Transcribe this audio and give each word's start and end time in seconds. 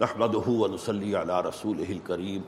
نحمده 0.00 0.48
ونصلي 0.48 1.16
على 1.16 1.40
رسوله 1.40 1.90
الكريم. 1.92 2.44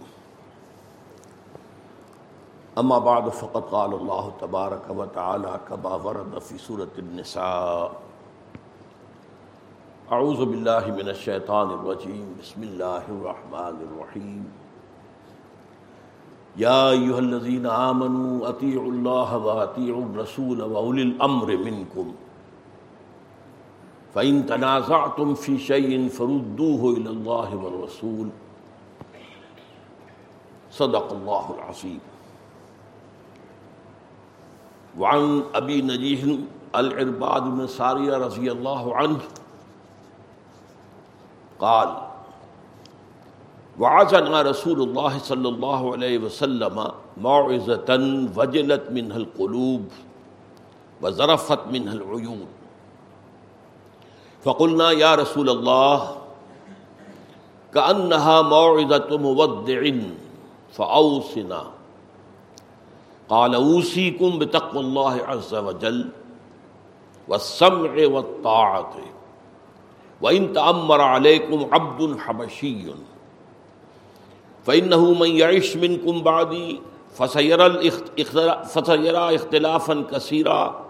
اما 2.78 2.98
بعد، 2.98 3.28
فقد 3.28 3.62
قال 3.62 3.94
الله 3.94 4.32
تبارك 4.40 4.90
وتعالى 4.90 5.60
كما 5.68 5.94
ورد 5.94 6.38
في 6.38 6.58
سورة 6.58 6.92
النساء. 6.98 7.92
اعوذ 10.12 10.44
بالله 10.44 10.90
من 10.92 11.08
الشيطان 11.08 11.70
الرجيم. 11.70 12.36
بسم 12.42 12.62
الله 12.62 13.04
الرحمن 13.08 13.76
الرحيم. 13.88 14.44
يا 16.56 16.90
ايها 16.90 17.18
الذين 17.18 17.66
امنوا 17.66 18.48
اطيعوا 18.48 18.92
الله 18.92 19.36
واطيعوا 19.36 20.04
الرسول 20.04 20.62
واولي 20.62 21.02
الامر 21.02 21.56
منكم 24.18 24.46
فإن 24.46 24.46
تنازعتم 24.46 25.34
في 25.34 25.58
شيء 25.58 26.08
فردوه 26.08 26.96
إلى 26.96 27.10
الله 27.10 27.56
والرسول 27.56 28.28
صدق 30.70 31.12
الله 31.12 31.54
العظيم. 31.58 32.00
وعن 34.98 35.42
أبي 35.54 35.82
نجيح 35.82 36.38
العرباد 36.74 37.42
بن 37.42 37.66
سارية 37.66 38.18
رضي 38.18 38.52
الله 38.52 38.96
عنه 38.96 39.20
قال 41.58 41.96
وعزنا 43.78 44.42
رسول 44.42 44.82
الله 44.82 45.18
صلى 45.18 45.48
الله 45.48 45.92
عليه 45.92 46.18
وسلم 46.18 46.76
موعظة 47.16 47.90
وجلت 48.36 48.84
منها 48.90 49.16
القلوب 49.16 49.82
وزرفت 51.02 51.60
منها 51.70 51.92
العيون. 51.92 52.57
فقلنا 54.44 54.92
یا 54.92 55.14
رسول 55.14 55.50
اللہ 55.50 56.14
كأنها 57.74 58.42
موعظة 58.42 59.16
مودع 59.16 59.82
فأوصنا 60.72 61.62
قال 63.28 63.54
أوصيكم 63.54 64.38
بتقوى 64.38 64.80
الله 64.80 65.14
عز 65.26 65.54
وجل 65.54 66.08
والسمع 67.28 68.06
والطاعة 68.06 68.94
وإن 70.20 70.52
تأمر 70.52 71.00
عليكم 71.00 71.68
عبد 71.72 72.18
حبشي 72.18 72.84
فإنه 74.64 75.12
من 75.14 75.30
يعيش 75.30 75.76
منكم 75.76 76.22
بعدي 76.22 76.80
فسيرى 77.14 77.90
اختلافا 79.34 80.04
كثيرا 80.12 80.87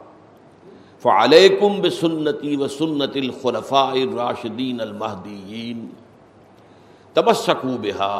فعلیکم 1.02 1.80
بسنتی 1.80 2.56
و 2.56 2.68
سنت 2.68 3.16
الخلفاء 3.16 3.92
الراشدین 3.92 4.80
المہدیین 4.80 5.86
تبسکو 7.14 7.76
بہا 7.82 8.12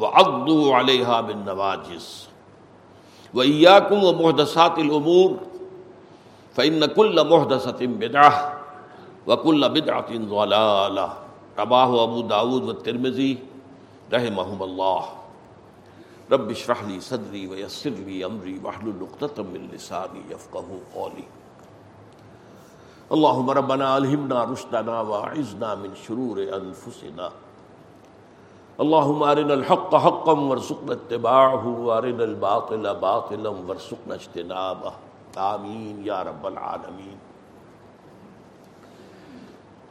وعضو 0.00 0.58
علیہا 0.78 1.20
بالنواجس 1.20 2.10
وإیاکم 3.34 4.04
و 4.04 4.12
محدثات 4.12 4.78
الامور 4.78 5.30
فإن 6.54 6.86
كل 6.86 7.28
محدثة 7.28 7.86
بدعة 7.86 8.32
وكل 9.26 9.68
بدعة 9.68 10.10
ضلالة 10.16 11.12
رواه 11.58 12.04
ابو 12.04 12.20
داود 12.22 12.62
والترمذي 12.62 13.38
رحمهم 14.12 14.62
الله 14.62 15.02
رب 16.32 16.50
اشرح 16.50 16.82
لي 16.84 17.00
صدري 17.00 17.46
ويسر 17.46 17.90
لي 17.90 18.24
امري 18.26 18.60
واحلل 18.64 19.06
عقدة 19.08 19.42
من 19.42 19.68
لساني 19.72 20.22
يفقهوا 20.30 20.80
قولي 20.94 21.24
اللهم 23.14 23.50
ربنا 23.50 23.94
الهمنا 23.94 24.44
رشدنا 24.44 25.00
واعذنا 25.00 25.74
من 25.74 25.94
شرور 26.02 26.38
انفسنا 26.38 27.28
اللهم 28.78 29.22
ارنا 29.22 29.52
الحق 29.52 29.94
حقا 29.94 30.32
وارزقنا 30.32 30.92
اتباعه 30.92 31.66
وارنا 31.66 32.22
الباطل 32.22 32.86
باطلا 33.00 33.50
وارزقنا 33.50 34.14
اجتنابه. 34.14 34.90
آمین 35.36 36.00
یا 36.04 36.24
رب 36.24 36.46
العالمین 36.46 37.16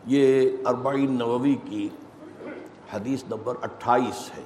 یہ 0.05 0.49
اربعین 0.65 1.11
نووی 1.11 1.55
کی 1.55 1.89
حدیث 2.93 3.23
نمبر 3.29 3.53
اٹھائیس 3.61 4.31
ہے۔ 4.37 4.43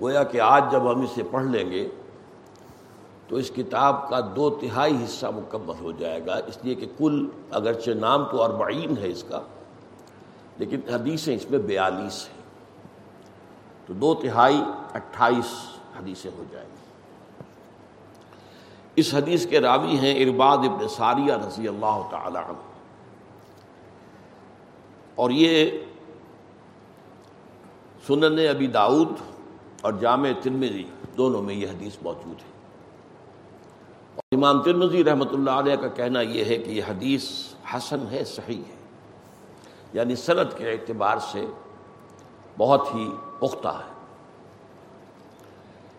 گویا 0.00 0.22
کہ 0.22 0.40
آج 0.40 0.64
جب 0.70 0.92
ہم 0.92 1.00
اسے 1.00 1.22
پڑھ 1.30 1.44
لیں 1.44 1.70
گے 1.70 1.88
تو 3.28 3.36
اس 3.36 3.50
کتاب 3.56 4.10
کا 4.10 4.20
دو 4.36 4.50
تہائی 4.50 5.04
حصہ 5.04 5.26
مکمل 5.26 5.74
ہو 5.80 5.92
جائے 5.92 6.26
گا۔ 6.26 6.34
اس 6.46 6.58
لیے 6.62 6.74
کہ 6.74 6.86
کل 6.98 7.28
اگرچہ 7.50 7.90
نام 7.90 8.24
تو 8.24 8.42
اربعین 8.42 8.98
ہے 8.98 9.08
اس 9.08 9.24
کا، 9.28 9.40
لیکن 10.58 10.80
حدیثیں 10.92 11.34
اس 11.34 11.50
میں 11.50 11.58
بیالیس 11.58 12.28
ہیں۔ 12.28 12.36
تو 13.86 13.92
دو 13.92 14.14
تہائی 14.14 14.60
اٹھائیس 14.94 15.78
حدیثیں 15.98 16.30
ہو 16.38 16.44
جائیں۔ 16.50 16.68
گی 16.68 16.76
اس 18.96 19.14
حدیث 19.14 19.46
کے 19.46 19.60
راوی 19.60 19.98
ہیں 19.98 20.24
ارباد 20.24 20.58
ابن 20.58 20.88
ساریہ 20.88 21.32
رضی 21.32 21.68
اللہ 21.68 22.02
تعالی 22.10 22.38
عنہ۔ 22.38 22.58
اور 25.14 25.30
یہ 25.30 25.70
سنن 28.06 28.38
ابی 28.50 28.66
داود 28.66 29.08
اور 29.80 29.92
جامع 29.92 30.28
ترمذی 30.42 30.84
دونوں 31.16 31.42
میں 31.42 31.54
یہ 31.54 31.66
حدیث 31.66 31.96
موجود 32.02 32.40
ہے۔ 32.40 32.55
امام 34.36 34.62
ترمزی 34.62 35.04
رحمۃ 35.04 35.32
اللہ 35.32 35.50
علیہ 35.50 35.76
کا 35.76 35.88
کہنا 35.88 36.20
یہ 36.20 36.44
ہے 36.44 36.56
کہ 36.56 36.70
یہ 36.70 36.82
حدیث 36.88 37.28
حسن 37.74 38.04
ہے، 38.10 38.24
صحیح 38.24 38.62
ہے۔ 38.68 38.76
یعنی 39.92 40.16
صنعت 40.16 40.58
کے 40.58 40.70
اعتبار 40.70 41.16
سے 41.18 41.46
بہت 42.58 42.94
ہی 42.94 43.10
پختہ 43.38 43.68
ہے۔ 43.68 43.92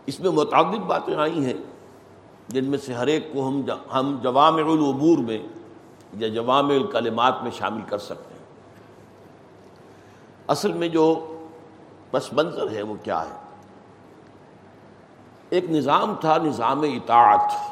اس 0.06 0.20
میں 0.20 0.32
متعدد 0.32 0.76
باتیں 0.76 1.16
آئی 1.16 1.46
ہیں، 1.46 1.54
جن 2.48 2.66
میں 2.66 2.78
سے 2.78 2.94
ہر 2.94 3.08
ایک 3.08 3.34
کو 3.34 3.48
ہم 3.48 3.62
ہم 3.94 4.18
جوام 4.22 4.56
العبور 4.56 5.18
میں 5.18 5.40
یا 6.14 6.28
جوام 6.28 6.70
الکلمات 6.70 7.44
میں 7.44 7.52
شامل 7.52 7.82
کر 7.88 7.98
سکتے 7.98 8.34
ہیں۔ 8.34 8.46
اصل 10.48 10.74
میں 10.74 10.88
جو 10.88 11.34
پس 12.12 12.34
منظر 12.34 12.72
ہے 12.72 12.82
وہ 12.82 12.96
کیا 13.04 13.22
ہے؟ 13.22 13.36
ایک 15.50 15.72
نظام 15.72 16.16
تھا، 16.20 16.38
نظام 16.38 16.82
اطاعت۔ 16.82 17.67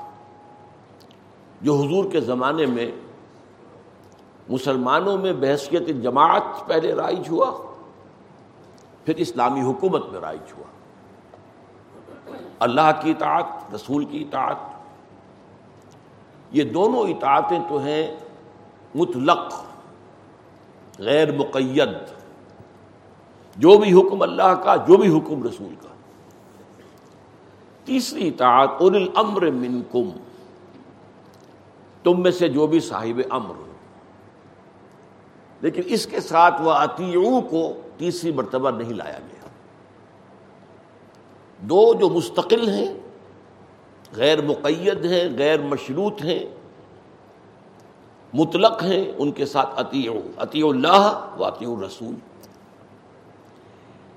جو 1.62 1.76
حضور 1.76 2.06
کے 2.12 2.22
زمانے 2.22 2.66
میں 2.66 2.92
مسلمانوں 4.50 5.18
میں 5.18 5.34
بحثیت 5.34 5.88
جماعت 6.02 6.68
پہلے 6.68 6.94
رائج 6.94 7.30
ہوا، 7.30 7.52
پھر 9.06 9.16
اسلامی 9.16 9.62
حکومت 9.62 10.06
میں 10.12 10.20
رائج 10.20 10.54
ہوا۔ 10.58 10.64
اللہ 12.60 12.92
کی 13.02 13.12
اطاعت، 13.12 13.76
رسول 13.76 14.06
کی 14.06 14.22
اطاعت، 14.22 14.56
یہ 16.52 16.64
دونوں 16.64 17.02
اطاعتیں 17.02 17.60
تو 17.70 17.78
ہیں 17.78 18.18
مطلق، 18.96 19.54
غیر 21.00 21.32
مقید۔ 21.32 21.90
جو 23.56 23.78
بھی 23.78 23.94
حکم 23.94 24.22
اللہ 24.22 24.56
کا، 24.64 24.76
جو 24.76 24.98
بھی 24.98 25.18
حکم 25.18 25.44
رسول 25.44 25.76
کا۔ 25.82 25.88
تیسری 27.86 28.28
اطاعت 28.28 28.70
ان 28.80 28.96
الامر 28.96 29.42
منکم۔ 29.42 30.10
تم 32.06 32.22
میں 32.22 32.32
سے 32.32 32.48
جو 32.48 32.68
بھی 32.68 32.80
صاحب 32.80 33.22
امر 33.30 33.56
ہو۔ 33.56 33.66
لیکن 35.62 35.82
اس 35.86 36.06
کے 36.06 36.20
ساتھ 36.20 36.62
وہ 36.62 36.72
عطیوں 36.72 37.42
کو 37.42 37.74
تیسری 37.98 38.32
مرتبہ 38.32 38.72
نہیں 38.72 38.94
لایا 38.94 39.20
گیا۔ 39.20 39.48
دو 41.60 41.94
جو 41.94 42.10
مستقل 42.10 42.70
ہیں، 42.70 42.94
غیر 44.16 44.42
مقید 44.42 45.06
ہیں، 45.06 45.30
غیر 45.38 45.62
مشروط 45.62 46.24
ہیں، 46.24 46.46
مطلق 48.34 48.84
ہیں، 48.84 49.12
ان 49.18 49.32
کے 49.32 49.46
ساتھ 49.46 49.70
عطی 49.76 50.08
عطی 50.38 50.62
اللہ 50.62 51.34
و 51.40 51.44
عطی 51.44 51.66
الرسول۔ 51.66 52.16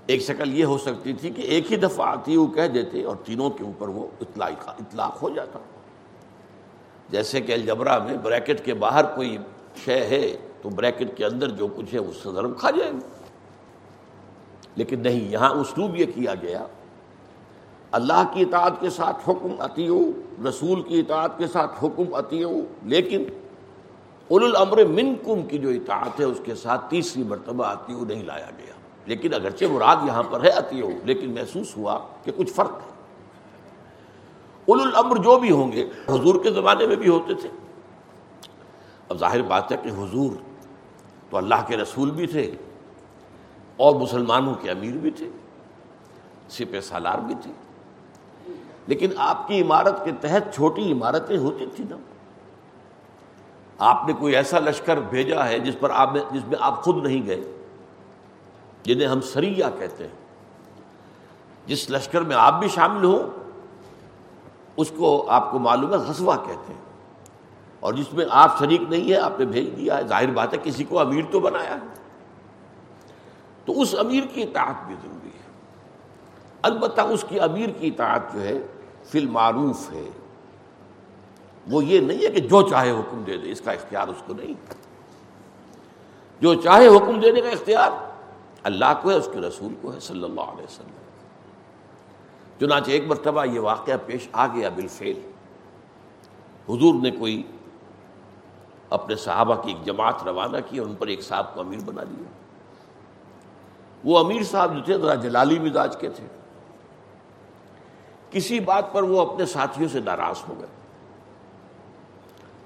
ایک 0.07 0.23
شکل 0.23 0.59
یہ 0.59 0.65
ہو 0.65 0.79
سکتی 0.79 1.13
تھی 1.13 1.31
کہ 1.31 1.43
ایک 1.43 1.73
ہی 1.73 1.77
دفعہ 1.77 2.15
عطی 2.15 2.37
کہہ 2.55 2.69
دیتے 2.69 3.05
اور 3.05 3.17
تینوں 3.17 3.51
کے 3.51 3.65
اوپر 3.65 3.89
وہ 3.89 4.07
اطلاق 4.21 5.23
ہو 5.23 5.31
جاتا۔ 5.31 5.59
جیسے 7.11 7.41
کہ 7.41 7.53
الجبرا 7.53 7.99
میں 7.99 8.15
بریکٹ 8.15 8.65
کے 8.65 8.75
باہر 8.75 9.05
کوئی 9.05 9.39
شے 9.85 10.05
ہے، 10.05 10.37
تو 10.63 10.69
بریکٹ 10.69 11.17
کے 11.17 11.25
اندر 11.25 11.49
جو 11.49 11.67
کچھ 11.67 11.95
ہے، 11.95 11.99
اس 11.99 12.17
سے 12.17 12.31
ضرب 12.33 12.59
کھا 12.59 12.71
جائے 12.71 12.93
گا۔ 12.93 13.25
لیکن 14.77 15.01
نہیں، 15.01 15.31
یہاں 15.31 15.51
اسلوب 15.51 15.97
یہ 15.97 16.05
کیا 16.15 16.35
گیا۔ 16.43 16.67
اللہ 17.91 18.23
کی 18.35 18.43
اطاعت 18.43 18.73
کے 18.81 18.91
ساتھ 18.91 19.29
حکم 19.29 19.55
عطیو 19.59 20.11
رسول 20.49 20.83
کی 20.83 20.99
اطاعت 20.99 21.39
کے 21.39 21.47
ساتھ 21.47 21.85
حکم 21.85 22.15
عطیو 22.15 22.51
لیکن 22.83 23.25
اول 24.29 24.45
الامر 24.45 24.85
منکم 24.85 25.43
کی 25.43 25.59
جو 25.59 25.69
اطاعت 25.69 26.21
ہے، 26.21 26.25
اس 26.25 26.41
کے 26.45 26.55
ساتھ 26.55 26.91
تیسری 26.91 27.23
مرتبہ 27.23 27.65
عطیو 27.65 28.05
نہیں 28.05 28.23
لایا 28.23 28.47
گیا۔ 28.59 28.75
لیکن 29.07 29.35
اگرچہ 29.35 29.65
مراد 29.65 29.97
یہاں 30.07 30.23
پر 30.23 30.45
ہے 30.45 30.49
عطیو 30.49 30.89
لیکن 31.05 31.31
محسوس 31.31 31.77
ہوا 31.77 31.99
کہ 32.25 32.33
کچھ 32.37 32.53
فرق 32.53 32.73
ہے۔ 32.73 32.98
اول 34.69 34.81
الامر 34.81 35.17
جو 35.17 35.39
بھی 35.39 35.51
ہوں 35.51 35.73
گے، 35.73 35.89
حضور 36.09 36.43
کے 36.43 36.51
زمانے 36.51 36.87
میں 36.87 36.97
بھی 36.97 37.09
ہوتے 37.09 37.35
تھے۔ 37.35 37.49
اب 39.09 39.19
ظاہر 39.19 39.43
بات 39.43 39.73
ہے 39.73 39.77
کہ 39.83 39.89
حضور 39.89 40.31
تو 41.31 41.37
اللہ 41.37 41.55
کے 41.67 41.77
رسول 41.77 42.11
بھی 42.11 42.27
تھے 42.27 42.55
اور 43.77 43.97
مسلمانوں 43.97 44.55
کے 44.55 44.71
امیر 44.71 44.93
بھی 44.93 45.11
تھے، 45.11 45.31
سپہ 46.49 46.81
سالار 46.81 47.19
بھی 47.19 47.35
تھے۔ 47.43 47.53
لیکن 48.87 49.11
آپ 49.17 49.49
کی 49.49 49.63
عمارت 49.63 50.05
کے 50.05 50.11
تحت 50.21 50.55
چھوٹی 50.55 50.93
عمارتیں 50.93 51.39
ہوتی 51.39 51.67
تھیں 51.77 51.87
نا۔ 51.91 51.97
آپ 53.79 54.03
نے 54.07 54.13
کوئی 54.13 54.37
ایسا 54.37 54.59
لشکر 54.59 54.97
بھیجا 54.97 55.47
ہے 55.47 55.59
جس 55.59 55.75
پر 55.81 55.91
آپ 55.91 56.15
جس 56.15 56.47
میں 56.47 56.59
آپ 56.61 56.83
خود 56.83 57.07
نہیں 57.07 57.27
گئے، 57.27 57.41
جنہیں 58.83 59.09
ہم 59.09 59.21
سریا 59.21 59.71
کہتے 59.79 60.05
ہیں۔ 60.05 60.15
جس 61.67 61.91
لشکر 61.91 62.21
میں 62.21 62.37
آپ 62.37 62.59
بھی 62.59 62.69
شامل 62.69 63.05
ہوں 63.05 63.38
اس 64.79 64.93
کو 64.97 65.31
آپ 65.31 65.53
کو 65.53 65.59
معلوم 65.59 65.91
ہے، 65.91 65.97
غزوہ 65.97 66.35
کہتے 66.35 66.73
ہیں۔ 66.73 66.81
اور 67.81 67.95
جس 67.95 68.13
میں 68.13 68.27
آپ 68.31 68.59
شریک 68.59 68.83
نہیں 68.89 69.11
ہے 69.11 69.17
آپ 69.17 69.39
نے 69.39 69.45
بھیج 69.45 69.77
دیا 69.77 69.97
ہے۔ 69.99 70.03
ظاہر 70.03 70.31
بات 70.31 70.53
ہے، 70.53 70.59
کسی 70.63 70.85
کو 70.85 71.01
امیر 71.01 71.23
تو 71.31 71.41
بنایا 71.41 71.75
ہے۔ 71.75 71.87
تو 73.65 73.81
اس 73.81 73.95
امیر 73.99 74.23
کی 74.35 74.43
اطاعت 74.43 74.87
بھی 74.87 74.95
ضروری 75.03 75.29
ہے۔ 75.29 75.53
البتہ 76.63 77.01
اس 77.01 77.25
کی 77.29 77.41
امیر 77.41 77.69
کی 77.69 77.89
اطاعت 77.89 78.21
جو 78.35 78.41
ہے، 78.41 78.59
فی 79.05 79.19
المعروف 79.19 79.93
ہے۔ 79.93 80.11
وہ 81.71 81.85
یہ 81.85 82.01
نہیں 82.01 82.23
ہے 82.23 82.29
کہ 82.29 82.41
جو 82.41 82.63
چاہے 82.63 82.91
حکم 82.91 83.23
دے 83.27 83.37
دے، 83.37 83.53
اس 83.53 83.61
کا 83.61 83.73
اختیار 83.73 84.09
اس 84.09 84.23
کو 84.27 84.35
نہیں۔ 84.35 84.55
جو 86.41 86.55
چاہے 86.55 86.87
حکم 86.87 87.21
دینے 87.21 87.41
کا 87.41 87.49
اختیار 87.49 87.91
اللہ 88.63 88.95
کو 89.03 89.11
ہے، 89.11 89.15
اس 89.15 89.29
کے 89.33 89.41
رسول 89.41 89.75
کو 89.81 89.93
ہے، 89.93 90.01
صلی 90.01 90.25
اللہ 90.25 90.41
علیہ 90.41 90.65
وسلم۔ 90.65 90.98
چنانچہ 92.61 92.91
ایک 92.91 93.05
مرتبہ 93.07 93.45
یہ 93.45 93.61
واقعہ 93.61 93.97
پیش 94.07 94.29
آ 94.33 94.47
گیا 94.47 94.69
بالفعل۔ 94.69 95.19
حضور 96.69 96.95
نے 97.03 97.11
کوئی 97.11 97.43
اپنے 98.91 99.17
صحابہ 99.17 99.55
کی 99.55 99.73
ایک 99.73 99.85
جماعت 99.87 100.25
روانہ 100.25 100.57
کی 100.69 100.79
اور 100.79 100.87
ان 100.87 100.95
پر 100.95 101.07
ایک 101.07 101.23
صاحب 101.23 101.55
کو 101.55 101.61
امیر 101.61 101.79
بنا 101.85 102.03
لیا 102.03 102.29
وہ 104.05 104.19
امیر 104.19 104.43
صاحب 104.43 104.75
جو 104.75 104.83
تھے، 104.83 104.99
ذرا 104.99 105.15
جلالی 105.15 105.59
مزاج 105.59 105.97
کے 105.97 106.09
تھے۔ 106.09 106.27
کسی 108.31 108.61
بات 108.61 108.93
پر 108.93 109.03
وہ 109.03 109.21
اپنے 109.21 109.47
ساتھیوں 109.47 109.89
سے 109.89 110.01
ناراض 110.01 110.37
ہو 110.49 110.55
گئے۔ 110.59 110.67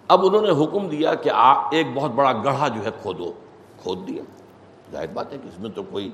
اب 0.08 0.26
انہوں 0.26 0.42
نے 0.42 0.64
حکم 0.64 0.88
دیا 0.88 1.14
کہ 1.14 1.30
ایک 1.72 1.86
بہت 1.94 2.10
بڑا 2.10 2.32
گڑھا 2.32 2.68
جو 2.68 2.84
ہے 2.84 2.90
کھودو، 3.02 3.32
کھود 3.82 4.08
دیا۔ 4.08 4.22
ظاہر 4.92 5.06
بات 5.06 5.32
ہے 5.32 5.38
کہ 5.42 5.48
اس 5.48 5.58
میں 5.58 5.70
تو 5.70 5.82
کوئی 5.82 6.10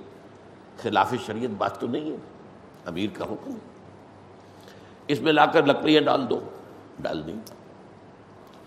خلاف 0.82 1.14
شریعت 1.26 1.50
بات 1.50 1.80
تو 1.80 1.86
نہیں 1.86 2.10
ہے۔ 2.10 2.16
امیر 2.88 3.10
کا 3.14 3.24
حکم۔ 3.24 3.50
اس 5.06 5.20
میں 5.20 5.32
لا 5.32 5.46
کر 5.46 5.66
لکڑیاں 5.66 6.02
ڈال 6.02 6.30
دو۔ 6.30 6.40
ڈال 7.00 7.26
دی۔ 7.26 7.34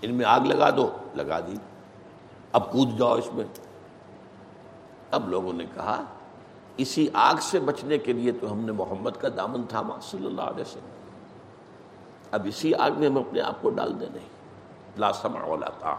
ان 0.01 0.13
میں 0.13 0.25
آگ 0.25 0.39
لگا 0.39 0.69
دو۔ 0.69 0.91
لگا 1.15 1.39
دی۔ 1.39 1.55
اب 2.51 2.71
کود 2.71 2.97
جاؤ 2.97 3.15
اس 3.15 3.33
میں۔ 3.33 3.45
اب 5.11 5.29
لوگوں 5.29 5.53
نے 5.53 5.65
کہا، 5.75 6.03
اسی 6.77 7.07
آگ 7.13 7.35
سے 7.41 7.59
بچنے 7.59 7.97
کے 7.97 8.13
لیے 8.13 8.31
تو 8.31 8.51
ہم 8.51 8.59
نے 8.59 8.71
محمد 8.71 9.11
کا 9.19 9.27
دامن 9.37 9.63
تھاما، 9.63 9.99
صلی 10.01 10.25
اللہ 10.25 10.41
علیہ 10.41 10.61
وسلم۔ 10.61 10.89
اب 12.31 12.45
اسی 12.45 12.73
آگ 12.73 12.91
میں 12.97 13.09
ہم 13.09 13.17
اپنے 13.17 13.41
آپ 13.41 13.61
کو 13.61 13.69
ڈال 13.69 13.99
دیں 13.99 14.07
نہیں۔ 14.13 14.41
لا 14.97 15.13
سمع 15.13 15.45
ولا 15.45 15.69
تا 15.79 15.95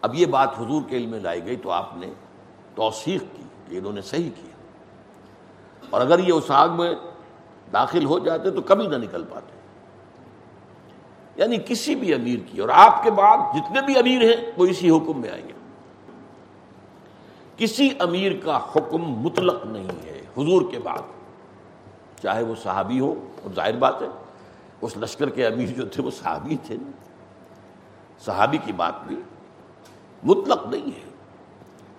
اب 0.00 0.14
یہ 0.14 0.26
بات 0.26 0.58
حضور 0.58 0.82
کے 0.88 0.96
علم 0.96 1.10
میں 1.10 1.20
لائی 1.20 1.44
گئی 1.44 1.56
تو 1.56 1.70
آپ 1.70 1.96
نے 1.96 2.12
توثیق 2.74 3.20
کی 3.36 3.42
کہ 3.66 3.78
انہوں 3.78 3.92
نے 3.92 4.00
صحیح 4.00 4.30
کیا 4.36 4.47
اور 5.90 6.00
اگر 6.00 6.18
یہ 6.18 6.32
اس 6.32 6.44
آگ 6.48 6.68
میں 6.68 6.94
داخل 7.72 8.04
ہو 8.04 8.18
جاتے 8.18 8.50
تو 8.50 8.62
کبھی 8.62 8.86
نہ 8.86 8.96
نکل 8.96 9.24
پاتے۔ 9.24 9.58
یعنی 11.36 11.56
کسی 11.66 11.94
بھی 11.94 12.14
امیر 12.14 12.38
کی، 12.50 12.60
اور 12.60 12.68
آپ 12.68 13.04
کے 13.04 13.10
بعد 13.10 13.36
جتنے 13.54 13.80
بھی 13.82 13.98
امیر 13.98 14.22
ہیں، 14.22 14.52
وہ 14.56 14.66
اسی 14.66 14.90
حکم 14.90 15.20
میں 15.20 15.30
آئیں 15.30 15.48
گے۔ 15.48 15.52
کسی 17.56 17.88
امیر 17.98 18.32
کا 18.44 18.56
حکم 18.56 18.98
مطلق 18.98 19.66
نہیں 19.66 20.04
ہے، 20.04 20.18
حضور 20.38 20.62
کے 20.70 20.78
بعد۔ 20.78 20.98
چاہے 22.22 22.42
وہ 22.42 22.54
صحابی 22.62 23.00
ہو، 23.00 23.14
اور 23.42 23.54
ظاہر 23.54 23.76
بات 23.76 24.02
ہے، 24.02 24.06
اس 24.80 24.96
لشکر 24.96 25.28
کے 25.28 25.46
امیر 25.46 25.66
جو 25.66 25.86
تھے، 25.86 26.02
وہ 26.02 26.10
صحابی 26.10 26.56
تھے۔ 26.66 26.76
صحابی 28.24 28.58
کی 28.58 28.72
بات 28.72 28.92
بھی 29.06 29.16
مطلق 30.22 30.66
نہیں 30.66 30.86
ہے۔ 30.86 31.08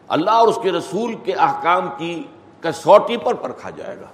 اللہ 0.07 0.31
اور 0.31 0.47
اس 0.47 0.59
کے 0.63 0.71
رسول 0.71 1.15
کے 1.24 1.33
احکام 1.33 1.89
کی 1.97 2.24
کسوٹی 2.61 3.17
پر 3.17 3.33
پرکھا 3.33 3.69
جائے 3.69 3.97
گا۔ 3.97 4.06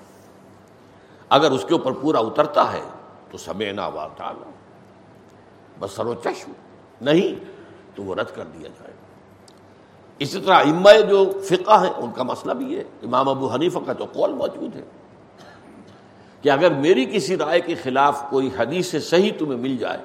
اگر 1.30 1.52
اس 1.52 1.66
کے 1.68 1.74
اوپر 1.74 1.92
پورا 1.92 2.20
اترتا 2.20 2.74
ہے 2.74 2.82
تو 3.32 3.38
سمینا 3.38 3.88
وا 3.88 4.08
تعالیٰ 4.18 4.52
بس 5.80 5.92
سرو 5.92 6.14
چشم 6.14 6.52
نہیں 7.02 7.46
تو 7.96 8.04
وہ 8.04 8.16
رد 8.16 8.36
کر 8.36 8.44
دیا 8.44 8.68
جائے۔ 8.68 8.92
گا 8.92 9.06
اسی 10.20 10.42
طرح 10.42 10.56
اما 10.56 11.00
جو 11.00 11.42
فقہ 11.44 11.84
ہیں، 11.84 11.94
ان 11.94 12.12
کا 12.12 12.24
مسئلہ 12.24 12.54
بھی 12.54 12.78
ہے۔ 12.78 12.82
امام 12.82 13.30
ابو 13.30 13.54
حنیفہ 13.54 13.80
کا 13.86 13.94
تو 13.94 14.06
قول 14.06 14.34
موجود 14.34 14.76
ہے۔ 14.76 14.84
کہ 16.42 16.50
اگر 16.50 16.74
میری 16.74 17.06
کسی 17.06 17.38
رائے 17.38 17.60
کے 17.60 17.76
خلاف 17.76 18.24
کوئی 18.30 18.50
حدیث 18.58 18.88
سے 18.88 19.00
صحیح 19.00 19.32
تمہیں 19.40 19.60
مل 19.60 19.78
جائے، 19.78 19.98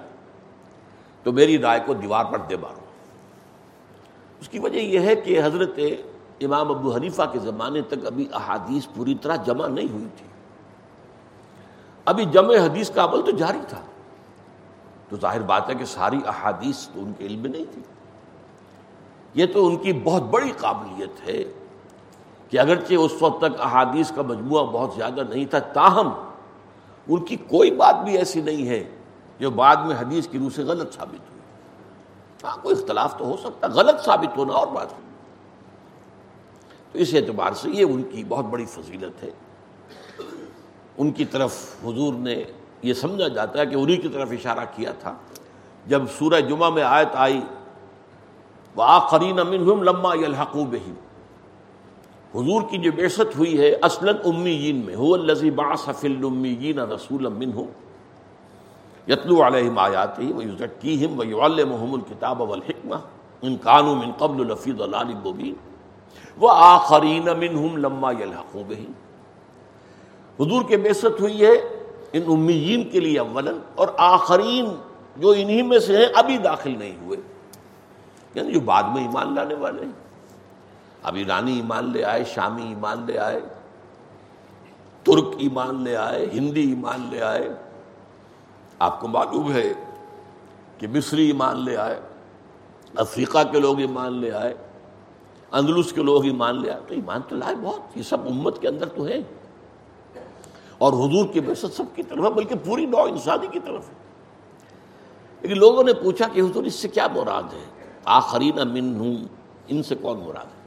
تو 1.23 1.33
میری 1.33 1.59
رائے 1.59 1.81
کو 1.87 1.95
دیوار 1.95 2.25
پر 2.25 2.39
دے 2.39 2.57
مارو۔ 2.57 2.81
اس 4.41 4.49
کی 4.49 4.59
وجہ 4.59 4.79
یہ 4.79 5.01
ہے 5.01 5.17
کہ 5.17 5.41
حضرت 5.45 5.79
امام 6.41 6.71
ابو 6.71 6.95
حنیفہ 6.95 7.23
کے 7.33 7.39
زمانے 7.39 7.83
تک 7.83 8.07
ابھی 8.07 8.29
احادیث 8.33 8.87
پوری 8.95 9.15
طرح 9.15 9.37
جمع 9.37 9.67
نہیں 9.67 9.93
ہوئی 9.93 10.07
تھی۔ 10.17 10.27
ابھی 12.05 12.25
جمع 12.25 12.55
حدیث 12.55 12.91
کا 12.91 13.05
عمل 13.05 13.23
تو 13.23 13.31
جاری 13.31 13.59
تھا۔ 13.69 13.81
تو 15.09 15.17
ظاہر 15.17 15.43
بات 15.43 15.69
ہے 15.69 15.75
کہ 15.75 15.85
ساری 15.85 16.19
احادیث 16.27 16.89
تو 16.89 17.01
ان 17.01 17.13
کے 17.19 17.27
علم 17.27 17.41
میں 17.41 17.51
نہیں 17.51 17.65
تھی۔ 17.73 17.83
یہ 19.35 19.47
تو 19.47 19.67
ان 19.67 19.77
کی 19.77 19.93
بہت 19.93 20.23
بڑی 20.23 20.53
قابلیت 20.57 21.29
ہے 21.29 21.45
کہ 22.51 22.59
اگرچہ 22.59 22.95
اس 22.95 23.13
وقت 23.21 23.41
تک 23.41 23.61
احادیث 23.61 24.13
کا 24.13 24.23
مجموعہ 24.23 24.65
بہت 24.65 24.91
زیادہ 24.97 25.21
نہیں 25.29 25.45
تھا، 25.45 25.59
تاہم 25.59 26.11
ان 27.09 27.25
کی 27.25 27.37
کوئی 27.37 27.71
بات 27.71 27.97
بھی 28.05 28.19
ایسی 28.19 28.41
نہیں 28.41 28.69
ہے 28.69 28.97
جو 29.39 29.51
بعد 29.51 29.77
میں 29.77 29.97
حدیث 29.99 30.29
کی 30.29 30.39
روح 30.39 30.49
سے 30.55 30.63
غلط 30.63 30.95
ثابت 30.95 31.31
ہوئی۔ 31.31 31.41
ہاں 32.45 32.57
کوئی 32.63 32.81
اختلاف 32.81 33.19
تو 33.19 33.25
ہو 33.25 33.37
سکتا، 33.37 33.67
غلط 33.67 34.05
ثابت 34.05 34.39
ہونا 34.39 34.53
اور 34.53 34.67
بات 34.67 34.87
تو 36.93 36.99
اس 36.99 37.15
اعتبار 37.15 37.53
سے 37.53 37.71
یہ 37.71 37.85
ان 37.85 38.03
کی 38.03 38.25
بہت 38.29 38.45
بڑی 38.45 38.65
فضیلت 38.65 39.23
ہے۔ 39.23 39.31
ان 40.99 41.11
کی 41.11 41.25
طرف 41.25 41.77
حضور 41.85 42.15
نے 42.15 42.45
یہ 42.83 42.95
سمجھا 42.95 43.29
جاتا 43.29 43.59
ہے 43.59 43.67
کہ 43.67 43.75
انہی 43.75 43.97
کی 43.97 44.09
طرف 44.09 44.31
اشارہ 44.31 44.65
کیا 44.77 44.93
تھا۔ 44.93 45.15
جب 45.87 46.03
سورہ 46.19 46.41
جمعہ 46.41 46.71
میں 46.71 46.83
آیت 46.83 47.09
آئی 47.15 47.41
وہ 48.77 48.83
آخرین 48.83 49.39
امن 49.39 49.85
لما 49.85 50.13
الحقوب 50.13 50.73
ہی 50.73 50.93
حضور 52.35 52.63
کی 52.71 52.79
جو 52.79 52.93
بیست 52.97 53.39
ہوئی 53.39 53.59
ہے 53.59 53.77
اصلاً 53.83 54.17
امیین 54.25 54.77
میں 54.87 54.95
ہو 54.95 55.15
الزی 55.15 55.51
باصفل 55.51 56.25
امیین 56.25 56.79
رسول 56.79 57.27
امن 57.27 57.53
ہو 57.53 57.65
یتلو 59.09 59.47
علیہم 59.47 59.79
آیاتی 59.79 60.33
و 60.33 60.43
یوزکیم 60.43 61.19
و 61.19 61.25
یعلمہم 61.25 61.95
الکتاب 61.95 62.41
والحکمہ۔ 62.41 62.95
ان 63.43 63.57
قانو 63.63 63.95
من 63.95 64.13
قبل 64.13 64.47
لفیظ 64.47 64.81
العلی 64.81 65.15
مبین۔ 65.15 65.55
وہ 66.37 66.51
آخرین 66.53 67.25
منہم 67.25 67.77
لما 67.77 68.13
یلحقو 68.13 68.63
بہی 68.69 68.87
حضور 70.41 70.63
کے 70.69 70.77
بیست 70.77 71.21
ہوئی 71.21 71.47
ہے 71.47 71.53
ان 72.13 72.23
امیین 72.27 72.89
کے 72.89 73.01
لیے 73.01 73.19
اولن 73.19 73.59
اور 73.75 73.89
آخرین 73.99 74.67
جو 75.17 75.31
انہی 75.31 75.63
میں 75.63 75.79
سے 75.79 75.97
ہیں 75.97 76.07
ابھی 76.15 76.39
داخل 76.39 76.79
نہیں 76.79 76.97
ہوئے۔ 77.03 77.19
یعنی 78.35 78.53
جو 78.53 78.61
بعد 78.61 78.83
میں 78.83 79.03
ایمان 79.03 79.35
لانے 79.35 79.55
والے 79.55 79.85
ہیں۔ 79.85 79.93
اب 81.03 81.15
ایرانی 81.15 81.57
ایمان 81.57 81.93
لے 81.93 82.05
آئے، 82.05 82.25
شامی 82.25 82.63
ایمان 82.63 83.05
لے 83.07 83.19
آئے، 83.19 83.41
ترک 85.05 85.27
ایمان 85.39 85.83
لے 85.83 85.97
آئے، 85.97 86.27
ہندی 86.33 86.61
ایمان 86.61 87.07
لے 87.11 87.23
آئے۔ 87.23 87.49
آپ 88.79 89.01
کو 89.01 89.09
معلوم 89.09 89.53
ہے 89.53 89.73
کہ 90.79 90.89
مصری 90.89 91.27
ایمان 91.27 91.65
لے 91.65 91.77
آئے، 91.77 92.01
افریقہ 92.97 93.39
کے 93.53 93.61
لوگ 93.61 93.79
ایمان 93.79 94.13
لے 94.13 94.33
آئے۔ 94.33 94.55
اندلس 95.53 95.93
کے 95.93 96.03
لوگ 96.03 96.25
ایمان 96.25 96.63
لے 96.63 96.71
آئے 96.71 96.81
تو 96.87 96.95
ایمان 96.95 97.21
تو 97.29 97.37
لائے 97.37 97.55
بہت، 97.63 97.97
یہ 97.97 98.03
سب 98.03 98.27
امت 98.27 98.61
کے 98.61 98.69
اندر 98.69 98.89
تو 98.89 99.07
ہے۔ 99.07 99.19
اور 100.79 100.93
حضور 100.93 101.29
کی 101.33 101.41
بحثت 101.41 101.77
سب 101.77 101.85
کی 101.95 102.03
طرف 102.03 102.25
ہے، 102.25 102.31
بلکہ 102.31 102.55
پوری 102.65 102.87
نو 102.87 103.03
انسانی 103.03 103.47
کی 103.47 103.59
طرف 103.59 103.89
ہے۔ 103.89 103.95
لیکن 105.41 105.59
لوگوں 105.59 105.85
نے 105.85 105.93
پوچھا 105.95 106.27
کہ 106.33 106.41
حضور، 106.41 106.65
اس 106.65 106.75
سے 106.75 106.89
کیا 106.89 107.07
مراد 107.15 107.43
ہے؟ 107.43 107.65
آخرین 108.05 108.69
من 108.69 108.97
ہوں 108.97 109.17
ان 109.69 109.83
سے 109.83 109.95
کون 109.95 110.21
مراد 110.21 110.45
ہے؟ 110.45 110.61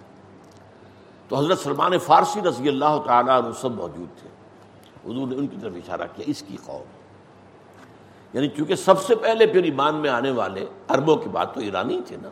تو 1.27 1.35
حضرت 1.35 1.59
سلمان 1.59 1.97
فارسی 1.97 2.41
رضی 2.41 2.67
اللہ 2.67 3.01
تعالیٰ 3.05 3.43
عنہ 3.43 3.53
سب 3.61 3.71
موجود 3.71 4.21
تھے۔ 4.21 4.29
حضور 5.11 5.27
نے 5.27 5.35
ان 5.35 5.47
کی 5.47 5.57
طرف 5.61 5.73
اشارہ 5.75 6.01
کیا، 6.15 6.25
اس 6.27 6.43
کی 6.47 6.57
قوم۔ 6.65 6.83
یعنی 8.33 8.47
چونکہ 8.47 8.75
سب 8.75 9.01
سے 9.01 9.15
پہلے 9.15 9.47
پھر 9.47 9.63
ایمان 9.63 9.95
میں 9.95 10.09
آنے 10.09 10.31
والے 10.31 10.65
عربوں 10.87 11.15
کی 11.15 11.29
بات 11.29 11.53
تو 11.53 11.59
ایرانی 11.59 12.01
تھے 12.07 12.17
نا۔ 12.21 12.29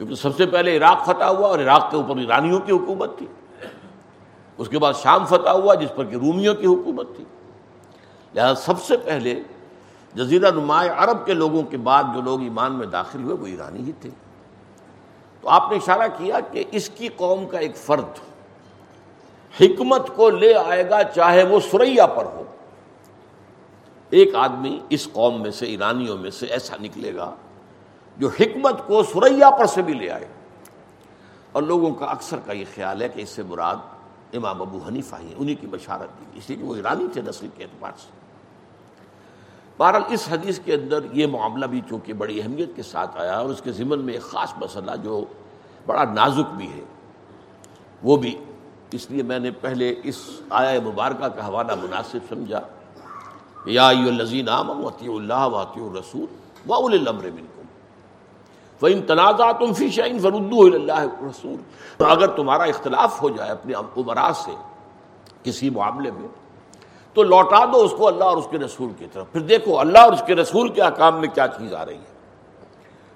کیونکہ 0.00 0.14
سب 0.14 0.36
سے 0.36 0.46
پہلے 0.46 0.76
عراق 0.76 1.04
فتح 1.06 1.24
ہوا 1.24 1.48
اور 1.48 1.58
عراق 1.58 1.90
کے 1.90 1.96
اوپر 1.96 2.16
ایرانیوں 2.16 2.60
کی 2.60 2.72
حکومت 2.72 3.18
تھی۔ 3.18 3.26
اس 4.58 4.68
کے 4.68 4.78
بعد 4.78 4.92
شام 5.02 5.24
فتح 5.24 5.50
ہوا 5.50 5.74
جس 5.74 5.88
پر 5.96 6.04
کہ 6.04 6.14
رومیوں 6.14 6.54
کی 6.54 6.66
حکومت 6.66 7.16
تھی۔ 7.16 7.24
لہذا 8.34 8.54
سب 8.54 8.82
سے 8.82 8.96
پہلے 8.96 9.40
جزیرہ 10.14 10.50
نمایاں 10.50 10.94
عرب 10.96 11.26
کے 11.26 11.34
لوگوں 11.34 11.62
کے 11.62 11.76
بعد 11.76 12.04
جو 12.14 12.20
لوگ 12.20 12.42
ایمان 12.42 12.72
میں 12.72 12.86
داخل 12.86 13.22
ہوئے 13.22 13.34
وہ 13.34 13.46
ایرانی 13.46 13.84
ہی 13.84 13.92
تھے۔ 14.00 14.10
تو 15.40 15.48
آپ 15.48 15.70
نے 15.70 15.76
اشارہ 15.76 16.08
کیا 16.18 16.40
کہ 16.52 16.64
اس 16.72 16.88
کی 16.88 17.08
قوم 17.16 17.46
کا 17.46 17.58
ایک 17.58 17.76
فرد 17.76 18.18
حکمت 19.60 20.10
کو 20.16 20.30
لے 20.30 20.54
آئے 20.54 20.90
گا 20.90 21.02
چاہے 21.02 21.44
وہ 21.44 21.60
سریا 21.60 22.06
پر 22.06 22.24
ہو۔ 22.24 22.42
ایک 24.10 24.34
آدمی 24.34 24.80
اس 24.90 25.08
قوم 25.12 25.42
میں 25.42 25.50
سے، 25.50 25.66
ایرانیوں 25.66 26.18
میں 26.18 26.30
سے 26.30 26.46
ایسا 26.46 26.76
نکلے 26.80 27.14
گا 27.14 27.34
جو 28.20 28.28
حکمت 28.28 28.86
کو 28.86 29.02
سریا 29.02 29.50
پر 29.50 29.66
سے 29.66 29.82
بھی 29.82 29.94
لے 29.94 30.10
آئے۔ 30.10 30.28
اور 31.52 31.62
لوگوں 31.62 31.94
کا 31.94 32.06
اکثر 32.06 32.38
کا 32.46 32.52
یہ 32.52 32.64
خیال 32.74 33.02
ہے 33.02 33.08
کہ 33.08 33.20
اس 33.20 33.28
سے 33.28 33.42
مراد 33.42 33.76
امام 34.32 34.62
ابو 34.62 34.78
حنیفہ 34.88 35.16
ہی 35.20 35.34
انہی 35.36 35.54
کی 35.54 35.66
بشارت 35.66 36.20
دی 36.20 36.38
اس 36.38 36.48
لیے 36.48 36.58
کہ 36.58 36.64
وہ 36.64 36.74
ایرانی 36.74 37.06
تھے 37.12 37.22
نسل 37.22 37.48
کے 37.56 37.64
اعتبار 37.64 37.92
سے۔ 37.98 38.20
بہرحال 39.76 40.02
اس 40.08 40.28
حدیث 40.30 40.58
کے 40.58 40.74
اندر 40.74 40.98
یہ 41.12 41.26
معاملہ 41.26 41.66
بھی 41.66 41.80
چونکہ 41.88 42.12
بڑی 42.12 42.42
اہمیت 42.42 42.68
کے 42.76 42.82
ساتھ 42.82 43.20
آیا 43.20 43.38
اور 43.38 43.50
اس 43.50 43.62
کے 43.62 43.72
ضمن 43.72 43.98
میں 43.98 44.14
ایک 44.14 44.22
خاص 44.22 44.52
مسئلہ 44.56 44.90
جو 45.02 45.24
بڑا 45.86 46.04
نازک 46.04 46.54
بھی 46.54 46.72
ہے، 46.72 46.84
وہ 48.02 48.16
بھی۔ 48.16 48.44
اس 48.92 49.10
لیے 49.10 49.22
میں 49.22 49.38
نے 49.38 49.50
پہلے 49.50 49.94
اس 50.04 50.40
آیا 50.50 50.80
مبارکہ 50.80 51.28
کا 51.28 51.46
حوالہ 51.46 51.72
مناسب 51.74 52.18
سمجھا 52.28 52.60
یا 53.66 53.88
الزین 53.88 54.48
عام 54.48 54.84
وطی 54.84 55.06
اللہ 55.06 55.46
وطی 55.46 55.80
الرسول 55.80 56.26
و 56.66 56.74
الامر 56.74 57.24
منکم۔ 57.24 57.49
فَإِن 58.80 59.02
تَنَازَعْتُمْ 59.02 59.74
فِي 59.74 59.90
شَيْءٍ 59.90 60.20
فَرُدُّوهُ 60.20 60.66
إِلَى 60.66 60.74
اللَّهِ 60.74 61.06
وَالرَّسُولِ 61.06 61.56
تو 61.96 62.06
اگر 62.06 62.26
تمہارا 62.26 62.62
اختلاف 62.62 63.22
ہو 63.22 63.28
جائے 63.28 63.50
اپنے 63.50 63.72
عمرا 63.74 64.30
سے 64.34 64.50
کسی 65.42 65.70
معاملے 65.70 66.10
میں، 66.10 66.28
تو 67.14 67.22
لوٹا 67.22 67.64
دو 67.64 67.82
اس 67.82 67.94
کو 67.98 68.08
اللہ 68.08 68.24
اور 68.24 68.36
اس 68.36 68.48
کے 68.50 68.58
رسول 68.58 68.90
کی 68.98 69.06
طرف۔ 69.12 69.32
پھر 69.32 69.40
دیکھو 69.40 69.80
اللہ 69.80 69.98
اور 69.98 70.12
اس 70.12 70.22
کے 70.26 70.34
رسول 70.34 70.68
کے 70.68 70.82
احکام 70.82 71.20
میں 71.20 71.28
کیا 71.28 71.46
چیز 71.48 71.74
آ 71.74 71.86
رہی 71.86 71.94
ہے۔ 71.94 72.10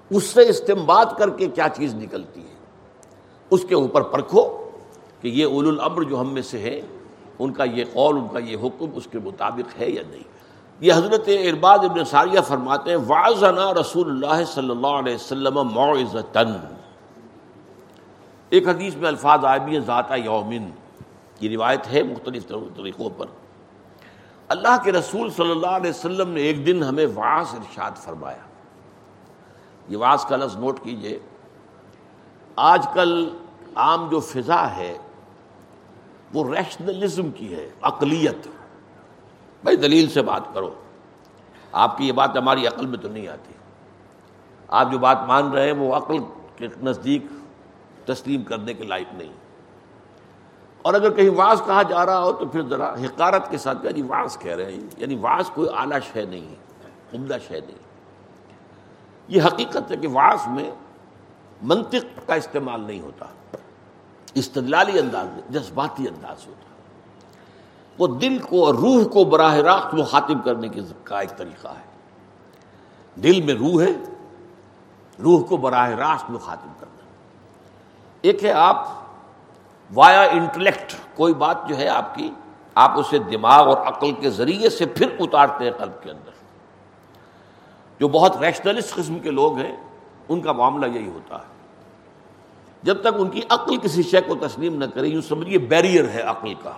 اس 0.09 0.23
سے 0.23 0.49
استمباد 0.49 1.05
کر 1.17 1.29
کے 1.29 1.47
کیا 1.47 1.67
چیز 1.75 1.95
نکلتی 1.95 2.41
ہے؟ 2.41 2.55
اس 3.49 3.65
کے 3.69 3.75
اوپر 3.75 4.01
پرکھو 4.01 4.69
کہ 5.21 5.27
یہ 5.27 5.45
اول 5.45 5.67
الامر 5.67 6.01
جو 6.01 6.19
ہم 6.19 6.33
میں 6.33 6.41
سے 6.41 6.59
ہے 6.59 6.81
ان 7.39 7.53
کا 7.53 7.63
یہ 7.63 7.83
قول، 7.93 8.17
ان 8.17 8.27
کا 8.27 8.39
یہ 8.39 8.57
حکم 8.63 8.85
اس 8.95 9.07
کے 9.11 9.19
مطابق 9.23 9.81
ہے 9.81 9.89
یا 9.89 10.03
نہیں۔ 10.09 10.34
یہ 10.79 10.93
حضرت 10.93 11.27
ارباد 11.27 11.79
ابن 11.79 12.05
ساریہ 12.05 12.41
فرماتے 12.41 12.89
ہیں 12.89 12.97
واضنا 12.97 13.73
رسول 13.73 14.09
اللہ 14.09 14.43
صلی 14.45 14.69
اللہ 14.69 14.87
علیہ 14.87 15.15
وسلم 15.15 15.53
معزتن 15.53 16.53
ایک 18.49 18.67
حدیث 18.67 18.95
میں 18.95 19.07
الفاظ 19.07 19.45
آئے 19.45 19.79
ذاتہ 19.79 20.13
یومن۔ 20.13 20.69
کی 21.39 21.49
روایت 21.49 21.87
ہے 21.87 22.03
مختلف 22.03 22.47
طریقوں 22.47 23.09
پر۔ 23.17 23.25
اللہ 24.47 24.83
کے 24.83 24.91
رسول 24.91 25.29
صلی 25.29 25.51
اللہ 25.51 25.67
علیہ 25.67 25.89
وسلم 25.89 26.29
نے 26.29 26.41
ایک 26.41 26.65
دن 26.65 26.83
ہمیں 26.83 27.05
واس 27.05 27.53
ارشاد 27.53 27.91
فرمایا۔ 27.91 28.37
یہ 29.89 29.97
واس 29.97 30.25
کا 30.25 30.35
لفظ 30.35 30.57
نوٹ 30.57 30.79
کیجیے۔ 30.83 31.19
آج 32.55 32.87
کل 32.93 33.29
عام 33.75 34.09
جو 34.09 34.19
فضا 34.19 34.75
ہے، 34.75 34.97
وہ 36.33 36.55
ریشنلزم 36.55 37.31
کی 37.31 37.55
ہے 37.55 37.69
اقلیت 37.81 38.47
بھائی 39.65 39.77
دلیل 39.77 40.09
سے 40.09 40.21
بات 40.21 40.41
کرو۔ 40.53 40.73
آپ 41.71 41.97
کی 41.97 42.07
یہ 42.07 42.11
بات 42.11 42.37
ہماری 42.37 42.67
عقل 42.67 42.85
میں 42.85 42.97
تو 42.97 43.07
نہیں 43.07 43.27
آتی۔ 43.27 43.53
آپ 44.67 44.91
جو 44.91 44.99
بات 44.99 45.17
مان 45.27 45.51
رہے 45.51 45.65
ہیں 45.65 45.73
وہ 45.73 45.95
عقل 45.95 46.17
کے 46.55 46.67
نزدیک 46.83 47.25
تسلیم 48.05 48.43
کرنے 48.43 48.73
کے 48.73 48.83
لائق 48.83 49.13
نہیں۔ 49.13 49.33
اور 50.81 50.93
اگر 50.93 51.13
کہیں 51.13 51.29
واز 51.29 51.61
کہا 51.65 51.81
جا 51.83 52.05
رہا 52.05 52.19
ہو 52.19 52.31
تو 52.31 52.45
پھر 52.45 52.61
ذرا 52.61 52.93
حکارت 52.93 53.49
کے 53.49 53.57
ساتھ 53.57 53.85
یعنی 53.85 54.01
واز 54.01 54.37
کہہ 54.37 54.55
رہے 54.55 54.71
ہیں۔ 54.71 54.79
یعنی 54.97 55.15
واز 55.15 55.49
کوئی 55.49 55.69
اعلیٰ 55.75 55.99
شے 56.13 56.25
نہیں 56.25 56.49
ہے، 56.49 56.55
عمدہ 57.17 57.37
شے 57.47 57.59
نہیں۔ 57.59 57.77
یہ 59.27 59.41
حقیقت 59.41 59.91
ہے 59.91 59.97
کہ 59.97 60.07
واز 60.07 60.39
میں 60.47 60.71
منطق 61.61 62.27
کا 62.27 62.35
استعمال 62.35 62.81
نہیں 62.81 63.01
ہوتا۔ 63.01 63.25
استدلالی 64.33 64.99
انداز 64.99 65.27
میں، 65.27 65.41
جذباتی 65.49 66.07
انداز 66.07 66.47
ہوتا۔ 66.47 66.74
وہ 67.97 68.07
دل 68.07 68.37
کو 68.37 68.65
اور 68.65 68.73
روح 68.73 69.03
کو 69.03 69.23
براہ 69.23 69.55
راست 69.55 69.93
مخاطب 69.93 70.45
کرنے 70.45 70.67
کا 71.03 71.19
ایک 71.19 71.37
طریقہ 71.37 71.67
ہے۔ 71.67 71.85
دل 73.21 73.41
میں 73.41 73.53
روح 73.53 73.83
ہے، 73.83 73.91
روح 75.23 75.45
کو 75.45 75.57
براہ 75.57 75.89
راست 75.89 76.29
مخاطب 76.29 76.79
کرنا۔ 76.79 77.03
ایک 78.21 78.43
ہے 78.43 78.51
آپ 78.51 78.87
وایا 79.93 80.21
انٹلیکٹ 80.21 80.95
کوئی 81.15 81.33
بات 81.33 81.67
جو 81.67 81.77
ہے 81.77 81.87
آپ 81.87 82.15
کی، 82.15 82.31
آپ 82.75 82.99
اسے 82.99 83.17
دماغ 83.19 83.67
اور 83.67 83.77
عقل 83.77 84.11
کے 84.11 84.29
ذریعے 84.29 84.69
سے 84.69 84.85
پھر 84.85 85.15
اتارتے 85.19 85.63
ہیں 85.63 85.71
قلب 85.71 86.03
کے 86.03 86.11
اندر۔ 86.11 86.31
جو 87.99 88.07
بہت 88.07 88.37
ریشنلسٹ 88.37 88.95
قسم 88.95 89.19
کے 89.19 89.31
لوگ 89.31 89.57
ہیں، 89.57 89.75
ان 90.29 90.41
کا 90.41 90.51
معاملہ 90.51 90.97
یہی 90.97 91.07
ہوتا 91.07 91.35
ہے۔ 91.35 91.55
جب 92.83 93.01
تک 93.01 93.07
ان 93.17 93.29
کی 93.29 93.41
عقل 93.49 93.77
کسی 93.77 94.03
شے 94.03 94.21
کو 94.21 94.35
تسلیم 94.35 94.75
نہ 94.75 94.85
کرے، 94.85 95.07
یوں 95.07 95.21
سمجھیے 95.21 95.57
بیریئر 95.57 96.09
ہے 96.09 96.21
عقل 96.21 96.53
کا۔ 96.53 96.71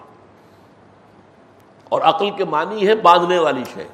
اور 1.89 2.01
عقل 2.01 2.29
کے 2.29 2.46
معنی 2.46 2.88
ہے 2.88 2.96
باندھنے 2.96 3.39
والی 3.39 3.63
شے۔ 3.74 3.88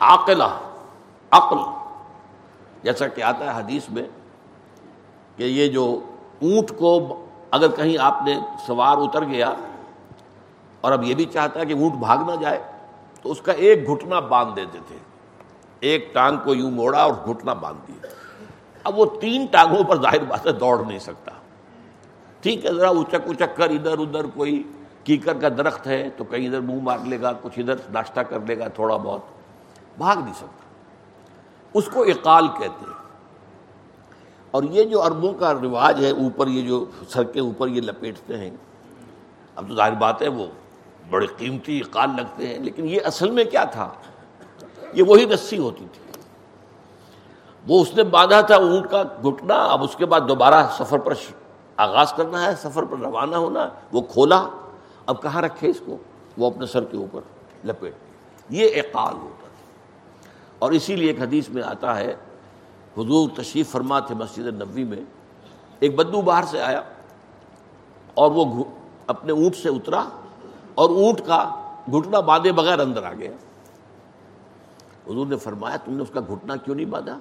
عقلہ 0.00 0.58
عقل۔ 1.30 1.56
جیسا 2.82 3.08
کہ 3.08 3.22
آتا 3.22 3.44
ہے 3.44 3.60
حدیث 3.60 3.88
میں 3.88 4.02
کہ 5.36 5.42
یہ 5.42 5.68
جو 5.68 6.00
اونٹ 6.42 6.72
کو 6.78 7.24
اگر 7.50 7.68
کہیں 7.68 7.96
آپ 8.00 8.22
نے 8.24 8.40
سوار 8.66 8.96
اتر 8.96 9.24
گیا 9.24 9.52
اور 10.80 10.92
اب 10.92 11.04
یہ 11.04 11.14
بھی 11.14 11.24
چاہتا 11.24 11.60
ہے 11.60 11.66
کہ 11.66 11.72
اونٹ 11.72 11.94
بھاگ 11.94 12.18
نہ 12.18 12.36
جائے، 12.40 12.62
تو 13.22 13.30
اس 13.30 13.40
کا 13.40 13.52
ایک 13.52 13.88
گھٹنا 13.88 14.20
باندھ 14.20 14.56
دیتے 14.56 14.78
تھے۔ 14.88 14.96
ایک 15.80 16.14
ٹانگ 16.14 16.36
کو 16.44 16.54
یوں 16.54 16.70
موڑا 16.70 17.02
اور 17.02 17.12
گھٹنا 17.26 17.52
باندھ 17.52 17.78
دیا۔ 17.88 18.06
اب 18.84 18.98
وہ 18.98 19.06
تین 19.20 19.46
ٹانگوں 19.50 19.84
پر 19.84 20.02
ظاہر 20.02 20.24
بات 20.24 20.46
ہے، 20.46 20.52
دوڑ 20.52 20.84
نہیں 20.86 20.98
سکتا۔ 20.98 21.30
ٹھیک 22.40 22.66
ہے، 22.66 22.72
ذرا 22.72 22.88
اچک 22.88 23.14
اچک 23.14 23.56
کر، 23.56 23.70
ادھر 23.70 23.98
ادھر 23.98 24.26
کوئی 24.26 24.62
کیکر 25.08 25.34
کا 25.34 25.48
درخت 25.48 25.86
ہے 25.86 26.08
تو 26.16 26.24
کہیں 26.24 26.46
ادھر 26.46 26.60
منہ 26.60 26.82
مار 26.82 26.98
لے 26.98 27.20
گا، 27.20 27.32
کچھ 27.42 27.58
ادھر 27.58 27.74
ناشتہ 27.90 28.20
کر 28.20 28.40
لے 28.40 28.58
گا، 28.58 28.68
تھوڑا 28.68 28.96
بہت۔ 28.96 29.20
بھاگ 29.98 30.16
نہیں 30.16 30.34
سکتا۔ 30.34 30.64
اس 31.74 31.88
کو 31.92 32.02
اقال 32.02 32.48
کہتے 32.48 32.84
ہیں۔ 32.86 32.98
اور 34.50 34.62
یہ 34.62 34.84
جو 34.84 35.02
اربوں 35.02 35.32
کا 35.32 35.52
رواج 35.52 36.04
ہے، 36.04 36.10
اوپر 36.10 36.46
یہ 36.46 36.66
جو 36.66 36.84
سر 37.08 37.24
کے 37.24 37.40
اوپر 37.40 37.68
یہ 37.68 37.80
لپیٹتے 37.80 38.36
ہیں، 38.36 38.50
اب 39.56 39.68
تو 39.68 39.74
ظاہر 39.74 39.92
بات 39.92 40.22
ہے 40.22 40.28
وہ 40.28 40.46
بڑے 41.10 41.26
قیمتی 41.26 41.78
اقال 41.78 42.10
لگتے 42.16 42.46
ہیں، 42.46 42.58
لیکن 42.58 42.88
یہ 42.88 42.98
اصل 43.04 43.30
میں 43.30 43.44
کیا 43.44 43.64
تھا؟ 43.64 43.88
یہ 44.92 45.02
وہی 45.02 45.26
رسی 45.26 45.58
ہوتی 45.58 45.86
تھی۔ 45.92 46.20
وہ 47.68 47.82
اس 47.82 47.94
نے 47.94 48.02
باندھا 48.02 48.40
تھا 48.40 48.54
اونٹ 48.54 48.90
کا 48.90 49.02
گھٹنا، 49.02 49.54
اب 49.54 49.84
اس 49.84 49.96
کے 49.96 50.06
بعد 50.06 50.20
دوبارہ 50.28 50.66
سفر 50.78 50.98
پر 50.98 51.14
آغاز 51.76 52.12
کرنا 52.12 52.44
ہے، 52.44 52.56
سفر 52.56 52.82
پر 52.82 52.98
روانہ 52.98 53.36
ہونا، 53.36 53.68
وہ 53.92 54.00
کھولا۔ 54.00 54.48
اب 55.08 55.22
کہاں 55.22 55.42
رکھے 55.42 55.68
اس 55.68 55.80
کو؟ 55.86 55.96
وہ 56.38 56.46
اپنے 56.46 56.66
سر 56.66 56.84
کے 56.84 56.96
اوپر 56.96 57.20
لپیٹ 57.64 57.94
یہ 58.50 58.68
اقال 58.76 59.14
ہوتا 59.14 59.48
تھا 59.48 60.28
اور 60.58 60.72
اسی 60.72 60.96
لیے 60.96 61.08
ایک 61.08 61.20
حدیث 61.20 61.48
میں 61.48 61.62
آتا 61.62 61.96
ہے، 61.96 62.14
حضور 62.98 63.28
تشریف 63.36 63.70
فرما 63.70 64.00
تھے 64.00 64.14
مسجد 64.14 64.46
نبوی 64.46 64.84
میں، 64.84 65.00
ایک 65.80 65.94
بدو 65.94 66.20
باہر 66.20 66.44
سے 66.44 66.62
آیا 66.62 66.82
اور 68.14 68.30
وہ 68.30 68.64
اپنے 69.06 69.32
اونٹ 69.32 69.56
سے 69.56 69.68
اترا 69.68 70.08
اور 70.74 70.90
اونٹ 70.90 71.20
کا 71.26 71.50
گھٹنا 71.86 72.20
باندھے 72.20 72.52
بغیر 72.52 72.78
اندر 72.78 73.02
آ 73.02 73.12
گیا۔ 73.12 73.30
حضور 75.06 75.26
نے 75.26 75.36
فرمایا، 75.36 75.76
تم 75.76 75.96
نے 75.96 76.02
اس 76.02 76.10
کا 76.14 76.20
گھٹنا 76.20 76.56
کیوں 76.56 76.76
نہیں 76.76 76.86
باندھا؟ 76.86 77.18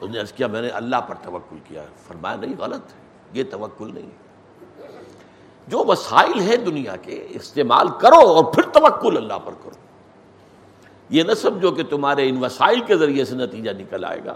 اس 0.00 0.10
نے 0.10 0.20
عرض 0.20 0.32
کیا، 0.32 0.46
میں 0.46 0.62
نے 0.62 0.68
اللہ 0.68 0.96
پر 0.96 1.14
توکل 1.22 1.56
کیا۔ 1.64 1.84
فرمایا، 2.06 2.36
نہیں، 2.36 2.54
غلط 2.58 2.82
ہے، 2.82 3.00
یہ 3.32 3.44
توکل 3.50 3.94
نہیں 3.94 4.06
ہے۔ 4.06 4.23
جو 5.68 5.84
وسائل 5.88 6.40
ہیں 6.40 6.56
دنیا 6.56 6.96
کے، 6.96 7.26
استعمال 7.30 7.88
کرو 7.88 8.18
اور 8.18 8.44
پھر 8.44 8.62
توکل 8.62 9.16
اللہ 9.16 9.38
پر 9.44 9.52
کرو۔ 9.52 9.84
یہ 11.08 11.22
نہ 11.22 11.34
سمجھو 11.34 11.70
کہ 11.70 11.82
تمہارے 11.82 12.28
ان 12.28 12.44
وسائل 12.44 12.80
کے 12.80 12.96
ذریعے 12.96 13.24
سے 13.24 13.36
نتیجہ 13.36 13.70
نکل 13.70 14.04
آئے 14.04 14.20
گا۔ 14.24 14.34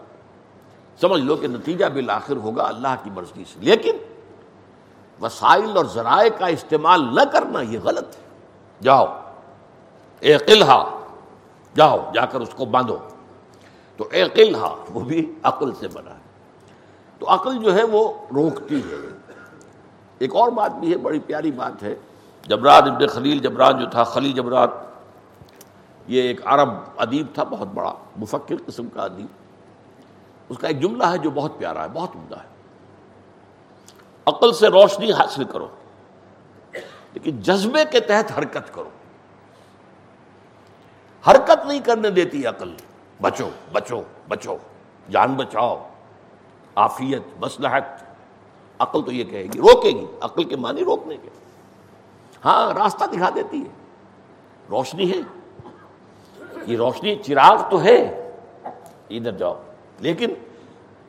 سمجھ 1.01 1.21
لو 1.21 1.37
کہ 1.37 1.47
نتیجہ 1.47 1.85
بالآخر 1.87 2.37
ہوگا 2.37 2.63
اللہ 2.63 2.95
کی 3.03 3.11
مرضی 3.11 3.45
سے۔ 3.45 3.61
لیکن 3.61 3.97
وسائل 5.23 5.77
اور 5.77 5.85
ذرائع 5.85 6.31
کا 6.39 6.47
استعمال 6.47 7.15
نہ 7.15 7.21
کرنا 7.33 7.61
یہ 7.61 7.79
غلط 7.83 8.17
ہے۔ 8.19 8.23
جاؤ، 8.83 9.07
اے 10.21 10.39
قلعہ، 10.39 10.85
جاؤ، 11.77 12.11
جا 12.15 12.27
کر 12.27 12.41
اس 12.41 12.51
کو 12.57 12.65
باندھو۔ 12.65 12.97
تو 13.97 14.05
عقل 14.05 14.55
ہا 14.55 14.85
وہ 14.91 15.01
بھی 15.01 15.35
عقل 15.43 15.75
سے 15.75 15.89
بنا 15.89 16.15
ہے۔ 16.15 16.23
تو 17.19 17.35
عقل 17.35 17.59
جو 17.59 17.75
ہے 17.75 17.83
وہ 17.83 18.13
روکتی 18.35 18.79
ہے۔ 18.79 19.18
ایک 20.19 20.35
اور 20.35 20.53
بات 20.53 20.73
بھی 20.73 20.93
ہے، 20.93 20.97
بڑی 20.97 21.19
پیاری 21.19 21.53
بات 21.53 21.83
ہے۔ 21.83 21.95
جبرات 22.43 22.83
ابن 22.83 23.07
خلیل، 23.07 23.39
جبران 23.39 23.79
جو 23.79 23.87
تھا 23.87 24.05
خلی 24.05 24.33
جبرات 24.33 24.71
یہ 26.07 26.23
ایک 26.23 26.41
عرب 26.45 26.69
ادیب 26.97 27.27
تھا، 27.35 27.45
بہت 27.45 27.69
بڑا، 27.69 27.93
مفکر 28.17 28.55
قسم 28.67 28.89
کا 28.89 29.03
ادیب۔ 29.03 29.27
اس 30.49 30.59
کا 30.59 30.69
ایک 30.69 30.81
جملہ 30.81 31.05
ہے 31.05 31.19
جو 31.19 31.31
بہت 31.31 31.59
پیارا 31.59 31.83
ہے، 31.83 31.89
بہت 31.89 32.17
عمدہ 32.17 32.37
ہے۔ 32.37 32.47
عقل 34.27 34.53
سے 34.53 34.69
روشنی 34.69 35.13
حاصل 35.13 35.45
کرو، 35.45 35.69
لیکن 37.13 37.41
جذبے 37.41 37.85
کے 37.91 38.01
تحت 38.01 38.39
حرکت 38.39 38.75
کرو۔ 38.75 38.91
حرکت 41.31 41.67
نہیں 41.67 41.81
کرنے 41.81 42.11
دیتی 42.11 42.47
عقل، 42.47 42.75
بچو 43.23 43.49
بچو 43.73 44.01
بچو، 44.29 44.57
جان 45.11 45.35
بچاؤ 45.35 45.89
آفیت 46.75 47.23
مسلحت 47.41 48.08
عقل 48.79 49.03
تو 49.03 49.13
یہ 49.13 49.25
کہے 49.25 49.43
گی، 49.43 49.59
روکے 49.59 49.91
گی۔ 49.91 50.07
عقل 50.21 50.45
کے 50.45 50.57
معنی 50.57 50.85
روکنے 50.85 51.17
کے۔ 51.17 51.29
ہاں 52.45 52.75
راستہ 52.75 53.05
دکھا 53.05 53.31
دیتی 53.35 53.61
ہے۔ 53.61 53.69
روشنی 54.71 55.13
ہے۔ 55.13 55.21
یہ 56.67 56.77
روشنی 56.77 57.17
چراغ 57.17 57.63
تو 57.71 57.85
ہے۔ 57.85 58.31
ادھر 59.11 59.33
جاؤ۔ 59.33 59.63
لیکن 59.99 60.31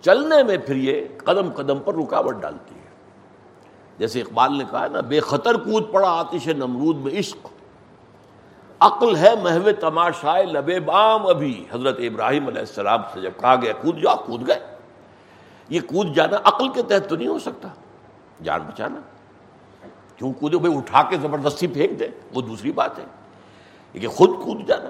چلنے 0.01 0.43
میں 0.43 0.57
پھر 0.57 0.75
یہ 0.75 1.01
قدم 1.17 1.51
قدم 1.51 1.79
پر 1.79 1.95
رکاوٹ 1.95 2.35
ڈالتی 2.35 2.75
ہے۔ 2.75 2.79
جیسے 3.97 4.21
اقبال 4.21 4.57
نے 4.57 4.63
کہا 4.71 4.87
نا، 4.87 4.99
بے 4.99 5.19
خطر 5.19 5.55
کود 5.55 5.91
پڑا 5.91 6.09
آتش 6.09 6.47
نمرود 6.47 6.95
میں 6.95 7.19
عشق۔ 7.19 7.47
عقل 8.79 9.15
ہے 9.15 9.29
محو 9.43 9.69
تماشائے 9.79 10.45
لبے 10.45 10.79
بام 10.79 11.27
ابھی۔ 11.27 11.65
حضرت 11.71 11.99
ابراہیم 11.99 12.47
علیہ 12.47 12.59
السلام 12.59 13.01
سے 13.13 13.21
جب 13.21 13.31
کہا 13.39 13.55
گیا، 13.55 13.73
کود 13.73 13.97
جاؤ، 13.97 14.15
کود 14.25 14.47
گئے۔ 14.47 14.78
یہ 15.69 15.79
کود 15.79 16.15
جانا 16.15 16.37
عقل 16.43 16.69
کے 16.69 16.81
تحت 16.83 17.09
تو 17.09 17.15
نہیں 17.15 17.27
ہو 17.27 17.39
سکتا۔ 17.39 17.67
جان 18.43 18.61
بچانا۔ 18.61 18.99
کیوں 20.15 20.33
کودے 20.33 20.57
بھائی 20.57 20.77
اٹھا 20.77 21.03
کے 21.03 21.17
زبردستی 21.17 21.67
پھینک 21.67 21.99
دے؟ 21.99 22.07
وہ 22.33 22.41
دوسری 22.41 22.71
بات 22.71 22.99
ہے۔ 22.99 23.05
لیکن 23.93 24.07
خود 24.07 24.29
کود 24.29 24.67
جانا۔ 24.67 24.89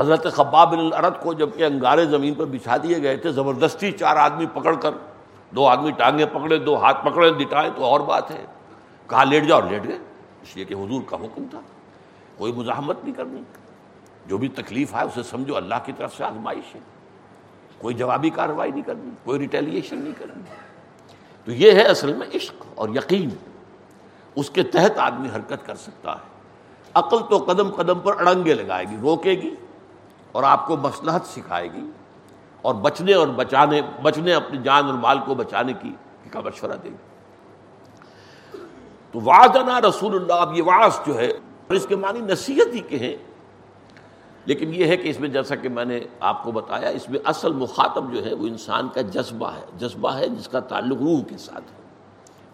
حضرت 0.00 0.32
خباب 0.32 0.72
العرت 0.72 1.22
کو 1.22 1.32
جبکہ 1.32 1.64
انگارے 1.64 2.04
زمین 2.04 2.34
پر 2.34 2.44
بچھا 2.44 2.76
دیے 2.76 3.02
گئے 3.02 3.16
تھے، 3.16 3.32
زبردستی 3.32 3.92
چار 3.92 4.16
آدمی 4.16 4.46
پکڑ 4.46 4.74
کر، 4.74 4.90
دو 5.50 5.66
آدمی 5.66 5.90
ٹانگیں 5.90 6.26
پکڑے، 6.26 6.58
دو 6.58 6.84
ہاتھ 6.84 7.04
پکڑے 7.04 7.30
دٹائے 7.30 7.70
تو 7.76 7.84
اور 7.84 8.00
بات 8.00 8.30
ہے۔ 8.30 8.44
کہا 9.06 9.24
لیٹ 9.24 9.44
جاؤ؟ 9.48 9.60
لیٹ 9.60 9.84
گئے۔ 9.84 9.98
اس 10.42 10.56
لیے 10.56 10.64
کہ 10.64 10.74
حضور 10.74 11.02
کا 11.06 11.16
حکم 11.16 11.44
تھا۔ 11.50 11.60
کوئی 12.38 12.52
مزاحمت 12.52 13.04
نہیں 13.04 13.14
کرنی۔ 13.14 13.42
جو 14.26 14.38
بھی 14.38 14.48
تکلیف 14.48 14.94
ہے 14.94 15.02
اسے 15.02 15.22
سمجھو، 15.22 15.56
اللہ 15.56 15.74
کی 15.84 15.92
طرف 15.96 16.16
سے 16.16 16.24
آزمائش 16.24 16.74
ہے۔ 16.74 16.80
کوئی 17.78 17.94
جوابی 17.94 18.30
کارروائی 18.30 18.70
نہیں 18.70 18.82
کرنی، 18.82 19.10
کوئی 19.24 19.38
ریٹیلیشن 19.38 19.98
نہیں 19.98 20.12
کرنی۔ 20.18 20.42
تو 21.44 21.52
یہ 21.52 21.72
ہے 21.72 21.82
اصل 21.82 22.12
میں 22.12 22.26
عشق 22.34 22.64
اور 22.74 22.88
یقین۔ 22.88 23.30
اس 24.36 24.50
کے 24.50 24.62
تحت 24.62 24.98
آدمی 24.98 25.28
حرکت 25.36 25.66
کر 25.66 25.74
سکتا 25.74 26.12
ہے۔ 26.12 26.34
عقل 26.94 27.18
تو 27.30 27.38
قدم 27.38 27.70
قدم 27.70 27.98
پر 27.98 28.26
اڑنگے 28.26 28.54
لگائے 28.54 28.84
گی، 28.90 28.96
روکے 29.00 29.30
گی 29.30 29.54
اور 30.32 30.42
آپ 30.42 30.66
کو 30.66 30.76
مسلحت 30.76 31.26
سکھائے 31.26 31.72
گی 31.72 31.90
اور 32.62 32.74
بچنے 32.74 33.14
اور 33.14 33.28
بچانے، 33.28 33.80
بچنے 34.02 34.34
اپنی 34.34 34.58
جان 34.62 34.84
اور 34.84 34.94
مال 34.94 35.18
کو 35.26 35.34
بچانے 35.34 35.72
کی 35.72 35.92
کا 36.30 36.40
مشورہ 36.40 36.72
دے 36.84 36.88
گی۔ 36.88 36.96
تو 39.12 39.20
وعدنا 39.20 39.80
رسول 39.80 40.14
اللہ، 40.14 40.32
اب 40.32 40.56
یہ 40.56 40.62
واس 40.62 41.00
جو 41.06 41.18
ہے، 41.18 41.26
اور 41.26 41.74
اس 41.74 41.86
کے 41.86 41.96
معنی 41.96 42.20
نصیحت 42.20 42.74
ہی 42.74 42.80
کے 42.80 42.98
ہیں 42.98 43.33
لیکن 44.46 44.74
یہ 44.74 44.84
ہے 44.84 44.96
کہ 44.96 45.08
اس 45.08 45.20
میں 45.20 45.28
جیسا 45.28 45.54
کہ 45.54 45.68
میں 45.68 45.84
نے 45.84 46.00
آپ 46.20 46.44
کو 46.44 46.52
بتایا، 46.52 46.88
اس 46.88 47.10
میں 47.10 47.18
اصل 47.24 47.52
مخاطب 47.52 48.12
جو 48.12 48.24
ہے 48.24 48.34
وہ 48.34 48.46
انسان 48.46 48.88
کا 48.88 49.00
جذبہ 49.00 49.52
ہے۔ 49.54 49.64
جذبہ 49.78 50.14
ہے 50.14 50.28
جس 50.28 50.48
کا 50.48 50.60
تعلق 50.60 50.98
روح 51.02 51.20
کے 51.28 51.36
ساتھ 51.36 51.64
ہے، 51.64 51.84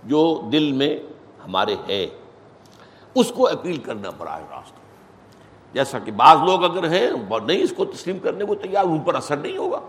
جو 0.05 0.49
دل 0.53 0.73
میں 0.73 0.99
ہمارے 1.45 1.77
ہے 1.89 2.07
اس 3.15 3.33
کو 3.35 3.47
اپیل 3.47 3.77
کرنا 3.77 4.11
براہ 4.11 4.39
راست۔ 4.39 4.73
جیسا 5.75 5.99
کہ 5.99 6.13
بعض 6.13 6.39
لوگ 6.47 6.65
اگر 6.65 6.89
ہیں 6.89 7.11
نہیں 7.47 7.63
اس 7.63 7.73
کو 7.77 7.85
تسلیم 7.85 8.19
کرنے 8.19 8.45
کو 8.45 8.55
تیار، 8.55 8.85
ان 8.85 8.99
پر 8.99 9.15
اثر 9.15 9.37
نہیں 9.37 9.57
ہوگا۔ 9.57 9.81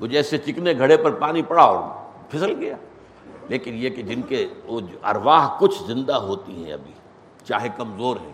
وہ 0.00 0.06
جیسے 0.06 0.38
چکنے 0.38 0.72
گھڑے 0.78 0.96
پر 0.96 1.10
پانی 1.10 1.42
پڑا 1.42 1.62
اور 1.62 1.82
پھسل 2.30 2.54
گیا۔ 2.60 2.76
لیکن 3.48 3.74
یہ 3.74 3.90
کہ 3.90 4.02
جن 4.02 4.22
کے 4.22 4.46
وہ 4.64 4.80
ارواح 5.02 5.48
کچھ 5.58 5.82
زندہ 5.86 6.14
ہوتی 6.14 6.64
ہیں 6.64 6.72
ابھی، 6.72 6.92
چاہے 7.44 7.68
کمزور 7.76 8.16
ہیں، 8.16 8.32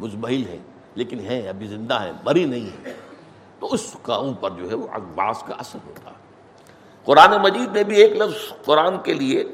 مزمحل 0.00 0.42
ہیں 0.48 0.75
لیکن 0.96 1.20
ہیں 1.20 1.48
ابھی 1.48 1.66
زندہ 1.66 2.02
ہیں 2.02 2.12
مری 2.24 2.44
نہیں 2.44 2.66
ہے۔ 2.66 2.94
تو 3.60 3.68
اس 3.72 3.96
کا 4.02 4.22
پر 4.40 4.50
جو 4.50 4.70
ہے 4.70 4.74
وہ 4.74 4.86
اقباس 4.92 5.42
کا 5.42 5.54
اثر 5.58 5.78
ہوتا۔ 5.86 6.10
ہے 6.10 6.16
قرآن 7.04 7.42
مجید 7.42 7.70
میں 7.70 7.84
بھی 7.84 7.96
ایک 7.96 8.12
لفظ 8.12 8.64
قرآن 8.64 8.98
کے 9.04 9.14
لیے 9.14 9.44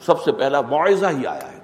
سب 0.00 0.22
سے 0.22 0.32
پہلا 0.32 0.60
معاوضہ 0.60 1.06
ہی 1.06 1.26
آیا 1.26 1.52
ہے۔ 1.52 1.58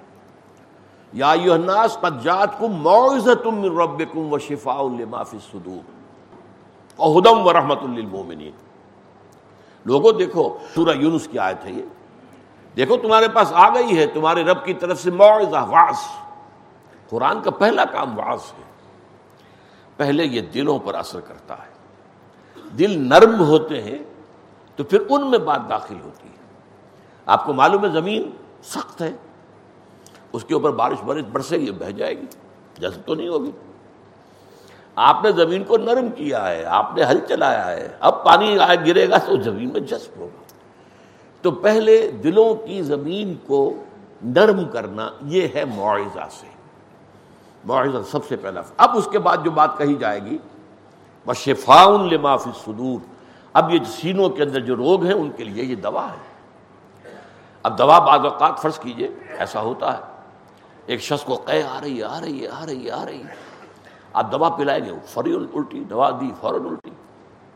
یا 1.13 1.31
الناس 1.31 1.99
قد 2.01 2.25
جاتکم 2.25 2.73
معوذتم 2.73 3.55
من 3.55 3.79
ربکم 3.79 4.33
و 4.33 4.39
شفاء 4.39 4.83
لما 4.99 5.23
فی 5.23 5.37
الصدور۔ 5.37 5.99
و 7.01 7.19
ہدم 7.19 7.47
و 7.47 7.53
رحمت 7.53 7.83
للمومنین 7.83 8.53
لوگوں، 9.85 10.13
دیکھو، 10.13 10.59
سورہ 10.75 10.97
یونس 10.97 11.29
کی 11.33 11.39
آیت 11.39 11.65
ہے 11.65 11.73
یہ۔ 11.73 11.83
دیکھو، 12.77 12.97
تمہارے 12.97 13.29
پاس 13.29 13.53
آ 13.53 13.75
گئی 13.75 13.99
ہے، 13.99 14.07
تمہارے 14.07 14.43
رب 14.43 14.65
کی 14.65 14.75
طرف 14.75 15.01
سے 15.01 15.11
معاوضہ 15.11 15.67
واس 15.69 15.99
قرآن 17.11 17.43
کا 17.43 17.51
پہلا 17.51 17.85
کام 17.85 18.19
واس 18.19 18.53
ہے۔ 18.59 18.69
پہلے 19.99 20.25
یہ 20.25 20.41
دلوں 20.41 20.79
پر 20.79 20.95
اثر 20.95 21.21
کرتا 21.21 21.55
ہے۔ 21.55 21.79
دل 22.79 23.09
نرم 23.09 23.41
ہوتے 23.41 23.83
ہیں 23.83 23.99
تو 24.77 24.85
پھر 24.85 24.99
ان 25.09 25.31
میں 25.31 25.39
بات 25.39 25.61
داخل 25.71 25.97
ہوتی 26.05 26.29
ہے۔ 26.29 26.39
آپ 27.27 27.47
کو 27.47 27.53
معلوم 27.53 27.85
ہے 27.85 27.91
زمین 27.91 28.31
سخت 28.63 29.03
ہے۔ 29.03 29.13
اس 30.33 30.45
کے 30.45 30.55
اوپر 30.55 30.71
بارش 30.71 31.01
بارش 31.05 31.23
برسے 31.33 31.57
گی 31.59 31.71
بہ 31.71 31.91
جائے 31.91 32.19
گی 32.19 32.27
جذب 32.79 33.07
تو 33.07 33.15
نہیں 33.15 33.29
ہوگی۔ 33.29 33.51
آپ 34.95 35.25
نے 35.25 35.33
زمین 35.33 35.65
کو 35.65 35.77
نرم 35.77 36.11
کیا 36.11 36.49
ہے، 36.49 36.65
آپ 36.65 36.97
نے 36.97 37.05
ہل 37.05 37.19
چلایا 37.29 37.71
ہے، 37.71 37.89
اب 38.01 38.25
پانی 38.25 38.59
آئے 38.59 38.77
گرے 38.87 39.09
گا 39.09 39.19
تو 39.19 39.43
زمین 39.43 39.73
میں 39.73 39.81
جذب 39.81 40.21
ہوگا۔ 40.21 40.43
تو 41.43 41.51
پہلے 41.51 42.11
دلوں 42.11 42.67
کی 42.67 42.83
زمین 42.83 43.35
کو 43.47 43.85
نرم 44.23 44.65
کرنا 44.65 45.11
یہ 45.23 45.49
ہے 45.55 45.65
معاوضہ 45.65 46.29
سے۔ 46.31 46.58
معاوضہ 47.65 48.11
سب 48.11 48.27
سے 48.29 48.37
پہلا 48.37 48.61
اب 48.77 48.97
اس 48.97 49.09
کے 49.13 49.19
بعد 49.19 49.37
جو 49.45 49.51
بات 49.51 49.79
کہی 49.79 49.95
جائے 49.95 50.25
گی 50.25 50.39
وہ 51.27 51.33
شفا 51.33 51.91
لمافی 52.11 52.51
صدور 52.65 53.19
اب 53.53 53.75
یہ 53.75 53.79
سینوں 53.87 54.29
کے 54.29 54.43
اندر 54.43 54.61
جو 54.61 54.77
روگ 54.77 55.05
ہیں، 55.05 55.15
ان 55.15 55.31
کے 55.31 55.45
لیے 55.45 55.65
یہ 55.65 55.75
دوا 55.75 56.07
ہے۔ 56.13 56.33
اب 57.63 57.79
دوا 57.79 57.99
بعض 57.99 58.21
اوقات 58.21 58.59
فرض 58.59 58.79
کیجیے، 58.79 59.09
ایسا 59.39 59.61
ہوتا 59.61 59.97
ہے۔ 59.97 60.03
ایک 60.87 61.01
شخص 61.01 61.25
کو 61.25 61.35
قے 61.35 61.63
آ 61.63 61.81
رہی 61.81 61.99
ہے، 61.99 62.05
آ 62.05 62.21
رہی 62.21 62.43
ہے، 62.43 62.49
آ 62.49 62.67
رہی 62.67 62.87
ہے، 62.87 62.91
آ 62.91 63.05
رہی 63.05 63.23
ہے۔ 63.23 63.35
آپ 64.13 64.33
دوا 64.33 64.49
پلائیں 64.49 64.85
گے 64.85 64.93
فوری 65.07 65.35
الٹی، 65.35 65.85
دوا 65.85 66.11
دی، 66.11 66.31
فوراً 66.41 66.67
الٹی۔ 66.67 66.91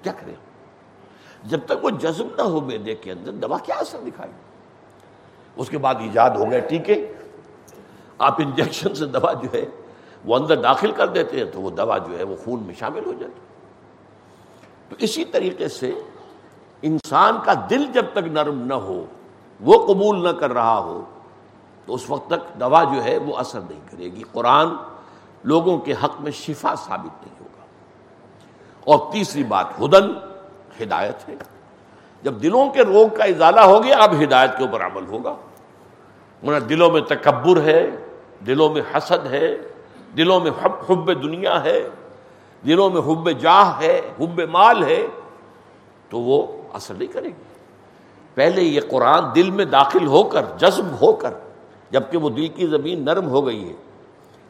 کیا 0.03 0.13
کریں؟ 0.13 0.35
جب 1.45 1.59
تک 1.67 1.85
وہ 1.85 1.91
جذب 1.91 2.27
نہ 2.37 2.43
ہو 2.43 2.61
میدے 2.61 2.95
کے 2.95 3.13
اندر، 3.13 3.33
دوا 3.33 3.59
کیا 3.59 3.75
اثر 3.75 3.99
دکھائے؟ 4.07 4.31
اس 5.57 5.69
کے 5.69 5.79
بعد 5.79 5.95
ایجاد 6.01 6.31
ہو 6.31 6.51
گئے 6.51 6.61
ٹیکے۔ 6.61 7.13
آپ 8.19 8.35
انجیکشن 8.39 8.95
سے 8.95 9.07
دوا 9.07 9.33
جو 9.33 9.49
ہے 9.55 9.65
وہ 10.25 10.37
اندر 10.37 10.57
داخل 10.57 10.93
کر 10.93 11.07
دیتے 11.07 11.37
ہیں 11.37 11.45
تو 11.45 11.61
وہ 11.61 11.71
دوا 11.71 11.99
جو 11.99 12.19
ہے 12.19 12.23
وہ 12.23 12.37
خون 12.45 12.63
میں 12.63 12.75
شامل 12.75 13.05
ہو 13.07 13.13
جاتی 13.13 13.41
تو 14.89 14.97
اسی 14.99 15.25
طریقے 15.25 15.69
سے 15.69 15.93
انسان 16.83 17.39
کا 17.45 17.53
دل 17.71 17.87
جب 17.93 18.07
تک 18.13 18.19
نرم 18.19 18.63
نہ 18.63 18.75
ہو، 18.75 19.05
وہ 19.61 19.87
قبول 19.87 20.25
نہ 20.25 20.29
کر 20.29 20.53
رہا 20.53 20.79
ہو، 20.79 21.05
تو 21.87 21.95
اس 21.95 22.11
وقت 22.11 22.27
تک 22.31 22.61
دوا 22.61 22.85
جو 22.85 23.05
ہے 23.05 23.19
وہ 23.19 23.37
اثر 23.37 23.61
نہیں 23.71 23.81
کرے 23.91 24.05
گی۔ 24.05 24.23
قرآن 24.33 24.69
لوگوں 25.45 25.79
کے 25.79 25.93
حق 25.93 26.21
میں 26.21 26.33
شفا 26.33 26.75
ثابت 26.77 27.27
نہیں 27.27 27.41
ہوگا۔ 27.41 27.65
اور 28.85 29.13
تیسری 29.13 29.45
بات، 29.45 29.67
ہدن 29.81 30.13
ہدایت 30.83 31.29
ہے۔ 31.29 31.35
جب 32.23 32.43
دلوں 32.43 32.71
کے 32.71 32.83
روگ 32.83 33.17
کا 33.17 33.25
ازالہ 33.25 33.61
ہو 33.61 33.85
گیا، 33.85 33.97
اب 33.97 34.15
ہدایت 34.23 34.51
کے 34.59 34.65
اوپر 34.65 34.87
عمل 34.87 35.07
ہوگا۔ 35.07 35.37
دلوں 36.69 36.91
میں 36.91 37.01
تکبر 37.01 37.63
ہے، 37.63 37.91
دلوں 38.47 38.71
میں 38.71 38.83
حسد 38.97 39.27
ہے 39.27 39.57
دلوں 40.17 40.41
میں 40.41 40.51
حب 40.63 40.93
حب 40.93 41.23
دنیا 41.23 41.65
ہے، 41.65 41.89
دلوں 42.67 42.91
میں 42.91 43.01
حب 43.01 43.31
جاہ 43.31 43.81
ہے، 43.81 44.01
حب 44.21 44.41
مال 44.51 44.85
ہے، 44.85 45.07
تو 46.09 46.19
وہ 46.19 46.47
اثر 46.73 46.95
نہیں 46.95 47.13
کرے 47.13 47.29
گی۔ 47.29 47.43
پہلے 48.35 48.63
یہ 48.63 48.81
قرآن 48.91 49.25
دل 49.35 49.51
میں 49.51 49.65
داخل 49.65 50.07
ہو 50.07 50.23
کر، 50.23 50.45
جذب 50.59 50.87
ہو 51.01 51.13
کر، 51.13 51.35
جبکہ 51.91 52.19
وہ 52.19 52.31
دل 52.31 52.49
کی 52.49 52.67
زمین 52.67 53.05
نرم 53.05 53.29
ہو 53.29 53.47
گئی 53.47 53.69
ہے، 53.69 53.75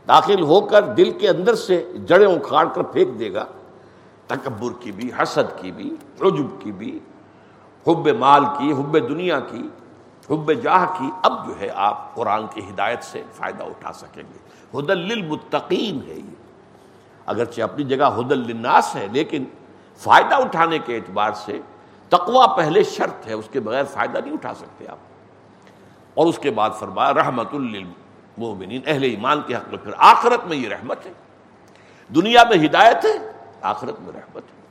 داخل 0.08 0.42
ہو 0.42 0.60
کر 0.60 0.82
دل 0.82 1.10
کے 1.10 1.28
اندر 1.28 1.54
سے 1.54 1.92
جڑیں 2.06 2.26
اکھاڑ 2.26 2.68
کر 2.74 2.82
پھینک 2.82 3.18
دے 3.18 3.32
گا۔ 3.32 3.44
تکبر 4.26 4.72
کی 4.80 4.92
بھی، 4.92 5.10
حسد 5.22 5.60
کی 5.60 5.70
بھی، 5.70 5.94
عجب 6.20 6.60
کی 6.60 6.72
بھی، 6.72 6.98
حب 7.86 8.08
مال 8.08 8.44
کی، 8.58 8.72
حب 8.72 9.08
دنیا 9.08 9.40
کی، 9.40 9.68
حب 10.30 10.52
جاہ 10.52 10.86
کی، 10.98 11.10
اب 11.22 11.46
جو 11.46 11.60
ہے 11.60 11.68
آپ 11.74 12.14
قرآن 12.14 12.46
کی 12.46 12.60
ہدایت 12.60 13.04
سے 13.04 13.22
فائدہ 13.32 13.64
اٹھا 13.64 13.92
سکیں 13.92 14.22
گے۔ 14.22 14.51
ہدل 14.78 14.98
للمتقین 14.98 16.08
ہے 16.08 16.14
یہ۔ 16.14 16.34
اگرچہ 17.26 17.62
اپنی 17.62 17.84
جگہ 17.84 18.04
حد 18.04 18.32
الناس 18.32 18.96
ہے، 18.96 19.06
لیکن 19.12 19.44
فائدہ 19.96 20.34
اٹھانے 20.34 20.78
کے 20.78 20.96
اعتبار 20.96 21.32
سے 21.32 21.60
تقوا 22.08 22.46
پہلے 22.46 22.82
شرط 22.82 23.26
ہے، 23.26 23.32
اس 23.32 23.48
کے 23.52 23.60
بغیر 23.60 23.84
فائدہ 23.84 24.18
نہیں 24.18 24.32
اٹھا 24.32 24.54
سکتے 24.54 24.86
آپ۔ 24.88 24.98
اور 26.14 26.26
اس 26.26 26.38
کے 26.38 26.50
بعد 26.50 26.70
فرمایا، 26.78 27.14
رحمت 27.14 27.54
للمؤمنین، 27.54 28.80
اہل 28.86 29.02
ایمان 29.02 29.42
کے 29.46 29.54
حق 29.54 29.68
میں 29.68 29.78
پھر 29.78 29.92
آخرت 29.98 30.46
میں 30.46 30.56
یہ 30.56 30.68
رحمت 30.68 31.06
ہے۔ 31.06 31.12
دنیا 32.14 32.42
میں 32.44 32.66
ہدایت 32.66 33.04
ہے، 33.04 33.32
آخرت 33.62 34.00
میں 34.00 34.12
رحمت 34.12 34.42
ہے۔ 34.42 34.62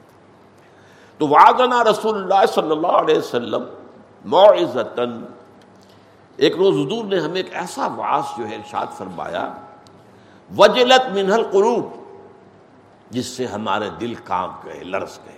تو 1.17 1.27
وعدنا 1.27 1.83
رسول 1.83 2.17
اللہ 2.17 2.45
صلی 2.45 2.71
اللہ 2.71 2.87
علیہ 2.87 3.17
وسلم 3.17 3.63
معزتن 4.25 5.25
ایک 6.37 6.55
روز 6.55 6.87
حضور 6.87 7.05
نے 7.05 7.19
ہمیں 7.19 7.35
ایک 7.35 7.55
ایسا 7.55 7.87
واس 7.87 8.25
جو 8.37 8.49
ہے 8.49 8.55
ارشاد 8.55 8.85
فرمایا 8.97 9.53
وجلت 10.57 11.09
منہل 11.09 11.43
قروب 11.51 11.89
جس 13.09 13.25
سے 13.25 13.45
ہمارے 13.45 13.89
دل 13.89 14.13
کام 14.15 14.49
گئے 14.65 14.83
لرس 14.83 15.19
گئے۔ 15.25 15.37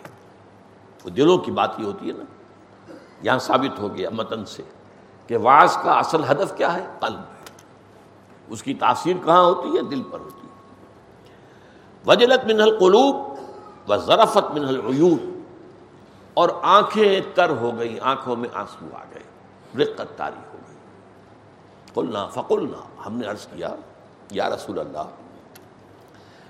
وہ 1.06 1.10
دلوں 1.10 1.38
کی 1.38 1.52
بات 1.52 1.80
ہی 1.80 1.84
ہوتی 1.84 2.08
ہے 2.08 2.14
نا، 2.14 2.24
یہاں 3.22 3.40
ثابت 3.40 3.80
ہو 3.80 3.96
گیا 3.96 4.10
متن 4.10 4.46
سے 4.46 4.64
کہ 5.28 5.38
واس 5.38 5.78
کا 5.84 5.92
اصل 5.92 6.24
ہدف 6.24 6.58
کیا 6.58 6.74
ہے؟ 6.74 6.86
قلب۔ 7.00 7.20
اس 8.48 8.64
کی 8.64 8.74
تاثیر 8.74 9.16
کہاں 9.26 9.44
ہوتی 9.44 9.78
ہے؟ 9.78 9.82
دل 9.82 10.04
پر 10.12 10.20
ہوتی 10.20 10.48
ہے۔ 10.48 10.54
وجلت 12.08 12.46
منہل 12.46 12.80
قلوب 12.80 13.16
و 13.90 13.98
ذرفت 13.98 14.52
منہل 14.52 14.80
عیون 14.86 15.44
اور 16.34 16.50
آنکھیں 16.62 17.22
تر 17.36 17.50
ہو 17.50 17.72
گئی 17.78 18.00
آنکھوں 18.00 18.36
میں 18.36 18.50
آنسو 18.54 18.86
آ 18.94 19.04
گئے، 19.14 19.24
رقت 19.84 20.18
تاری 20.18 20.54
ہو 20.54 20.58
گئی۔ 20.68 20.78
قلنا، 21.94 22.28
فقلنا، 22.28 23.02
ہم 23.06 23.18
نے 23.18 23.28
عرض 23.28 23.48
کیا 23.48 23.76
یا 24.32 24.50
رسول 24.50 24.80
اللہ، 24.80 25.08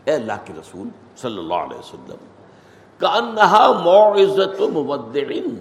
اے 0.04 0.14
اللہ 0.14 0.46
کے 0.46 0.54
رسول 0.54 0.88
صلی 1.18 1.38
اللہ 1.38 1.54
علیہ 1.54 1.78
وسلم، 1.78 2.26
کانہا 2.98 3.68
معزت 3.86 4.62
مودعن 4.74 5.56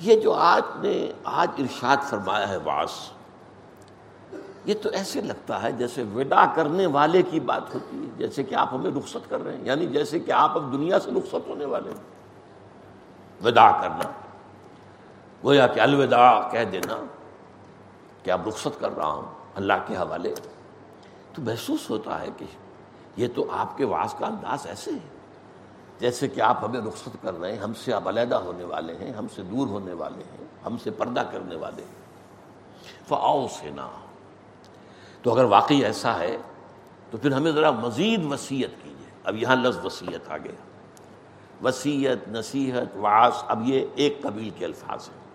یہ 0.00 0.20
جو 0.20 0.32
آج 0.32 0.62
نے 0.84 1.12
آج 1.24 1.48
ارشاد 1.58 1.96
فرمایا 2.10 2.48
ہے 2.48 2.56
واس 2.56 2.90
یہ 4.64 4.74
تو 4.82 4.90
ایسے 4.90 5.20
لگتا 5.20 5.62
ہے 5.62 5.72
جیسے 5.72 6.02
ودا 6.14 6.44
کرنے 6.54 6.86
والے 6.86 7.22
کی 7.22 7.40
بات 7.40 7.74
ہوتی 7.74 7.96
ہے، 7.98 8.10
جیسے 8.16 8.42
کہ 8.42 8.54
آپ 8.54 8.74
ہمیں 8.74 8.90
رخصت 8.90 9.30
کر 9.30 9.44
رہے 9.44 9.56
ہیں 9.56 9.64
یعنی 9.64 9.86
جیسے 9.86 10.18
کہ 10.18 10.32
آپ 10.32 10.56
اب 10.56 10.72
دنیا 10.72 11.00
سے 11.00 11.10
رخصت 11.10 11.48
ہونے 11.48 11.64
والے 11.64 11.90
ہیں۔ 11.90 12.04
ودا 13.44 13.70
کرنا، 13.70 14.10
گویا 15.44 15.66
کہ 15.66 15.80
الوداع 15.80 16.48
کہہ 16.50 16.64
دینا 16.64 16.96
کہ 18.22 18.30
اب 18.30 18.48
رخصت 18.48 18.80
کر 18.80 18.96
رہا 18.96 19.06
ہوں۔ 19.06 19.37
اللہ 19.58 19.72
کے 19.86 19.96
حوالے 19.96 20.34
تو 21.34 21.42
محسوس 21.42 21.90
ہوتا 21.90 22.20
ہے 22.20 22.26
کہ 22.36 22.44
یہ 23.16 23.28
تو 23.34 23.50
آپ 23.50 23.76
کے 23.76 23.84
واس 23.84 24.14
کا 24.18 24.26
انداز 24.26 24.66
ایسے 24.66 24.90
ہے۔ 24.90 25.18
جیسے 25.98 26.28
کہ 26.28 26.40
آپ 26.40 26.64
ہمیں 26.64 26.80
رخصت 26.80 27.16
کر 27.22 27.40
رہے 27.40 27.52
ہیں، 27.52 27.58
ہم 27.58 27.74
سے 27.74 27.92
اب 27.92 28.08
علیحدہ 28.08 28.34
ہونے 28.34 28.64
والے 28.64 28.96
ہیں، 28.96 29.12
ہم 29.12 29.26
سے 29.34 29.42
دور 29.42 29.66
ہونے 29.66 29.92
والے 29.92 30.22
ہیں، 30.32 30.46
ہم 30.66 30.76
سے 30.82 30.90
پردہ 30.90 31.22
کرنے 31.32 31.56
والے 31.56 31.82
ہیں۔ 31.82 32.08
فاؤ 33.08 33.46
سے 33.50 33.70
نہ 33.70 33.80
تو 35.22 35.32
اگر 35.32 35.44
واقعی 35.44 35.84
ایسا 35.84 36.18
ہے، 36.18 36.36
تو 37.10 37.18
پھر 37.18 37.32
ہمیں 37.32 37.52
ذرا 37.52 37.70
مزید 37.70 38.32
وسیعت 38.32 38.84
کیجیے۔ 38.84 39.10
اب 39.24 39.36
یہاں 39.36 39.56
لفظ 39.56 39.84
وسیعت 39.84 40.30
آ 40.30 40.36
گیا۔ 40.36 40.68
وسیعت، 41.64 42.28
نصیحت 42.28 42.96
واس 42.96 43.44
اب 43.46 43.62
یہ 43.64 43.86
ایک 43.94 44.22
قبیل 44.22 44.50
کے 44.50 44.64
الفاظ 44.64 45.08
ہیں۔ 45.08 45.28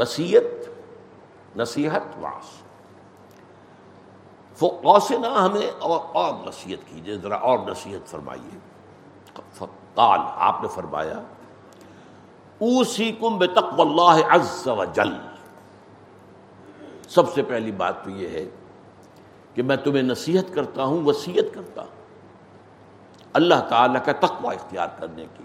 وسیعت، 0.00 0.68
نصیحت 1.56 2.02
واس 2.20 2.59
نہ 4.62 5.26
ہمیں 5.26 5.70
اور 5.78 6.00
اور 6.12 6.34
نصیحت 6.46 6.88
کیجیے 6.88 7.16
ذرا 7.16 7.36
اور 7.36 7.58
نصیحت 7.58 8.08
فرمائیے۔ 8.08 8.58
قال 9.94 10.20
آپ 10.34 10.62
نے 10.62 10.68
فرمایا 10.68 11.18
اوسی 12.58 13.12
کم 13.20 13.38
بے 13.38 13.46
تقو 13.46 13.82
اللہ 13.82 14.34
عز 14.34 14.68
و 14.68 14.84
جل۔ 14.84 15.14
سب 17.08 17.32
سے 17.32 17.42
پہلی 17.42 17.72
بات 17.72 18.04
تو 18.04 18.10
یہ 18.10 18.28
ہے 18.28 18.44
کہ 19.54 19.62
میں 19.62 19.76
تمہیں 19.76 20.02
نصیحت 20.02 20.54
کرتا 20.54 20.84
ہوں 20.84 21.04
وسیعت 21.04 21.54
کرتا 21.54 21.82
ہوں۔ 21.82 22.00
اللہ 23.32 23.68
تعالیٰ 23.68 24.04
کا 24.04 24.12
تقوی 24.12 24.54
اختیار 24.54 24.88
کرنے 24.98 25.26
کی، 25.36 25.44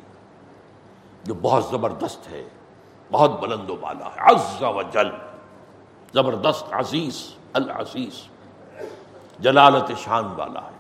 جو 1.23 1.33
بہت 1.33 1.65
زبردست 1.65 2.29
ہے، 2.29 2.43
بہت 3.11 3.39
بلند 3.39 3.69
و 3.69 3.75
بالا 3.75 4.05
ہے۔ 4.05 4.35
عز 4.35 4.63
و 4.63 4.81
جل، 4.81 5.09
زبردست 6.13 6.73
عزیز، 6.73 7.33
العزیز۔ 7.53 8.34
جلالت 9.39 9.91
شان 9.97 10.25
والا 10.25 10.61
ہے۔ 10.61 10.75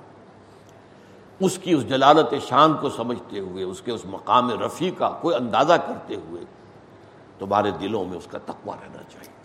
اس 1.39 1.57
کی 1.57 1.73
اس 1.73 1.89
جلالت 1.89 2.33
شان 2.47 2.73
کو 2.73 2.89
سمجھتے 2.89 3.39
ہوئے، 3.39 3.63
اس 3.63 3.81
کے 3.81 3.91
اس 3.91 4.05
مقام 4.05 4.61
رفیع 4.61 4.91
کا 4.97 5.09
کوئی 5.09 5.35
اندازہ 5.35 5.73
کرتے 5.73 6.15
ہوئے 6.15 6.43
تمہارے 7.39 7.71
دلوں 7.71 8.05
میں 8.05 8.17
اس 8.17 8.27
کا 8.31 8.37
تقوی 8.45 8.73
رہنا 8.83 9.03
چاہیے۔ 9.09 9.35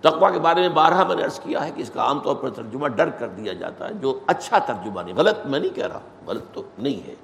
تقوا 0.00 0.30
کے 0.30 0.38
بارے 0.38 0.60
میں 0.60 0.68
بارہ 0.68 1.04
میں 1.04 1.16
نے 1.16 1.24
عرض 1.24 1.40
کیا 1.40 1.64
ہے 1.64 1.70
کہ 1.70 1.82
اس 1.82 1.90
کا 1.94 2.02
عام 2.02 2.20
طور 2.20 2.36
پر 2.36 2.50
ترجمہ 2.50 2.88
ڈر 2.88 3.10
کر 3.10 3.28
دیا 3.28 3.52
جاتا 3.52 3.88
ہے، 3.88 3.94
جو 3.94 4.20
اچھا 4.26 4.58
ترجمہ 4.58 5.00
نہیں، 5.00 5.14
غلط 5.16 5.46
میں 5.46 5.60
نہیں 5.60 5.76
کہہ 5.76 5.86
رہا، 5.86 6.00
غلط 6.26 6.42
تو 6.52 6.62
نہیں 6.78 7.06
ہے۔ 7.06 7.14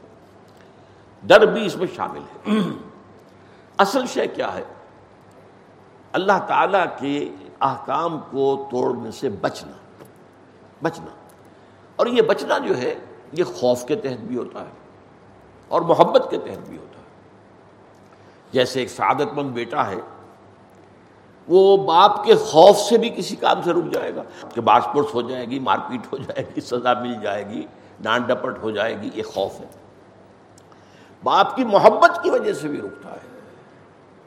ڈر 1.22 1.46
بھی 1.46 1.66
اس 1.66 1.76
میں 1.76 1.86
شامل 1.96 2.20
ہے۔ 2.20 2.60
اصل 3.78 4.06
شے 4.06 4.26
کیا 4.26 4.54
ہے؟ 4.54 4.64
اللہ 6.12 6.46
تعالی 6.48 6.78
کے 6.98 7.32
احکام 7.60 8.20
کو 8.30 8.68
توڑنے 8.70 9.10
سے 9.10 9.28
بچنا۔ 9.28 9.72
بچنا۔ 10.82 11.06
اور 11.96 12.06
یہ 12.06 12.22
بچنا 12.22 12.58
جو 12.58 12.78
ہے، 12.78 12.94
یہ 13.32 13.44
خوف 13.44 13.84
کے 13.84 13.96
تحت 13.96 14.20
بھی 14.20 14.36
ہوتا 14.36 14.60
ہے 14.60 14.72
اور 15.68 15.80
محبت 15.80 16.26
کے 16.30 16.38
تحت 16.38 16.68
بھی 16.68 16.78
ہوتا 16.78 16.98
ہے۔ 16.98 17.04
جیسے 18.52 18.80
ایک 18.80 18.90
سعادت 18.90 19.34
مند 19.34 19.50
بیٹا 19.50 19.86
ہے، 19.86 20.00
وہ 21.48 21.76
باپ 21.76 22.24
کے 22.24 22.34
خوف 22.34 22.76
سے 22.76 22.98
بھی 22.98 23.08
کسی 23.08 23.36
کام 23.36 23.62
سے 23.62 23.72
رک 23.72 23.94
جائے 23.94 24.14
گا۔ 24.14 24.22
کہ 24.54 24.60
باس 24.60 24.84
پرس 24.94 25.14
ہو 25.14 25.22
جائے 25.22 25.46
گی، 25.46 25.58
مار 25.58 25.78
پیٹ 25.78 26.12
ہو 26.12 26.16
جائے 26.16 26.44
گی، 26.56 26.60
سزا 26.60 26.92
مل 26.94 27.14
جائے 27.22 27.48
گی، 27.48 27.66
ڈانٹ 28.00 28.26
ڈپٹ 28.26 28.58
ہو 28.62 28.70
جائے 28.70 29.00
گی، 29.02 29.10
یہ 29.14 29.22
خوف 29.22 29.60
ہے۔ 29.60 29.66
باپ 31.24 31.56
کی 31.56 31.64
محبت 31.64 32.22
کی 32.22 32.30
وجہ 32.30 32.52
سے 32.52 32.68
بھی 32.68 32.80
رکتا 32.80 33.12
ہے۔ 33.12 33.40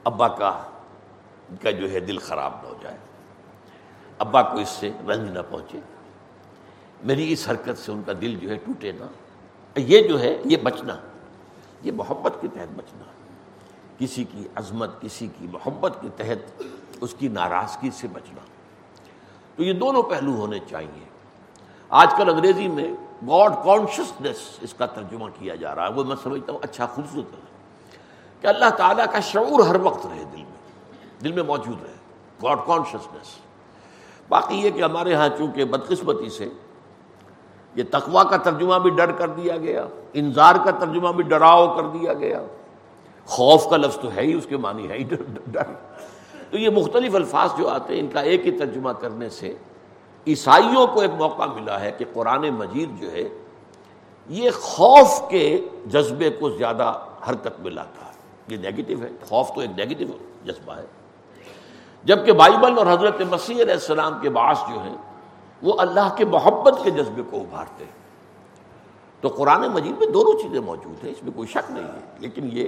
ابا 0.04 0.28
کا 0.28 0.60
کا 1.62 1.72
جو 1.72 1.92
ہے 1.92 2.00
دل 2.00 2.18
خراب 2.18 2.54
نہ 2.64 2.68
ہو 2.68 2.74
جائے۔ 2.82 2.98
ابا 4.20 4.42
کو 4.42 4.58
اس 4.58 4.70
سے 4.70 4.92
رنج 5.08 5.32
نہ 5.32 5.40
پہنچے۔ 5.50 5.80
میری 7.04 7.34
اس 7.34 7.50
حرکت 7.50 7.78
سے 7.78 7.92
ان 7.92 8.02
کا 8.06 8.12
دل 8.22 8.36
جو 8.36 8.50
ہے 8.50 8.56
ٹوٹے 8.56 8.92
نہ 8.92 9.04
یہ 9.76 10.08
جو 10.08 10.20
ہے، 10.20 10.42
یہ 10.46 10.58
بچنا، 10.64 10.98
یہ 11.84 11.92
محبت 11.92 12.34
کے 12.42 12.48
تحت 12.54 12.74
بچنا۔ 12.76 13.04
کسی 13.98 14.24
کی 14.24 14.48
عظمت، 14.56 15.02
کسی 15.02 15.28
کی 15.40 15.48
محبت 15.48 15.98
کے 16.02 16.10
تحت 16.18 16.64
اس 17.02 17.16
کی 17.20 17.28
ناراضگی 17.28 17.90
سے 17.92 18.08
بچنا۔ 18.08 18.42
تو 19.56 19.64
یہ 19.64 19.74
دونوں 19.74 20.04
پہلو 20.04 20.32
ہونے 20.32 20.60
چاہیے۔ 20.70 21.06
آج 21.90 22.08
کل 22.18 22.30
انگریزی 22.30 22.68
میں 22.68 22.94
گاڈ 23.28 23.52
کانشیسنیس 23.66 24.38
اس 24.62 24.74
کا 24.74 24.86
ترجمہ 24.86 25.26
کیا 25.40 25.56
جا 25.56 25.76
رہا 25.76 25.88
ہے۔ 25.88 25.94
وہ 25.94 26.04
میں 26.04 26.16
سمجھتا 26.24 26.52
ہوں 26.52 26.60
اچھا 26.64 26.86
خوبصورت 26.86 27.34
ہے۔ 27.34 27.40
کہ 28.42 28.48
اللہ 28.48 28.70
تعالیٰ 28.70 29.06
کا 29.12 29.20
شعور 29.20 29.68
ہر 29.68 29.76
وقت 29.76 30.06
رہے 30.06 30.24
دل 30.32 30.44
میں 30.44 30.82
دل 31.24 31.32
میں 31.32 31.44
موجود 31.44 31.84
رہے۔ 31.84 31.94
گاڈ 32.44 32.58
کانشیسنیس 32.68 33.38
باقی 34.30 34.56
یہ 34.56 34.70
کہ 34.70 34.84
ہمارے 34.84 35.14
ہاں 35.14 35.30
چونکہ 35.38 35.66
بدقسمتی 35.66 36.30
سے 36.30 36.50
یہ 37.76 37.84
تقوا 37.92 38.24
کا 38.24 38.38
ترجمہ 38.38 38.76
بھی 38.76 38.90
ڈر 38.90 39.12
کر 39.12 39.28
دیا 39.28 39.58
گیا 39.58 39.86
انظار 40.14 40.56
کا 40.66 40.72
ترجمہ 40.72 41.12
بھی 41.12 41.24
ڈراؤ 41.24 41.76
کر 41.76 41.84
دیا 41.84 42.14
گیا۔ 42.14 42.42
خوف 43.26 43.70
کا 43.70 43.78
لفظ 43.78 43.98
تو 43.98 44.10
ہے 44.16 44.22
ہی، 44.22 44.34
اس 44.34 44.46
کے 44.46 44.58
معنی 44.58 44.90
ہے 44.90 44.98
ہی 44.98 45.04
ڈر 45.04 45.64
تو 46.50 46.58
یہ 46.58 46.70
مختلف 46.70 47.16
الفاظ 47.16 47.50
جو 47.58 47.70
آتے 47.70 47.94
ہیں، 47.94 48.02
ان 48.02 48.08
کا 48.08 48.20
ایک 48.20 48.46
ہی 48.46 48.52
ترجمہ 48.52 48.92
کرنے 48.92 49.30
سے 49.30 49.56
عیسائیوں 50.28 50.88
کو 50.88 51.02
ایک 51.02 51.12
موقع 51.18 51.44
ملا 51.44 51.80
ہے 51.80 51.92
کہ 51.92 52.06
قرآن 52.14 52.50
مجید 52.50 53.02
جو 53.02 53.12
ہے، 53.12 53.24
یہ 54.30 54.50
خوف 54.52 55.30
کے 55.30 55.68
جذبے 55.86 56.30
کو 56.30 56.50
زیادہ 56.50 56.94
حرکت 57.30 57.60
میں 57.60 57.72
لاتا۔ 57.72 58.06
ہے 58.06 58.12
یہ 58.48 58.58
نیگیٹو 58.58 59.02
ہے، 59.04 59.10
خوف 59.30 59.54
تو 59.56 59.62
ایک 59.62 59.72
نیگیٹو 59.78 60.18
جذبہ 60.46 60.76
ہے۔ 60.76 60.86
جبکہ 62.04 62.32
بائبل 62.32 62.78
اور 62.78 62.88
حضرت 62.88 63.22
مسیح 63.22 63.62
علیہ 63.62 63.74
السلام 63.74 64.20
کے 64.22 64.30
باعث 64.30 64.60
جو 64.60 64.80
ہیں 64.80 64.96
وہ 65.64 65.74
اللہ 65.78 66.16
کے 66.18 66.26
محبت 66.26 66.74
کے 66.84 66.92
جذبے 66.92 67.22
کو 67.30 67.38
ابھارتے 67.38 67.86
ہیں۔ 67.86 67.92
تو 69.22 69.30
قرآن 69.30 69.62
مجید 69.62 69.98
میں 70.00 70.08
دونوں 70.08 70.44
چیزیں 70.44 70.60
موجود 70.60 71.04
ہیں، 71.04 71.12
اس 71.12 71.24
میں 71.24 71.32
کوئی 71.32 71.48
شک 71.48 71.72
نہیں 71.72 71.84
ہے۔ 71.84 72.00
لیکن 72.20 72.50
یہ 72.54 72.66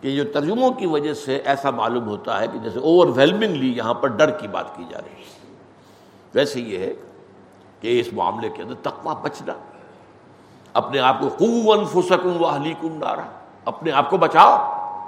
کہ 0.00 0.16
جو 0.16 0.24
ترجموں 0.32 0.70
کی 0.70 0.86
وجہ 0.86 1.14
سے 1.14 1.36
ایسا 1.36 1.70
معلوم 1.70 2.08
ہوتا 2.08 2.40
ہے 2.40 2.46
کہ 2.46 2.58
جیسے 2.58 2.78
اوور 2.78 3.06
ویلمنگلی 3.14 3.76
یہاں 3.76 3.94
پر 3.94 4.08
ڈر 4.08 4.30
کی 4.30 4.48
بات 4.48 4.76
کی 4.76 4.84
جا 4.90 4.98
رہی 4.98 5.12
ہے۔ 5.12 5.54
ویسے 6.34 6.60
یہ 6.60 6.78
ہے 6.78 6.94
کہ 7.80 8.00
اس 8.00 8.12
معاملے 8.12 8.48
کے 8.48 8.62
اندر 8.62 8.74
تقوا 8.82 9.14
بچنا، 9.14 9.52
اپنے 10.72 10.98
آپ 10.98 11.20
کو 11.20 11.28
قون 11.28 11.84
فسکوں 11.84 12.38
و 12.38 12.44
حلی 12.44 12.74
کن 12.80 13.04
اپنے 13.64 13.92
آپ 13.92 14.10
کو 14.10 14.16
بچاؤ 14.16 14.56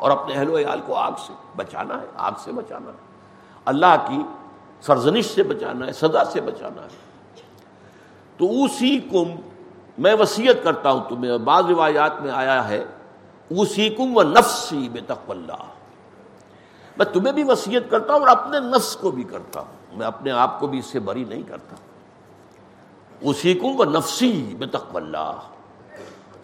اور 0.00 0.10
اپنے 0.10 0.34
اہل 0.34 0.48
و 0.48 0.58
عیال 0.58 0.80
کو 0.86 0.94
آگ 0.94 1.12
سے 1.26 1.32
بچانا 1.56 2.00
ہے، 2.00 2.06
آگ 2.14 2.32
سے 2.44 2.52
بچانا 2.52 2.90
ہے۔ 2.90 2.96
اللہ 3.64 4.06
کی 4.08 4.22
سرزنش 4.80 5.24
سے 5.24 5.42
بچانا 5.42 5.86
ہے، 5.86 5.92
سزا 5.92 6.24
سے 6.24 6.40
بچانا 6.40 6.82
ہے۔ 6.82 7.11
تو 8.36 8.64
اسی 8.64 8.98
کم 8.98 9.40
میں 9.98 10.14
وسیعت 10.14 10.64
کرتا 10.64 10.90
ہوں 10.90 11.00
تمہیں، 11.08 11.38
بعض 11.38 11.64
روایات 11.66 12.20
میں 12.20 12.32
آیا 12.32 12.68
ہے 12.68 12.84
اسی 13.50 13.88
کم 13.88 14.16
و 14.16 14.22
نفسی 14.22 14.88
بے 14.92 15.00
اللہ۔ 15.28 15.64
میں 16.96 17.06
تمہیں 17.06 17.32
بھی 17.32 17.44
وسیعت 17.44 17.90
کرتا 17.90 18.12
ہوں 18.12 18.20
اور 18.20 18.28
اپنے 18.28 18.60
نفس 18.60 18.96
کو 18.96 19.10
بھی 19.10 19.24
کرتا 19.24 19.60
ہوں۔ 19.60 19.98
میں 19.98 20.06
اپنے 20.06 20.30
آپ 20.30 20.60
کو 20.60 20.66
بھی 20.66 20.78
اس 20.78 20.86
سے 20.86 21.00
بری 21.00 21.24
نہیں 21.24 21.42
کرتا۔ 21.42 21.76
اسی 23.20 23.54
کم 23.54 23.80
و 23.80 23.84
نفسی 23.84 24.54
بے 24.58 24.66
اللہ۔ 24.94 25.38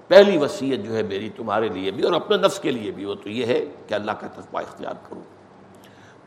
پہلی 0.09 0.39
وسیعت 0.39 0.85
جو 0.85 0.97
ہے 0.97 1.03
میری 1.03 1.31
تمہارے 1.31 1.69
لیے 1.69 1.91
بھی 1.91 2.03
اور 2.03 2.13
اپنے 2.13 2.37
نفس 2.37 2.61
کے 2.61 2.71
لیے 2.71 2.91
بھی، 2.91 3.05
وہ 3.05 3.15
تو 3.15 3.29
یہ 3.29 3.47
ہے 3.47 3.65
کہ 3.87 3.95
اللہ 3.95 4.13
کا 4.13 4.27
تقوی 4.27 4.63
اختیار 4.63 4.95
کروں 5.09 5.23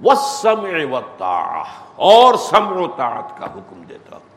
وہ 0.02 0.14
سمع 0.16 0.96
و 0.96 1.24
اور 1.96 2.34
سمع 2.36 2.72
و 2.72 2.88
طاعت 2.88 3.40
کا 3.40 3.46
حکم 3.46 3.84
دیتا 3.90 4.16
ہوں۔ 4.16 4.31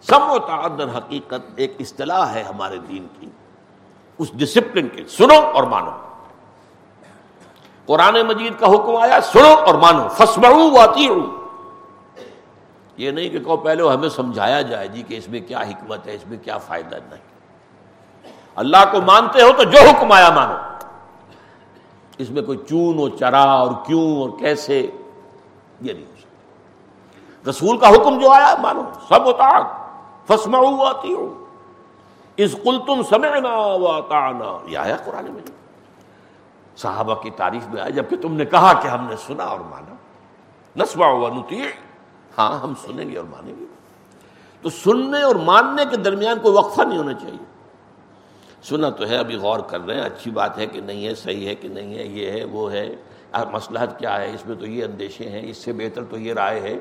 سمع 0.00 0.32
و 0.32 0.38
طاعت 0.38 0.96
حقیقت 0.96 1.50
ایک 1.56 1.76
اصطلاح 1.78 2.32
ہے 2.32 2.42
ہمارے 2.42 2.78
دین 2.78 3.06
کی۔ 3.20 3.28
اس 4.18 4.32
ڈسپلن 4.32 4.88
کے 4.88 5.04
سنو 5.08 5.46
اور 5.54 5.62
مانو۔ 5.62 5.90
قرآن 7.86 8.14
مجید 8.14 8.52
کا 8.58 8.66
حکم 8.66 8.96
آیا، 8.96 9.20
سنو 9.20 9.54
اور 9.66 9.74
مانو۔ 9.74 10.08
فسمعو 10.08 10.70
واتیعو 10.70 11.18
یہ 12.96 13.10
نہیں 13.10 13.28
کہ 13.28 13.38
کہو 13.38 13.56
پہلے 13.56 13.88
ہمیں 13.88 14.08
سمجھایا 14.08 14.62
جائے 14.62 14.88
جی 14.88 15.02
کہ 15.02 15.14
اس 15.14 15.28
میں 15.28 15.40
کیا 15.40 15.60
حکمت 15.60 16.06
ہے، 16.06 16.14
اس 16.14 16.26
میں 16.26 16.38
کیا 16.42 16.58
فائدہ 16.58 16.96
نہیں۔ 16.96 17.28
اللہ 18.56 18.76
کو 18.92 19.00
مانتے 19.00 19.42
ہو 19.42 19.48
تو 19.56 19.62
جو 19.62 19.78
حکم 19.78 20.12
آیا 20.12 20.30
مانو۔ 20.30 20.54
اس 22.18 22.30
میں 22.30 22.42
کوئی 22.42 22.58
چون 22.68 22.98
اور 22.98 23.10
چرا 23.18 23.42
اور 23.42 23.72
کیوں 23.86 24.20
اور 24.20 24.30
کیسے، 24.38 24.86
یہ 25.80 25.92
نہیں۔ 25.92 26.06
ہو 26.06 26.14
سکتا 26.18 27.50
رسول 27.50 27.78
کا 27.78 27.88
حکم 27.88 28.18
جو 28.18 28.30
آیا 28.30 28.54
مانو۔ 28.62 28.82
سب 29.08 29.24
ہوتا 29.24 29.77
فسما 30.28 30.88
آتی 30.88 31.12
ہو 31.12 31.44
اس 32.36 32.52
کل 32.64 32.78
تم 32.86 33.02
سمعنا 33.02 33.56
واطعنا. 33.58 34.58
یہ 34.66 34.78
آیا 34.78 34.96
قرآن 35.04 35.24
میں 35.24 35.42
صحابہ 36.76 37.14
کی 37.14 37.30
تعریف 37.30 37.68
میں 37.68 37.80
آیا، 37.80 37.90
جبکہ 37.90 38.16
تم 38.16 38.32
نے 38.32 38.44
کہا 38.44 38.80
کہ 38.80 38.88
ہم 38.88 39.06
نے 39.08 39.16
سنا 39.16 39.44
اور 39.44 39.60
مانا۔ 39.60 39.94
نسبا 40.76 41.06
ہوا 41.06 41.30
نتی 41.30 41.62
ہاں 42.38 42.58
ہم 42.58 42.72
سنیں 42.86 43.10
گے 43.10 43.16
اور 43.16 43.26
مانیں 43.30 43.54
گے۔ 43.60 43.64
تو 44.62 44.70
سننے 44.70 45.22
اور 45.22 45.34
ماننے 45.34 45.84
کے 45.90 45.96
درمیان 45.96 46.38
کوئی 46.42 46.56
وقفہ 46.56 46.82
نہیں 46.82 46.98
ہونا 46.98 47.12
چاہیے۔ 47.12 47.44
سنا 48.62 48.90
تو 48.90 49.06
ہے، 49.06 49.16
ابھی 49.16 49.36
غور 49.36 49.60
کر 49.60 49.80
رہے 49.80 49.94
ہیں۔ 49.94 50.02
اچھی 50.02 50.30
بات 50.30 50.58
ہے 50.58 50.66
کہ 50.66 50.80
نہیں 50.80 51.06
ہے، 51.06 51.14
صحیح 51.14 51.48
ہے 51.48 51.54
کہ 51.54 51.68
نہیں 51.68 51.98
ہے، 51.98 52.04
یہ 52.04 52.30
ہے، 52.30 52.44
وہ 52.44 52.72
ہے۔ 52.72 52.96
مسلحت 53.52 53.98
کیا 53.98 54.20
ہے؟ 54.20 54.34
اس 54.34 54.46
میں 54.46 54.56
تو 54.56 54.66
یہ 54.66 54.84
اندیشے 54.84 55.28
ہیں، 55.28 55.50
اس 55.50 55.56
سے 55.56 55.72
بہتر 55.72 56.04
تو 56.04 56.18
یہ 56.18 56.32
رائے 56.32 56.60
ہے۔ 56.60 56.78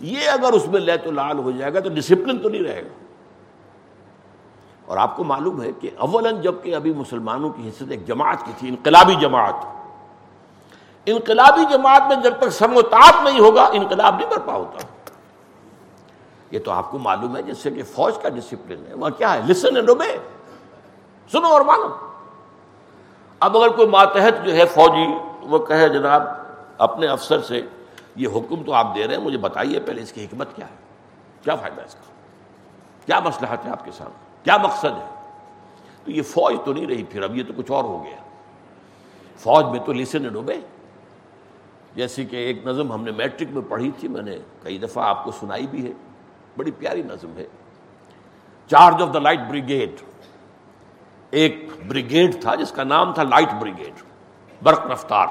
یہ 0.00 0.28
اگر 0.28 0.52
اس 0.52 0.66
میں 0.66 0.80
لے 0.80 0.96
تو 0.96 1.10
لال 1.10 1.38
ہو 1.38 1.50
جائے 1.50 1.74
گا 1.74 1.80
تو 1.80 1.88
ڈسپلن 1.88 2.38
تو 2.38 2.48
نہیں 2.48 2.62
رہے 2.62 2.82
گا۔ 2.82 3.04
اور 4.86 4.96
آپ 4.96 5.16
کو 5.16 5.24
معلوم 5.24 5.62
ہے 5.62 5.72
کہ 5.80 5.90
اول 5.98 6.42
جبکہ 6.42 6.74
ابھی 6.74 6.92
مسلمانوں 6.92 7.50
کی 7.50 7.68
حصت 7.68 7.82
ایک 7.90 8.06
جماعت 8.06 8.36
کی 8.44 8.52
تھی، 8.58 8.68
انقلابی 8.68 9.14
جماعت۔ 9.14 9.54
انقلابی 11.06 11.64
جماعت 11.72 12.02
میں 12.08 12.16
جب 12.16 12.34
تک 12.38 12.50
سموتاب 12.50 13.28
نہیں 13.28 13.40
ہوگا، 13.40 13.62
انقلاب 13.72 14.16
نہیں 14.16 14.30
برپا 14.30 14.52
ہوتا۔ 14.52 14.78
یہ 16.50 16.58
تو 16.64 16.70
آپ 16.70 16.90
کو 16.90 16.98
معلوم 16.98 17.36
ہے 17.36 17.42
جس 17.42 17.58
سے 17.58 17.70
کہ 17.70 17.82
فوج 17.82 18.14
کا 18.22 18.28
ڈسپلن 18.28 18.84
ہے۔ 18.88 18.94
وہاں 18.94 19.10
کیا 19.10 19.34
ہے؟ 19.34 19.40
لسن 19.48 19.76
اینڈ 19.76 19.88
اوبے 19.88 20.18
سنو 21.32 21.46
اور 21.46 21.60
مانو۔ 21.60 21.88
اب 23.40 23.56
اگر 23.56 23.68
کوئی 23.68 23.88
ماتحت 23.88 24.44
جو 24.44 24.54
ہے 24.54 24.64
فوجی، 24.66 25.14
وہ 25.42 25.58
کہے 25.58 25.88
جناب، 25.88 26.22
اپنے 26.78 27.06
افسر 27.06 27.40
سے 27.40 27.62
یہ 28.16 28.28
حکم 28.28 28.62
تو 28.62 28.72
آپ 28.72 28.94
دے 28.94 29.06
رہے 29.06 29.16
ہیں، 29.16 29.22
مجھے 29.22 29.38
بتائیے 29.38 29.80
پہلے 29.80 30.02
اس 30.02 30.12
کی 30.12 30.24
حکمت 30.24 30.56
کیا 30.56 30.66
ہے؟ 30.66 30.74
کیا 31.42 31.54
فائدہ 31.54 31.82
اس 31.82 31.94
کا؟ 31.94 32.12
کیا 33.06 33.20
مسئلہ 33.20 33.46
ہے 33.64 33.70
آپ 33.70 33.84
کے 33.84 33.90
سامنے؟ 33.90 34.14
کیا 34.42 34.56
مقصد 34.56 34.84
ہے؟ 34.84 35.30
تو 36.04 36.10
یہ 36.10 36.22
فوج 36.22 36.54
تو 36.64 36.72
نہیں 36.72 36.86
رہی 36.86 37.04
پھر، 37.04 37.22
اب 37.22 37.36
یہ 37.36 37.42
تو 37.48 37.52
کچھ 37.56 37.72
اور 37.72 37.84
ہو 37.84 38.04
گیا۔ 38.04 38.16
فوج 39.36 39.64
میں 39.64 39.80
تو 39.80 39.92
لسن 39.92 40.28
ڈوبے۔ 40.28 40.60
جیسے 41.94 42.24
کہ 42.24 42.36
ایک 42.36 42.66
نظم 42.66 42.92
ہم 42.92 43.04
نے 43.04 43.10
میٹرک 43.10 43.48
میں 43.50 43.62
پڑھی 43.68 43.90
تھی، 43.98 44.08
میں 44.08 44.22
نے 44.22 44.38
کئی 44.62 44.78
دفعہ 44.78 45.04
آپ 45.04 45.24
کو 45.24 45.30
سنائی 45.30 45.66
بھی 45.66 45.86
ہے۔ 45.86 45.92
بڑی 46.56 46.70
پیاری 46.70 47.02
نظم 47.02 47.32
ہے۔ 47.36 47.46
Charge 48.70 49.02
of 49.02 49.14
the 49.14 49.18
light 49.18 49.40
brigade. 49.48 49.90
ایک 51.30 51.68
بریگیڈ 51.86 52.42
تھا 52.42 52.54
جس 52.54 52.72
کا 52.72 52.84
نام 52.84 53.14
تھا 53.14 53.22
لائٹ 53.22 53.48
بریگیڈ، 53.60 53.92
برق 54.62 54.86
رفتار۔ 54.86 55.26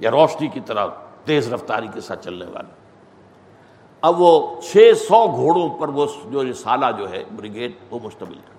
یا 0.00 0.10
روشنی 0.10 0.48
کی 0.48 0.60
طرح۔ 0.60 0.86
تیز 1.24 1.52
رفتاری 1.52 1.88
کے 1.94 2.00
ساتھ 2.00 2.24
چلنے 2.24 2.44
والا۔ 2.44 2.74
اب 4.00 4.20
وہ 4.20 4.60
چھ 4.60 4.92
سو 5.08 5.26
گھوڑوں 5.26 5.68
پر 5.68 5.88
وہ 5.88 6.06
جو 6.30 6.52
سالہ 6.52 6.86
جو 6.98 7.10
ہے، 7.10 7.24
بریگیڈ، 7.36 7.72
وہ 7.90 7.98
مشتمل 8.02 8.34
تھا۔ 8.34 8.52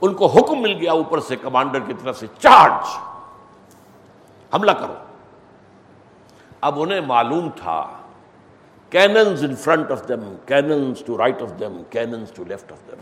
ان 0.00 0.14
کو 0.14 0.26
حکم 0.26 0.62
مل 0.62 0.72
گیا 0.72 0.92
اوپر 0.92 1.20
سے 1.20 1.36
کمانڈر 1.36 1.80
کی 1.80 1.92
طرف 2.02 2.18
سے، 2.18 2.26
چارج! 2.38 2.86
حملہ 4.54 4.70
کرو۔ 4.70 4.94
اب 6.60 6.82
انہیں 6.82 7.00
معلوم 7.00 7.48
تھا، 7.56 7.86
cannons 8.90 9.44
in 9.44 9.56
front 9.56 9.90
of 9.90 10.08
them 10.08 10.34
cannons 10.46 11.04
to 11.04 11.18
right 11.18 11.42
of 11.42 11.60
them 11.60 11.82
cannons 11.90 12.32
to 12.32 12.44
left 12.44 12.72
of 12.72 12.90
them 12.90 12.96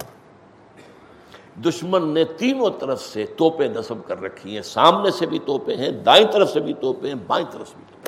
دشمن 1.60 2.08
نے 2.08 2.24
تینوں 2.24 2.70
طرف 2.80 3.02
سے 3.02 3.26
توپے 3.26 3.68
نصب 3.68 3.94
کر 4.06 4.22
رکھی 4.22 4.54
ہیں۔ 4.54 4.62
سامنے 4.62 5.10
سے 5.10 5.26
بھی 5.26 5.38
توپے 5.38 5.76
ہیں، 5.76 5.90
دائیں 5.90 6.26
طرف 6.32 6.50
سے 6.50 6.60
بھی 6.60 6.72
توپے 6.72 7.08
ہیں، 7.08 7.14
بائیں 7.26 7.46
طرف 7.50 7.68
سے 7.68 7.74
بھی 7.76 7.84
توپے 7.88 7.99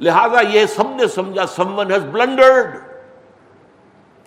لہذا 0.00 0.40
یہ 0.40 0.66
سب 0.66 0.90
نے 0.90 1.08
سمجھا 1.08 1.46
سمن 1.46 1.92
ہیز 1.92 2.04
بلنڈرڈ 2.04 2.76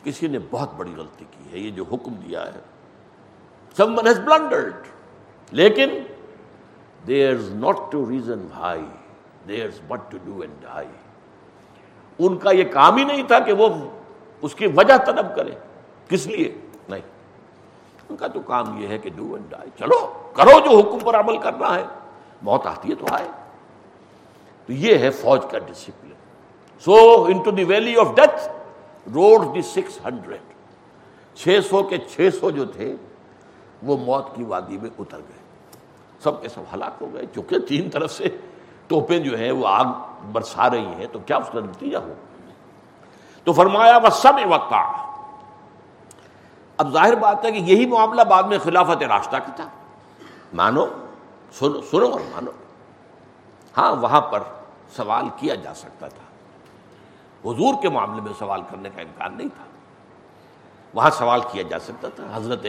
کسی 0.03 0.27
نے 0.27 0.39
بہت 0.51 0.73
بڑی 0.73 0.93
غلطی 0.97 1.25
کی 1.31 1.53
ہے، 1.53 1.57
یہ 1.57 1.71
جو 1.71 1.83
حکم 1.83 2.13
دیا 2.13 2.45
ہے۔ 2.45 2.59
سمن 3.77 4.07
ہیز 4.07 4.19
بلنڈرڈ 4.19 4.73
لیکن 5.51 5.89
دیر 7.07 7.33
not 7.39 7.91
to 7.91 8.09
reason 8.09 8.39
why 8.39 8.85
their 9.47 9.69
but 9.87 9.99
to 10.09 10.17
do 10.25 10.39
and 10.39 10.53
die 10.61 10.87
ان 12.19 12.37
کا 12.37 12.51
یہ 12.51 12.63
کام 12.63 12.97
ہی 12.97 13.03
نہیں 13.03 13.23
تھا 13.23 13.39
کہ 13.39 13.53
وہ 13.53 13.67
اس 14.41 14.55
کی 14.55 14.67
وجہ 14.67 14.97
طلب 15.05 15.35
کرے 15.35 15.51
کس 16.07 16.27
لیے؟ 16.27 16.55
نہیں۔ 16.89 17.01
ان 18.09 18.17
کا 18.17 18.27
تو 18.27 18.39
کام 18.39 18.81
یہ 18.81 18.87
ہے 18.87 18.97
کہ 18.97 19.09
ڈو 19.15 19.33
اینڈ 19.33 19.49
ڈائی 19.49 19.69
چلو، 19.79 20.29
کرو 20.33 20.59
جو 20.59 20.79
حکم 20.79 20.99
پر 20.99 21.15
عمل 21.15 21.37
کرنا 21.37 21.75
ہے۔ 21.75 21.83
موت 22.41 22.67
آتی 22.67 22.89
ہے 22.89 22.95
تو 22.95 23.05
آئے۔ 23.09 23.27
تو 24.65 24.73
یہ 24.73 24.97
ہے 24.97 25.09
فوج 25.09 25.39
کا 25.51 25.59
discipline. 25.59 26.13
So 26.79 27.23
into 27.37 27.51
the 27.51 27.63
valley 27.63 27.95
of 27.95 28.07
death 28.15 28.49
rode 29.13 29.55
the 29.55 29.61
six 29.61 30.05
hundred 30.05 30.39
چھ 31.35 31.59
سو 31.69 31.83
کے 31.83 31.97
چھ 31.97 32.29
سو 32.39 32.49
جو 32.49 32.65
تھے، 32.65 32.95
وہ 33.83 33.97
موت 33.97 34.35
کی 34.35 34.43
وادی 34.43 34.77
میں 34.77 34.89
اتر 34.99 35.17
گئے۔ 35.17 35.43
سب 36.23 36.41
کے 36.41 36.49
سب 36.49 36.61
ہلاک 36.73 36.91
ہو 37.01 37.13
گئے، 37.13 37.25
چونکہ 37.35 37.59
تین 37.59 37.89
طرف 37.89 38.11
سے 38.11 38.23
توپیں 38.87 39.19
جو 39.19 39.37
ہیں، 39.37 39.51
وہ 39.51 39.67
آگ 39.67 39.85
برسا 40.31 40.69
رہی 40.69 40.85
ہیں۔ 40.85 41.07
تو 41.11 41.19
کیا 41.19 41.37
اس 41.37 41.49
کا 41.53 41.59
نتیجہ 41.59 41.97
ہو 41.97 42.13
تو 43.43 43.53
فرمایا 43.53 43.97
وہ 43.97 44.09
سب 44.09 44.33
وقت 44.45 44.73
اب 46.77 46.93
ظاہر 46.93 47.15
بات 47.15 47.45
ہے 47.45 47.51
کہ 47.51 47.57
یہی 47.57 47.85
معاملہ 47.85 48.21
بعد 48.21 48.43
میں 48.43 48.57
خلافت 48.57 49.03
راستہ 49.03 49.35
کی 49.45 49.51
تھا۔ 49.55 49.69
مانو، 50.53 50.85
سنو 51.51 51.81
سنو 51.81 52.05
اور 52.05 52.19
مانو۔ 52.19 52.51
ہاں 53.77 53.95
وہاں 53.95 54.21
پر 54.21 54.43
سوال 54.95 55.25
کیا 55.37 55.55
جا 55.55 55.73
سکتا 55.73 56.07
تھا۔ 56.07 56.23
حضور 57.49 57.73
کے 57.81 57.89
معاملے 57.89 58.21
میں 58.21 58.33
سوال 58.39 58.61
کرنے 58.69 58.89
کا 58.95 59.01
امکان 59.01 59.37
نہیں 59.37 59.47
تھا۔ 59.47 59.63
وہاں 60.93 61.09
سوال 61.09 61.41
کیا 61.51 61.63
جا 61.69 61.79
سکتا 61.79 62.07
تھا۔ 62.09 62.23
حضرت 62.33 62.65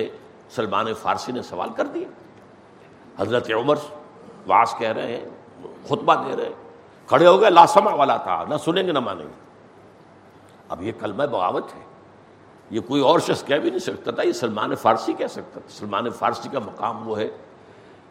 سلمان 0.51 0.95
فارسی 0.95 1.33
نے 1.33 1.43
سوال 1.43 1.69
کر 1.71 1.87
دیا۔ 1.87 2.09
حضرت 3.19 3.51
عمر 3.51 3.75
واس 4.47 4.75
کہہ 4.79 4.89
رہے 4.89 5.17
ہیں، 5.17 5.25
خطبہ 5.89 6.15
دے 6.15 6.37
رہے 6.37 6.53
کھڑے 7.07 7.27
ہو 7.27 7.41
گئے 7.41 7.51
لاسما 7.51 7.91
والا 7.91 8.17
تھا، 8.17 8.45
نہ 8.49 8.55
سنیں 8.65 8.87
گے 8.87 8.93
نہ 8.93 9.01
مانیں 9.01 9.25
گے۔ 9.25 9.41
اب 10.69 10.83
یہ 10.83 10.93
کلمہ 11.01 11.23
بغاوت 11.23 11.75
ہے۔ 11.75 11.81
یہ 12.71 12.81
کوئی 12.81 13.03
اور 13.03 13.19
شخص 13.19 13.45
کہہ 13.45 13.57
بھی 13.57 13.71
نہیں 13.71 13.79
سکتا 13.79 14.11
تھا، 14.11 14.23
یہ 14.23 14.33
سلمان 14.33 14.75
فارسی 14.75 15.13
کہہ 15.13 15.27
سکتا 15.27 15.61
تھا۔ 15.61 15.71
سلمان 15.71 16.11
فارسی 16.11 16.49
کا 16.49 16.59
مقام 16.59 17.09
وہ 17.09 17.19
ہے 17.19 17.29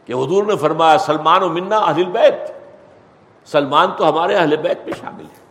کہ 0.05 0.13
حضور 0.13 0.43
نے 0.43 0.55
فرمایا، 0.55 0.97
سلمان 0.97 1.43
و 1.43 1.49
منا 1.49 1.77
اہل 1.77 2.03
بیت 2.03 2.62
سلمان 3.45 3.87
تو 3.97 4.09
ہمارے 4.09 4.35
اہل 4.35 4.57
بیت 4.57 4.79
میں 4.85 4.93
شامل 4.99 5.23
ہے۔ 5.23 5.43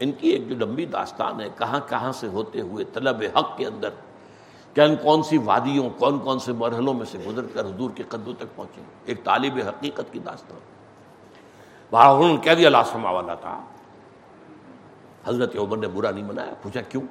ان 0.00 0.12
کی 0.12 0.28
ایک 0.28 0.48
جو 0.48 0.66
لمبی 0.66 0.84
داستان 0.84 1.40
ہے، 1.40 1.48
کہاں 1.58 1.80
کہاں 1.88 2.12
سے 2.12 2.28
ہوتے 2.28 2.60
ہوئے 2.60 2.84
طلب 2.84 3.22
حق 3.38 3.56
کے 3.56 3.66
اندر 3.66 3.90
کون 4.76 4.96
کون 4.96 5.22
سی 5.22 5.38
وادیوں، 5.38 5.90
کون 5.98 6.18
کون 6.18 6.38
سے 6.38 6.52
مرحلوں 6.52 6.94
میں 6.94 7.06
سے 7.06 7.18
گزر 7.26 7.42
کر 7.54 7.64
حضور 7.64 7.90
کے 7.94 8.02
قدوں 8.08 8.32
تک 8.38 8.56
پہنچے۔ 8.56 8.80
ایک 9.04 9.24
طالب 9.24 9.58
حقیقت 9.68 10.12
کی 10.12 10.18
داستان۔ 10.18 10.58
وہاں 11.90 12.10
انہوں 12.10 12.28
نے 12.28 12.36
کہہ 12.36 12.52
دیا 12.52 12.68
لاسما 12.68 13.10
والا 13.10 13.34
تھا۔ 13.34 13.64
حضرت 15.26 15.56
عمر 15.56 15.76
نے 15.76 15.88
برا 15.88 16.10
نہیں 16.10 16.24
منایا۔ 16.24 16.52
پوچھا، 16.62 16.80
کیوں؟ 16.80 17.02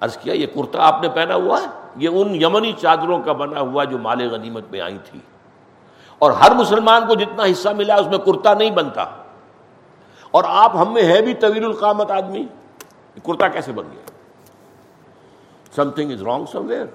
عرض 0.00 0.18
کیا، 0.18 0.34
یہ 0.34 0.46
کرتا 0.46 0.86
آپ 0.86 1.02
نے 1.02 1.08
پہنا 1.08 1.34
ہوا 1.34 1.60
ہے؟ 1.62 1.66
یہ 1.96 2.08
ان 2.08 2.42
یمنی 2.42 2.72
چادروں 2.72 3.22
کا 3.22 3.32
بنا 3.32 3.60
ہوا 3.60 3.84
جو 3.84 3.98
مال 3.98 4.30
غنیمت 4.30 4.64
میں 4.70 4.80
آئی 4.80 4.98
تھی۔ 5.04 5.20
اور 6.18 6.30
ہر 6.30 6.54
مسلمان 6.54 7.06
کو 7.06 7.14
جتنا 7.14 7.44
حصہ 7.44 7.68
ملا 7.68 7.94
اس 7.94 8.06
میں 8.06 8.18
کرتا 8.18 8.54
نہیں 8.54 8.70
بنتا۔ 8.70 9.04
اور 10.30 10.44
آپ 10.46 10.76
ہم 10.76 10.92
میں 10.92 11.02
ہے 11.02 11.22
بھی 11.22 11.34
طویل 11.34 11.64
القامت 11.64 12.10
آدمی 12.10 12.46
کرتا 13.24 13.48
کیسے 13.48 13.72
بن 13.72 13.84
گیا؟ 13.92 14.02
Some 15.76 15.90
thing 15.90 16.12
is 16.12 16.22
wrong 16.22 16.44
some 16.52 16.66
where 16.66 16.86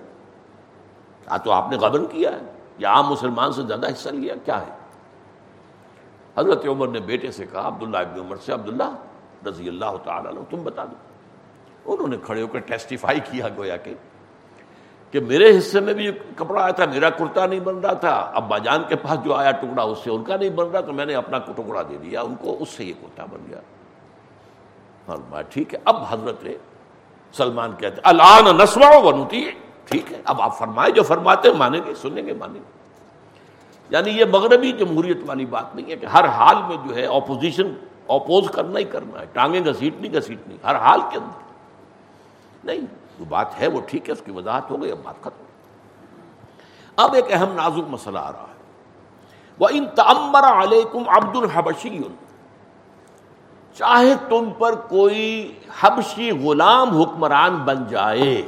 یا 1.27 1.37
تو 1.37 1.51
آپ 1.51 1.69
نے 1.69 1.77
غبن 1.77 2.05
کیا 2.05 2.31
ہے، 2.31 2.39
یا 2.77 2.89
عام 2.89 3.07
مسلمان 3.07 3.51
سے 3.51 3.61
زیادہ 3.61 3.87
حصہ 3.87 4.09
لیا، 4.09 4.33
کیا 4.45 4.61
ہے؟ 4.61 4.71
حضرت 6.37 6.65
عمر 6.65 6.87
نے 6.87 6.99
بیٹے 6.99 7.31
سے 7.31 7.45
کہا، 7.45 7.67
عبداللہ 7.67 7.97
ابن 7.97 8.19
عمر 8.19 8.35
سے، 8.35 8.53
عبداللہ، 8.53 8.95
رضی 9.47 9.67
اللہ 9.67 9.97
تعالیٰ 10.03 10.31
عنہ، 10.31 10.39
تم 10.49 10.63
بتا 10.63 10.85
دو۔ 10.85 11.93
انہوں 11.93 12.07
نے 12.07 12.17
کھڑے 12.23 12.41
ہو 12.41 12.47
کر 12.47 12.59
ٹیسٹیفائی 12.59 13.19
کیا 13.19 13.47
گویا 13.57 13.77
کہ 13.77 13.93
کہ 15.11 15.19
میرے 15.19 15.57
حصے 15.57 15.79
میں 15.79 15.93
بھی 15.93 16.05
یہ 16.05 16.11
کپڑا 16.35 16.61
آیا 16.61 16.71
تھا، 16.71 16.85
میرا 16.85 17.09
کرتا 17.09 17.45
نہیں 17.45 17.59
بن 17.59 17.79
رہا 17.79 17.93
تھا۔ 17.93 18.31
ابا 18.33 18.57
جان 18.57 18.83
کے 18.87 18.95
پاس 18.95 19.23
جو 19.23 19.35
آیا 19.35 19.51
ٹکڑا، 19.51 19.83
اس 19.83 19.97
سے 20.03 20.11
ان 20.11 20.23
کا 20.23 20.37
نہیں 20.37 20.49
بن 20.49 20.67
رہا، 20.67 20.81
تو 20.81 20.93
میں 20.93 21.05
نے 21.05 21.15
اپنا 21.15 21.37
ٹکڑا 21.37 21.81
دے 21.81 21.97
دیا، 21.97 22.21
ان 22.21 22.35
کو 22.35 22.57
اس 22.59 22.69
سے 22.69 22.83
یہ 22.85 22.93
کرتا 23.01 23.25
بن 23.25 23.39
گیا۔ 23.49 23.59
ٹھیک 25.49 25.73
ہے، 25.73 25.79
اب 25.85 25.95
حضرت 26.09 26.45
سلمان 27.33 27.71
کہتے 27.77 28.01
الان 28.03 28.57
نسوا 28.57 29.11
بنتی 29.11 29.45
ہے 29.45 29.51
ٹھیک 29.85 30.13
ہے، 30.13 30.21
اب 30.25 30.41
آپ 30.41 30.57
فرمائے 30.57 30.91
جو 30.91 31.03
فرماتے 31.03 31.51
مانیں 31.51 31.79
گے، 31.85 31.95
سنیں 31.95 32.25
گے، 32.25 32.33
مانیں 32.33 32.55
گے۔ 32.55 32.79
یعنی 33.89 34.09
یہ 34.09 34.25
مغربی 34.25 34.71
جمہوریت 34.71 35.17
والی 35.25 35.45
بات 35.45 35.75
نہیں 35.75 35.91
ہے 35.91 35.95
کہ 35.95 36.05
ہر 36.05 36.25
حال 36.25 36.55
میں 36.67 36.77
جو 36.89 36.95
ہے 36.95 37.05
اپوزیشن 37.05 37.73
اپوز 38.07 38.49
کرنا 38.51 38.79
ہی 38.79 38.83
کرنا 38.83 39.19
ہے۔ 39.19 39.25
ٹانگیں 39.33 39.65
گھسیٹنی 39.65 40.13
گھسیٹنی، 40.13 40.57
ہر 40.63 40.75
حال 40.75 40.99
کے 41.11 41.17
اندر۔ 41.17 41.39
نہیں 42.63 42.98
جو 43.19 43.25
بات 43.25 43.61
ہے 43.61 43.67
وہ 43.67 43.81
ٹھیک 43.81 44.07
ہے، 44.07 44.13
اس 44.13 44.21
کی 44.25 44.31
وضاحت 44.31 44.71
ہو 44.71 44.81
گئی، 44.81 44.91
اب 44.91 44.97
بات 45.03 45.21
ختم۔ 45.21 45.43
اب 46.95 47.13
ایک 47.13 47.25
اہم 47.29 47.53
نازک 47.53 47.89
مسئلہ 47.89 48.19
آ 48.19 48.31
رہا 48.31 48.45
ہے۔ 48.49 48.49
وہ 49.59 49.67
ان 49.71 49.85
تمبر 49.95 50.43
علیکم 50.43 51.09
عبد 51.09 51.35
الحبشی 51.35 51.99
چاہے 53.73 54.15
تم 54.29 54.49
پر 54.57 54.75
کوئی 54.75 55.59
حبشی 55.79 56.31
غلام 56.31 57.01
حکمران 57.01 57.55
بن 57.55 57.87
جائے۔ 57.89 58.47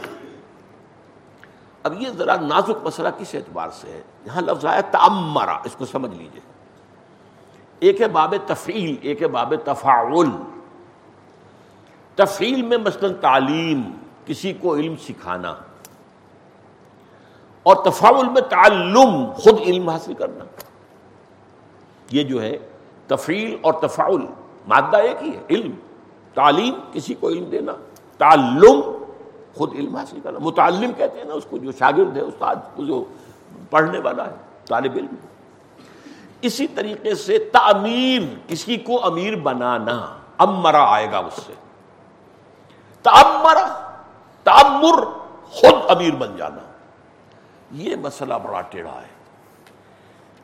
اب 1.83 2.01
یہ 2.01 2.09
ذرا 2.09 2.35
نازک 2.35 2.83
مسئلہ 2.83 3.09
کس 3.17 3.35
اعتبار 3.35 3.69
سے 3.69 3.91
ہے؟ 3.91 4.01
یہاں 4.25 4.41
لفظ 4.41 4.65
آیا 4.65 4.81
تمرا 4.81 5.57
اس 5.63 5.75
کو 5.77 5.85
سمجھ 5.85 6.15
لیجیے۔ 6.15 6.41
ایک 7.79 8.01
ہے 8.01 8.07
باب 8.07 8.35
تفعیل 8.47 8.95
ایک 9.01 9.21
ہے 9.21 9.27
باب 9.27 9.53
تفاعل 9.65 10.29
تفعیل 12.15 12.61
میں 12.61 12.77
مثلا 12.77 13.09
تعلیم۔ 13.21 13.81
کسی 14.25 14.53
کو 14.53 14.75
علم 14.75 14.95
سکھانا 14.95 15.55
اور 17.63 17.75
تفاعل 17.85 18.25
میں 18.25 18.41
تعلم، 18.41 19.31
خود 19.31 19.59
علم 19.59 19.89
حاصل 19.89 20.13
کرنا۔ 20.13 20.45
یہ 22.11 22.23
جو 22.23 22.41
ہے، 22.41 22.57
تفعیل 23.07 23.57
اور 23.61 23.73
تفاعل، 23.73 24.25
مادہ 24.67 24.97
ایک 24.97 25.23
ہی 25.23 25.35
ہے، 25.35 25.41
علم۔ 25.49 25.71
تعلیم، 26.33 26.73
کسی 26.93 27.13
کو 27.13 27.29
علم 27.29 27.43
دینا۔ 27.43 27.71
تعلم، 28.17 29.03
خود 29.53 29.73
علم 29.73 29.95
حاصل 29.95 30.19
کرنا۔ 30.23 30.39
متعلم 30.39 30.91
کہتے 30.97 31.17
ہیں 31.17 31.25
نا، 31.25 31.33
اس 31.33 31.45
کو 31.49 31.57
جو 31.57 31.71
شاگرد 31.71 32.17
ہے، 32.17 32.21
استاد 32.21 32.55
جو 32.77 33.03
پڑھنے 33.69 33.99
والا 33.99 34.25
ہے، 34.25 34.35
طالب 34.65 34.91
علم۔ 34.95 35.15
اسی 36.41 36.67
طریقے 36.67 37.15
سے 37.15 37.39
تعمیر 37.39 38.21
کسی 38.47 38.77
کو 38.77 39.05
امیر 39.05 39.35
بنانا۔ 39.35 40.13
امرا 40.37 40.93
آئے 40.93 41.11
گا 41.11 41.17
اس 41.17 41.33
سے۔ 41.47 41.53
تعمرا 43.03 43.90
تعمر 44.81 45.03
خود 45.45 45.91
امیر 45.91 46.15
بن 46.15 46.35
جانا۔ 46.37 46.71
یہ 47.71 47.95
مسئلہ 47.95 48.33
بڑا 48.43 48.61
ٹیڑھا 48.61 49.01
ہے 49.01 49.21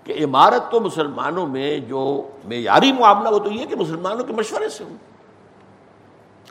کہ 0.03 0.23
عمارت 0.23 0.71
تو 0.71 0.79
مسلمانوں 0.79 1.47
میں 1.47 1.79
جو 1.79 2.29
معیاری 2.45 2.91
معاملہ 2.91 3.29
وہ 3.29 3.39
تو 3.39 3.51
یہ 3.51 3.65
کہ 3.65 3.75
مسلمانوں 3.75 4.25
کے 4.25 4.33
مشورے 4.33 4.69
سے 4.69 4.83
ہوں۔ 4.83 4.97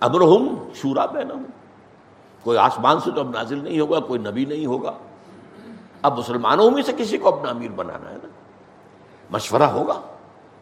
امر 0.00 0.20
ہوں 0.20 0.74
شورا 0.74 1.06
پہنا 1.06 1.34
ہوں 1.34 1.42
کوئی 2.44 2.58
آسمان 2.58 3.00
سے 3.00 3.10
تو 3.10 3.20
اب 3.20 3.30
نازل 3.30 3.64
نہیں 3.64 3.80
ہوگا، 3.80 4.00
کوئی 4.00 4.20
نبی 4.20 4.44
نہیں 4.44 4.66
ہوگا۔ 4.66 4.92
اب 6.02 6.18
مسلمانوں 6.18 6.70
میں 6.70 6.82
سے 6.82 6.92
کسی 6.96 7.18
کو 7.18 7.28
اپنا 7.28 7.50
امیر 7.50 7.70
بنانا 7.70 8.10
ہے 8.10 8.16
نا۔ 8.22 8.28
مشورہ 9.30 9.62
ہوگا۔ 9.62 10.00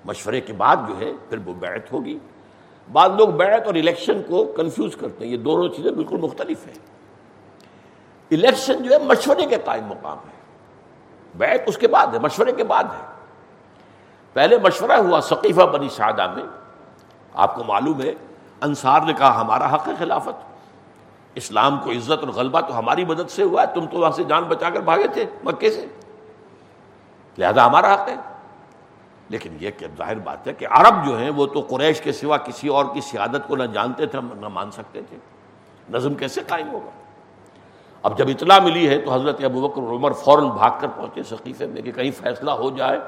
مشورے 0.04 0.40
کے 0.40 0.52
بعد 0.52 0.76
جو 0.88 0.98
ہے 0.98 1.12
پھر 1.28 1.38
وہ 1.44 1.54
بیعت 1.54 1.92
ہوگی۔ 1.92 2.18
بعض 2.92 3.10
لوگ 3.18 3.28
بیعت 3.28 3.66
اور 3.66 3.74
الیکشن 3.74 4.22
کو 4.22 4.44
کنفیوز 4.44 4.96
کرتے 4.96 5.24
ہیں۔ 5.24 5.32
یہ 5.32 5.36
دونوں 5.36 5.68
چیزیں 5.68 5.90
بالکل 5.90 6.16
مختلف 6.16 6.66
ہیں۔ 6.66 6.74
الیکشن 8.30 8.82
جو 8.82 8.90
ہے 8.90 8.98
مشورے 8.98 9.46
کے 9.46 9.56
قائم 9.64 9.84
مقام 9.84 10.18
ہے۔ 10.18 10.34
بیعت 11.34 11.60
اس 11.66 11.78
کے 11.78 11.88
بعد 11.88 12.06
ہے، 12.06 12.18
مشورے 12.18 12.52
کے 12.52 12.64
بعد 12.64 12.84
ہے۔ 12.84 13.06
پہلے 14.32 14.58
مشورہ 14.58 14.92
ہوا 14.92 15.20
ثقیفہ 15.20 15.60
بنی 15.60 15.88
سعدہ 15.88 16.34
میں۔ 16.34 16.42
آپ 17.34 17.54
کو 17.54 17.64
معلوم 17.64 18.00
ہے، 18.00 18.14
انصار 18.60 19.00
نے 19.00 19.12
کہا 19.12 19.40
ہمارا 19.40 19.74
حق 19.74 19.88
ہے 19.88 19.92
خلافت۔ 19.98 20.54
اسلام 21.34 21.78
کو 21.78 21.90
عزت 21.90 22.10
اور 22.10 22.28
غلبہ 22.28 22.60
تو 22.60 22.78
ہماری 22.78 23.04
مدد 23.04 23.30
سے 23.30 23.42
ہوا 23.42 23.62
ہے، 23.62 23.74
تم 23.74 23.86
تو 23.86 23.98
وہاں 23.98 24.10
سے 24.10 24.24
جان 24.24 24.42
بچا 24.42 24.70
کر 24.70 24.80
بھاگے 24.80 25.08
تھے 25.08 25.24
مکے 25.44 25.70
سے۔ 25.70 25.86
لہذا 27.38 27.66
ہمارا 27.66 27.94
حق 27.94 28.08
ہے۔ 28.08 28.14
لیکن 29.28 29.56
یہ 29.60 29.70
کہ 29.70 29.86
ظاہر 29.98 30.18
بات 30.18 30.46
ہے 30.46 30.52
کہ 30.52 30.66
عرب 30.70 31.06
جو 31.06 31.18
ہیں، 31.18 31.30
وہ 31.30 31.46
تو 31.46 31.60
قریش 31.60 32.00
کے 32.00 32.12
سوا 32.12 32.36
کسی 32.36 32.68
اور 32.68 32.84
کی 32.94 33.00
سیادت 33.00 33.48
کو 33.48 33.56
نہ 33.56 33.62
جانتے 33.62 34.06
تھے، 34.06 34.18
نہ 34.22 34.48
مان 34.48 34.70
سکتے 34.70 35.02
تھے۔ 35.02 35.16
نظم 35.90 36.14
کیسے 36.14 36.40
قائم 36.40 36.70
ہوگا؟ 36.70 37.03
اب 38.04 38.18
جب 38.18 38.28
اطلاع 38.28 38.58
ملی 38.58 38.88
ہے 38.88 38.98
تو 38.98 39.14
حضرت 39.14 39.44
ابو 39.44 39.68
بکر 39.68 39.80
عمر 39.80 40.12
فوراً 40.12 40.48
بھاگ 40.48 40.70
کر 40.80 40.88
پہنچے 40.96 41.22
ثقیفے 41.22 41.66
میں 41.66 41.82
کہ 41.82 41.92
کہیں 41.92 42.10
فیصلہ 42.10 42.50
ہو 42.50 42.70
جائے 42.70 43.00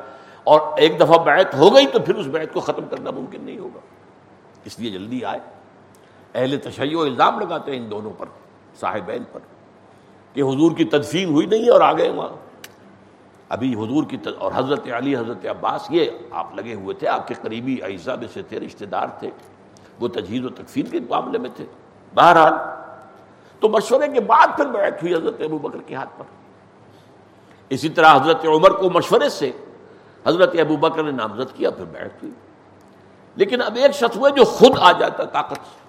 اور 0.44 0.60
ایک 0.78 1.00
دفعہ 1.00 1.24
بیعت 1.24 1.54
ہو 1.54 1.74
گئی 1.74 1.86
تو 1.86 1.98
پھر 2.00 2.14
اس 2.14 2.26
بیعت 2.26 2.52
کو 2.52 2.60
ختم 2.60 2.84
کرنا 2.90 3.10
ممکن 3.10 3.40
نہیں 3.42 3.58
ہوگا۔ 3.58 3.80
اس 4.64 4.78
لیے 4.78 4.90
جلدی 4.90 5.24
آئے۔ 5.24 5.38
اہل 6.34 6.58
تشیع 6.58 7.00
الزام 7.00 7.40
لگاتے 7.40 7.76
ہیں 7.76 7.84
ان 7.84 7.90
دونوں 7.90 8.10
پر، 8.18 8.26
صاحبین 8.80 9.22
پر، 9.32 9.40
کہ 10.32 10.40
حضور 10.40 10.72
کی 10.76 10.84
تدفین 10.84 11.28
ہوئی 11.28 11.46
نہیں 11.46 11.64
ہے 11.64 11.70
اور 11.70 11.80
آگے 11.80 12.10
وہاں۔ 12.10 12.36
ابھی 13.48 13.74
حضور 13.74 14.04
کی 14.04 14.16
تد... 14.16 14.36
اور 14.38 14.52
حضرت 14.54 14.88
علی، 14.92 15.16
حضرت 15.16 15.46
عباس، 15.46 15.86
یہ 15.90 16.04
آپ 16.30 16.54
لگے 16.54 16.74
ہوئے 16.74 16.94
تھے، 16.94 17.08
آپ 17.08 17.28
کے 17.28 17.34
قریبی 17.42 17.82
اعزا 17.82 18.14
میں 18.14 18.28
سے 18.32 18.42
تھے، 18.42 18.60
رشتہ 18.60 18.84
دار 18.84 19.06
تھے، 19.18 19.30
وہ 20.00 20.08
تجہیز 20.08 20.44
و 20.44 20.48
تکفین 20.48 20.86
کے 20.86 20.98
معاملے 21.10 21.38
میں 21.38 21.50
تھے۔ 21.56 21.64
بہرحال 22.14 22.52
تو 23.60 23.68
مشورے 23.68 24.08
کے 24.08 24.20
بعد 24.20 24.46
پھر 24.56 24.66
بیعت 24.66 25.02
ہوئی 25.02 25.14
حضرت 25.14 25.40
ابو 25.40 25.58
بکر 25.58 25.78
کے 25.78 25.94
ہاتھ 25.94 26.08
پر۔ 26.18 26.24
اسی 27.68 27.88
طرح 27.88 28.16
حضرت 28.16 28.44
عمر 28.44 28.70
کو 28.70 28.90
مشورے 28.90 29.28
سے 29.28 29.52
حضرت 30.26 30.54
ابو 30.60 30.76
بکر 30.76 31.02
نے 31.02 31.10
نامزد 31.10 31.56
کیا، 31.56 31.70
پھر 31.70 31.84
بیعت 31.84 32.22
ہوئی۔ 32.22 32.32
لیکن 33.36 33.62
اب 33.62 33.76
ایک 33.76 33.92
شخص 33.92 34.16
ہوئے 34.16 34.32
جو 34.32 34.44
خود 34.44 34.72
آ 34.80 34.92
جاتا 34.92 35.24
طاقت 35.24 35.56
سے۔ 35.56 35.86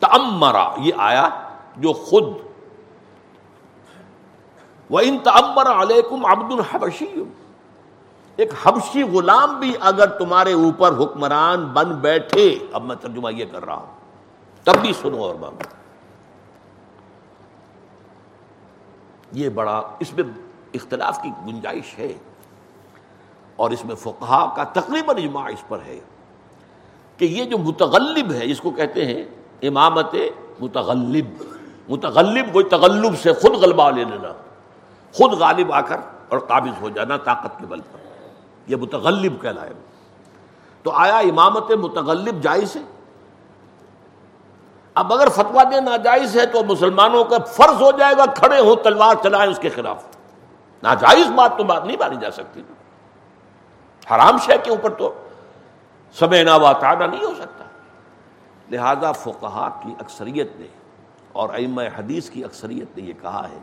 تمرا 0.00 0.68
یہ 0.78 0.92
آیا 0.96 1.28
جو 1.76 1.92
خود۔ 1.92 2.24
وہ 4.90 5.00
ان 5.02 5.18
تمر 5.18 5.82
علیکم 5.82 6.26
عبد 6.26 6.52
الحبشی 6.52 7.24
ایک 8.36 8.50
حبشی 8.62 9.02
غلام 9.02 9.60
بھی 9.60 9.74
اگر 9.80 10.06
تمہارے 10.06 10.52
اوپر 10.52 10.92
حکمران 10.98 11.64
بن 11.64 11.94
بیٹھے، 11.94 12.58
اب 12.72 12.84
میں 12.84 12.96
ترجمہ 12.96 13.32
یہ 13.32 13.44
کر 13.52 13.64
رہا 13.64 13.74
ہوں۔ 13.74 13.86
تب 14.64 14.76
بھی 14.80 14.92
سنو 14.92 15.24
اور 15.24 15.34
مانگو 15.34 15.81
یہ 19.32 19.48
بڑا 19.48 19.82
اس 20.00 20.12
میں 20.12 20.24
اختلاف 20.74 21.22
کی 21.22 21.30
گنجائش 21.46 21.98
ہے 21.98 22.12
اور 23.56 23.70
اس 23.70 23.84
میں 23.84 23.94
فقہا 23.94 24.54
کا 24.56 24.64
تقریباً 24.64 25.16
اجماع 25.16 25.44
اس 25.44 25.68
پر 25.68 25.78
ہے 25.86 26.00
کہ 27.16 27.24
یہ 27.24 27.44
جو 27.44 27.58
متغلب 27.58 28.32
ہے، 28.32 28.46
جس 28.46 28.60
کو 28.60 28.70
کہتے 28.70 29.06
ہیں 29.06 29.24
امامت 29.62 30.14
متغلب 30.60 31.42
متغلب 31.88 32.52
کوئی 32.52 32.64
تغلب 32.64 33.18
سے 33.18 33.32
خود 33.32 33.52
غلبہ 33.52 33.90
لے 33.90 34.04
لینا، 34.04 34.32
خود 35.12 35.32
غالب 35.32 35.72
آ 35.72 35.80
کر 35.80 35.96
اور 36.28 36.38
قابض 36.38 36.82
ہو 36.82 36.88
جانا 36.88 37.16
طاقت 37.16 37.58
کے 37.58 37.66
بل 37.66 37.80
پر۔ 37.80 37.98
یہ 38.66 38.76
متغلب 38.76 39.32
کہلائے۔ 39.40 39.72
تو 40.82 40.90
آیا 40.90 41.18
امامت 41.18 41.70
متغلب 41.70 42.42
جائز 42.42 42.76
ہے؟ 42.76 42.82
اب 44.94 45.12
اگر 45.12 45.28
فتوا 45.28 45.62
دے 45.62 45.80
ناجائز 45.80 46.36
ہے 46.36 46.46
تو 46.46 46.64
مسلمانوں 46.64 47.24
کا 47.24 47.38
فرض 47.38 47.82
ہو 47.82 47.90
جائے 47.90 48.14
گا، 48.16 48.24
کھڑے 48.26 48.60
ہو 48.60 48.74
تلوار 48.74 49.14
چلائیں 49.22 49.50
اس 49.50 49.58
کے 49.58 49.68
خلاف۔ 49.68 50.04
ناجائز 50.82 51.26
بات 51.30 51.56
تو 51.58 51.64
بات 51.64 51.84
نہیں 51.84 51.96
مانی 52.00 52.16
جا 52.20 52.30
سکتی۔ 52.30 52.62
حرام 54.10 54.38
شہ 54.38 54.52
کے 54.62 54.70
اوپر 54.70 54.90
تو 54.90 55.12
سمے 56.18 56.42
ناوا 56.42 56.72
تانا 56.72 57.06
نہیں 57.06 57.24
ہو 57.24 57.34
سکتا۔ 57.34 57.64
لہذا 58.70 59.12
فقہا 59.12 59.68
کی 59.82 59.94
اکثریت 60.00 60.56
نے 60.56 60.66
اور 61.32 61.48
ام 61.48 61.78
حدیث 61.78 62.30
کی 62.30 62.44
اکثریت 62.44 62.98
نے 62.98 63.02
یہ 63.02 63.12
کہا 63.22 63.48
ہے 63.48 63.58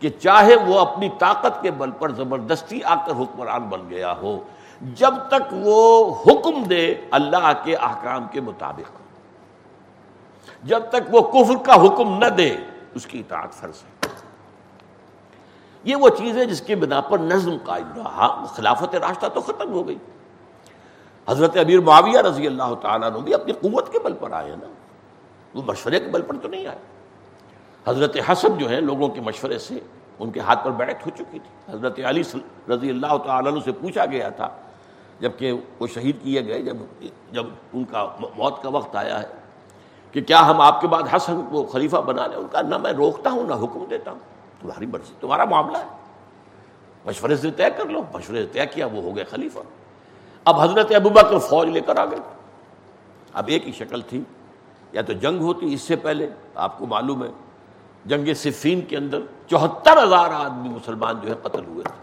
کہ 0.00 0.10
چاہے 0.10 0.56
وہ 0.56 0.78
اپنی 0.78 1.08
طاقت 1.18 1.62
کے 1.62 1.70
بل 1.70 1.90
پر 1.90 2.12
زبردستی 2.12 2.82
آ 2.82 2.94
کر 2.94 3.12
حکمران 3.12 3.62
بن 3.62 3.90
گیا 3.90 4.12
ہو، 4.12 4.38
جب 4.80 5.14
تک 5.28 5.52
وہ 5.52 6.14
حکم 6.26 6.62
دے 6.62 6.94
اللہ 7.10 7.52
کے 7.64 7.76
احکام 7.76 8.26
کے 8.30 8.40
مطابق۔ 8.40 9.05
جب 10.66 10.82
تک 10.88 11.14
وہ 11.14 11.20
کفر 11.20 11.54
کا 11.64 11.86
حکم 11.86 12.18
نہ 12.18 12.24
دے، 12.24 12.56
اس 12.94 13.06
کی 13.06 13.18
اطاعت 13.18 13.52
فرض 13.52 13.74
ہے۔ 13.74 14.08
یہ 15.84 15.96
وہ 15.96 16.08
چیز 16.08 16.36
ہے 16.36 16.44
جس 16.44 16.60
کے 16.60 16.76
بنا 16.76 17.00
پر 17.00 17.18
نظم 17.18 17.56
قائم 17.64 17.92
رہا۔ 17.96 18.44
خلافت 18.44 18.94
راستہ 18.94 19.26
تو 19.34 19.40
ختم 19.40 19.72
ہو 19.72 19.88
گئی۔ 19.88 19.98
حضرت 21.28 21.56
ابیر 21.56 21.80
معاویہ 21.80 22.18
رضی 22.18 22.46
اللہ 22.46 22.74
تعالیٰ 22.82 23.10
نے 23.10 23.18
بھی 23.18 23.34
اپنی 23.34 23.52
قوت 23.52 23.92
کے 23.92 23.98
بل 23.98 24.12
پر 24.12 24.32
آئے 24.32 24.50
نا۔ 24.50 24.66
وہ 25.54 25.62
مشورے 25.66 26.00
کے 26.00 26.10
بل 26.10 26.22
پر 26.22 26.34
تو 26.42 26.48
نہیں 26.48 26.66
آئے۔ 26.66 26.78
حضرت 27.86 28.16
حسن 28.32 28.58
جو 28.58 28.70
ہے 28.70 28.80
لوگوں 28.80 29.08
کے 29.08 29.20
مشورے 29.20 29.58
سے 29.58 29.78
ان 30.18 30.30
کے 30.30 30.40
ہاتھ 30.40 30.64
پر 30.64 30.70
بیٹھ 30.70 31.08
ہو 31.08 31.10
چکی 31.14 31.38
تھی۔ 31.38 31.74
حضرت 31.74 32.00
علی 32.06 32.22
رضی 32.74 32.90
اللہ 32.90 33.16
تعالیٰ 33.26 33.52
عنہ 33.52 33.60
سے 33.64 33.72
پوچھا 33.72 34.06
گیا 34.06 34.28
تھا 34.28 34.48
جبکہ 35.20 35.52
وہ 35.80 35.86
شہید 35.86 36.16
کیے 36.22 36.46
گئے، 36.46 36.62
جب 36.62 36.76
جب 37.32 37.46
ان 37.72 37.84
کا 37.84 38.08
موت 38.36 38.62
کا 38.62 38.68
وقت 38.68 38.96
آیا 38.96 39.22
ہے۔ 39.22 39.45
کہ 40.16 40.22
کیا 40.22 40.46
ہم 40.46 40.60
آپ 40.60 40.80
کے 40.80 40.88
بعد 40.88 41.02
حسن 41.16 41.40
کو 41.50 41.64
خلیفہ 41.64 41.96
بنا 41.96 42.26
لیں؟ 42.26 42.36
ان 42.36 42.46
کا 42.50 42.62
نہ 42.62 42.78
میں 42.78 42.92
روکتا 42.92 43.30
ہوں، 43.30 43.42
نہ 43.46 43.54
حکم 43.54 43.84
دیتا 43.90 44.10
ہوں۔ 44.10 44.18
تمہاری 44.60 44.86
مرضی، 44.86 45.14
تمہارا 45.20 45.44
معاملہ 45.44 45.78
ہے۔ 45.78 45.84
مشورے 47.04 47.36
سے 47.36 47.50
طے 47.50 47.70
کر 47.76 47.84
لو۔ 47.84 48.02
مشورے 48.14 48.42
سے 48.42 48.52
طے 48.52 48.66
کیا، 48.66 48.86
وہ 48.86 49.02
ہو 49.02 49.16
گئے 49.16 49.24
خلیفہ۔ 49.24 49.58
اب 50.44 50.60
حضرت 50.60 50.92
ابوبا 50.94 51.22
کر 51.22 51.38
فوج 51.38 51.68
لے 51.68 51.80
کر 51.80 51.98
آ 51.98 52.04
گئے۔ 52.04 52.18
اب 53.32 53.44
ایک 53.46 53.66
ہی 53.66 53.72
شکل 53.72 54.00
تھی۔ 54.00 54.22
یا 54.92 55.02
تو 55.02 55.12
جنگ 55.12 55.40
ہوتی 55.40 55.74
اس 55.74 55.80
سے 55.80 55.96
پہلے، 55.96 56.28
آپ 56.54 56.78
کو 56.78 56.86
معلوم 56.86 57.24
ہے، 57.24 57.28
جنگ 58.06 58.34
صفین 58.34 58.80
کے 58.80 58.96
اندر 58.96 59.18
چوہتر 59.46 60.04
ہزار 60.04 60.30
آدمی 60.30 60.68
مسلمان 60.68 61.14
جو 61.22 61.28
ہے 61.28 61.34
قتل 61.42 61.64
ہوئے 61.66 61.82
تھے۔ 61.82 61.94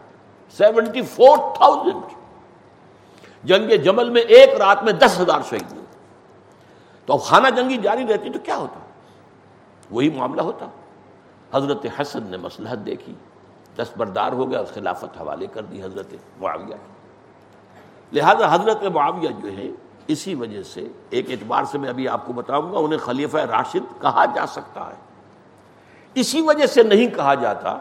Seventy 0.58 1.02
four 1.02 1.38
thousand. 1.38 2.14
جنگ 3.44 3.84
جمل 3.84 4.10
میں 4.10 4.22
ایک 4.22 4.50
رات 4.62 4.84
میں 4.84 4.94
دس 4.94 5.20
ہزار 5.20 5.40
شہید 5.50 5.72
ہوئے۔ 5.72 5.83
تو 7.06 7.14
اب 7.14 7.22
خانہ 7.22 7.48
جنگی 7.48 7.78
جاری 7.78 8.08
رہتی 8.08 8.30
تو 8.30 8.40
کیا 8.40 8.58
ہوتا؟ 8.58 8.80
وہی 9.92 10.10
معاملہ 10.10 10.42
ہوتا۔ 10.42 10.66
حضرت 11.54 11.86
حسن 12.00 12.24
نے 12.24 12.38
مسلحت 12.38 12.86
دیکھی، 12.86 13.14
دستبردار 13.78 14.32
ہو 14.32 14.52
گیا 14.52 14.64
خلافت 14.74 15.22
حوالے 15.22 15.48
کر 15.48 15.62
دی 15.62 15.84
حضرت 15.84 16.14
معاویہ 16.40 16.76
لہذا 18.14 18.54
حضرت 18.56 18.84
معاویہ 18.84 19.30
جو 19.44 19.58
ہے 19.58 19.68
اسی 20.08 20.36
وجہ 20.36 20.64
سے 20.64 20.88
ایک 21.10 21.32
اعتبار 21.32 21.64
سے 21.64 21.78
میں 21.78 21.90
ابھی 21.90 22.08
آپ 22.08 22.26
کو 22.26 22.34
بتاؤں 22.34 22.74
گا، 22.74 22.78
انہیں 22.78 23.00
خلیفہ 23.00 23.38
راشد 23.38 24.02
کہا 24.02 24.26
جا 24.26 24.46
سکتا 24.46 24.88
ہے۔ 24.88 25.02
اسی 26.14 26.42
وجہ 26.42 26.66
سے 26.66 26.84
نہیں 26.84 27.08
کہا 27.08 27.34
جاتا 27.34 27.78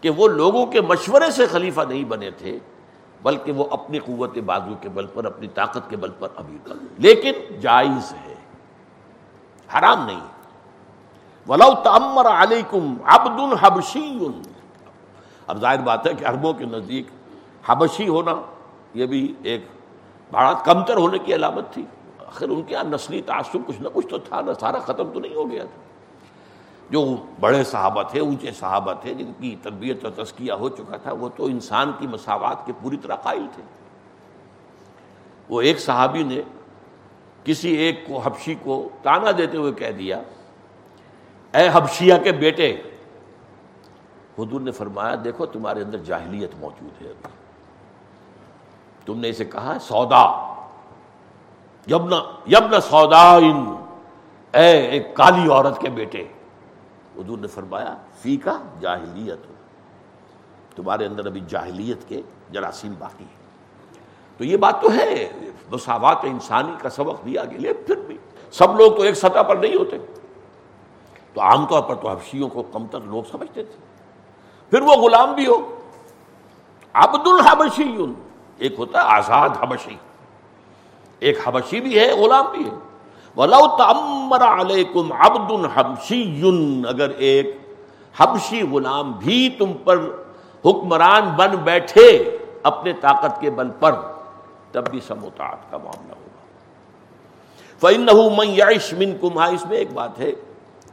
کہ 0.00 0.10
وہ 0.10 0.28
لوگوں 0.28 0.66
کے 0.66 0.80
مشورے 0.80 1.30
سے 1.30 1.46
خلیفہ 1.46 1.80
نہیں 1.88 2.04
بنے 2.04 2.30
تھے، 2.30 2.58
بلکہ 3.22 3.52
وہ 3.52 3.64
اپنی 3.70 3.98
قوت 3.98 4.38
بازو 4.38 4.74
کے 4.80 4.88
بل 4.88 5.06
پر، 5.06 5.24
اپنی 5.24 5.48
طاقت 5.48 5.90
کے 5.90 5.96
بل 5.96 6.10
پر 6.18 6.28
ابھی 6.36 6.58
کر 6.64 6.74
لیکن 6.98 7.32
جائز 7.60 8.12
ہے۔ 8.12 8.34
حرام 9.74 10.06
نہیں 10.06 10.20
ولو 11.48 11.74
تمر 11.84 12.26
علیکم 12.26 12.94
عبد 13.04 13.40
الحبشی 13.40 14.18
اب 15.46 15.58
ظاہر 15.60 15.78
بات 15.78 16.06
ہے 16.06 16.14
کہ 16.14 16.24
عربوں 16.24 16.52
کے 16.52 16.64
نزدیک 16.64 17.06
حبشی 17.66 18.08
ہونا 18.08 18.34
یہ 18.94 19.06
بھی 19.06 19.34
ایک 19.42 19.66
بڑا 20.30 20.52
کمتر 20.52 20.96
ہونے 20.96 21.18
کی 21.18 21.34
علامت 21.34 21.72
تھی۔ 21.72 21.84
آخر 22.26 22.48
ان 22.48 22.62
کے 22.62 22.74
یہاں 22.74 22.84
نسلی 22.84 23.22
تعصب 23.22 23.58
کچھ 23.66 23.82
نہ 23.82 23.88
کچھ 23.92 24.06
تو 24.06 24.18
تھا 24.18 24.40
نہ 24.40 24.50
سارا 24.60 24.78
ختم 24.78 25.10
تو 25.12 25.20
نہیں 25.20 25.34
ہو 25.34 25.50
گیا 25.50 25.64
تھا۔ 25.64 25.82
جو 26.90 27.16
بڑے 27.40 27.64
صحابہ 27.64 28.02
تھے، 28.02 28.20
اونچے 28.20 28.52
صحابہ 28.52 28.92
تھے، 28.92 29.14
جن 29.14 29.32
کی 29.40 29.56
تربیت 29.62 30.04
اور 30.04 30.24
تزکیہ 30.24 30.52
ہو 30.52 30.68
چکا 30.68 30.96
تھا، 30.96 31.12
وہ 31.12 31.28
تو 31.36 31.46
انسان 31.46 31.92
کی 31.98 32.06
مساوات 32.06 32.66
کے 32.66 32.72
پوری 32.82 32.96
طرح 32.96 33.14
قائل 33.14 33.46
تھے۔ 33.54 33.62
وہ 35.48 35.60
ایک 35.60 35.80
صحابی 35.80 36.22
نے 36.22 36.40
کسی 37.48 37.68
ایک 37.68 38.06
کو 38.06 38.18
حبشی 38.18 38.54
کو 38.54 38.88
تانا 39.02 39.30
دیتے 39.38 39.56
ہوئے 39.56 39.72
کہہ 39.72 39.90
دیا، 39.90 40.22
اے 41.54 41.68
حبشیہ 41.72 42.14
کے 42.24 42.32
بیٹے، 42.32 42.82
حضور 44.38 44.60
نے 44.60 44.70
فرمایا، 44.70 45.14
دیکھو 45.24 45.46
تمہارے 45.46 45.82
اندر 45.82 45.98
جاہلیت 45.98 46.50
موجود 46.60 47.02
ہے۔ 47.02 47.12
ابھی 47.22 47.28
تم 49.06 49.20
نے 49.20 49.28
اسے 49.28 49.44
کہا، 49.44 49.78
سودا۔ 49.80 50.54
یبنا 51.86 52.16
یبنا 52.46 52.80
سودا 52.80 53.36
ان 53.36 53.76
اے 54.52 54.70
ایک 54.86 55.16
کالی 55.16 55.50
عورت 55.50 55.80
کے 55.80 55.90
بیٹے، 55.90 56.24
حضور 57.16 57.38
نے 57.38 57.46
فرمایا 57.46 57.96
فی 58.22 58.36
کا 58.36 58.62
جاہلیت۔ 58.80 59.46
تمہارے 60.76 61.06
اندر 61.06 61.26
ابھی 61.26 61.40
جاہلیت 61.48 62.08
کے 62.08 62.22
جراثیم 62.50 62.94
باقی 62.98 63.24
ہیں۔ 63.24 63.37
تو 64.38 64.44
یہ 64.44 64.56
بات 64.56 64.82
تو 64.82 64.92
ہے، 64.92 65.32
مساوات 65.72 66.18
انسانی 66.22 66.72
کا 66.78 66.88
سبق 66.88 67.24
دیا 67.24 67.44
گیا 67.44 67.72
پھر 67.86 67.96
بھی 67.96 68.16
سب 68.50 68.76
لوگ 68.76 68.92
تو 68.92 69.02
ایک 69.02 69.14
سطح 69.14 69.42
پر 69.42 69.56
نہیں 69.56 69.74
ہوتے۔ 69.74 69.96
تو 71.34 71.40
عام 71.40 71.66
طور 71.66 71.82
پر 71.82 71.94
تو 71.94 72.08
حبشیوں 72.08 72.48
کو 72.48 72.62
کمتر 72.62 73.00
لوگ 73.00 73.22
سمجھتے 73.30 73.64
تھے۔ 73.64 73.76
پھر 74.70 74.82
وہ 74.82 74.92
غلام 74.92 75.34
بھی 75.34 75.46
ہو۔ 75.46 75.80
عبد 76.92 77.26
الحبشی 77.26 77.96
ایک 78.58 78.74
ہوتا 78.78 79.02
ہے 79.02 79.04
آزاد 79.06 79.48
حبشی۔ 79.60 79.96
ایک 81.18 81.48
حبشی 81.48 81.80
بھی 81.80 82.00
ہے، 82.00 82.12
غلام 82.12 82.46
بھی 82.52 82.64
ہے۔ 82.64 82.74
ولو 83.36 83.76
تمر 83.76 84.42
علیکم 84.60 85.12
عبد 85.12 85.52
حبشی 85.74 86.42
اگر 86.88 87.08
ایک 87.08 87.74
حبشی 88.16 88.62
غلام 88.62 89.12
بھی 89.12 89.48
تم 89.58 89.72
پر 89.84 89.98
حکمران 90.64 91.28
بن 91.36 91.50
بیٹھے 91.64 92.36
اپنے 92.62 92.92
طاقت 92.92 93.40
کے 93.40 93.50
بل 93.50 93.70
پر 93.70 93.92
تب 94.72 94.90
بھی 94.90 95.00
سموتاط 95.06 95.70
کا 95.70 95.76
معاملہ 95.76 96.14
ہوگا 96.14 96.26
فن 97.82 98.06
من 98.36 98.48
یعش 98.50 98.92
من 98.98 99.16
کم 99.20 99.38
ہاں، 99.38 99.48
اس 99.52 99.66
میں 99.66 99.78
ایک 99.78 99.92
بات 99.94 100.18
ہے، 100.20 100.30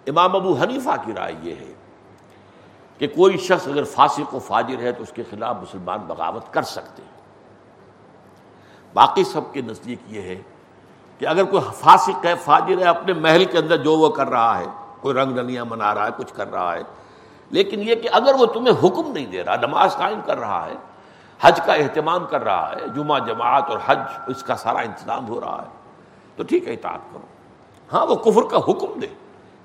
امام 0.08 0.36
ابو 0.36 0.54
حنیفہ 0.62 0.96
کی 1.06 1.14
رائے 1.14 1.34
یہ 1.42 1.56
ہے 1.60 1.74
کہ 3.00 3.08
کوئی 3.16 3.38
شخص 3.38 3.68
اگر 3.68 3.84
فاسق 3.84 4.34
و 4.36 4.40
فاجر 4.40 4.82
ہے 4.82 4.92
تو 4.92 5.04
اس 5.04 5.12
کے 5.12 5.24
خلاف 5.30 5.56
مسلمان 5.62 6.00
بغاوت 6.08 6.54
کر 6.54 6.64
سکتے 6.64 7.02
ہیں۔ 7.02 7.14
باقی 8.96 9.24
سب 9.24 9.54
کے 9.54 9.62
نزدیک 9.62 10.00
یہ 10.08 10.22
ہے 10.22 10.42
کہ 11.22 11.28
اگر 11.28 11.44
کوئی 11.44 11.64
فاسق 11.80 12.26
ہے، 12.26 12.34
فاجر 12.44 12.78
ہے، 12.80 12.84
اپنے 12.84 13.14
محل 13.14 13.46
کے 13.46 13.58
اندر 13.58 13.78
جو 13.84 13.98
وہ 13.98 14.10
کر 14.10 14.30
رہا 14.30 14.58
ہے، 14.60 14.66
کوئی 15.02 15.16
رنگ 15.16 15.38
رنیاں 15.38 15.66
منا 15.66 15.94
رہا 15.96 16.06
ہے، 16.06 16.12
کچھ 16.18 16.34
کر 16.34 16.52
رہا 16.52 16.74
ہے، 16.76 16.82
لیکن 17.52 17.82
یہ 17.82 17.96
کہ 17.96 18.10
اگر 18.12 18.36
وہ 18.40 18.46
تمہیں 18.46 18.74
حکم 18.84 19.12
نہیں 19.12 19.26
دے 19.26 19.44
رہا، 19.44 19.56
نماز 19.56 19.96
قائم 19.98 20.22
کر 20.26 20.38
رہا 20.38 20.66
ہے 20.66 20.76
حج 21.42 21.62
کا 21.66 21.74
اہتمام 21.74 22.26
کر 22.26 22.44
رہا 22.44 22.74
ہے، 22.76 22.88
جمعہ 22.96 23.20
جماعت 23.20 23.64
اور 23.70 23.78
حج، 23.86 24.00
اس 24.28 24.44
کا 24.44 24.56
سارا 24.56 24.80
انتظام 24.80 25.28
ہو 25.28 25.42
رہا 25.42 25.62
ہے۔ 25.62 25.78
تو 26.36 26.44
ٹھیک 26.44 26.68
ہے، 26.68 26.74
اطاعت 26.74 27.00
کرو۔ 27.14 27.24
ہاں 27.94 28.06
وہ 28.06 28.16
کفر 28.16 28.42
کا 28.52 28.58
حکم 28.58 29.00
دے۔ 29.00 29.08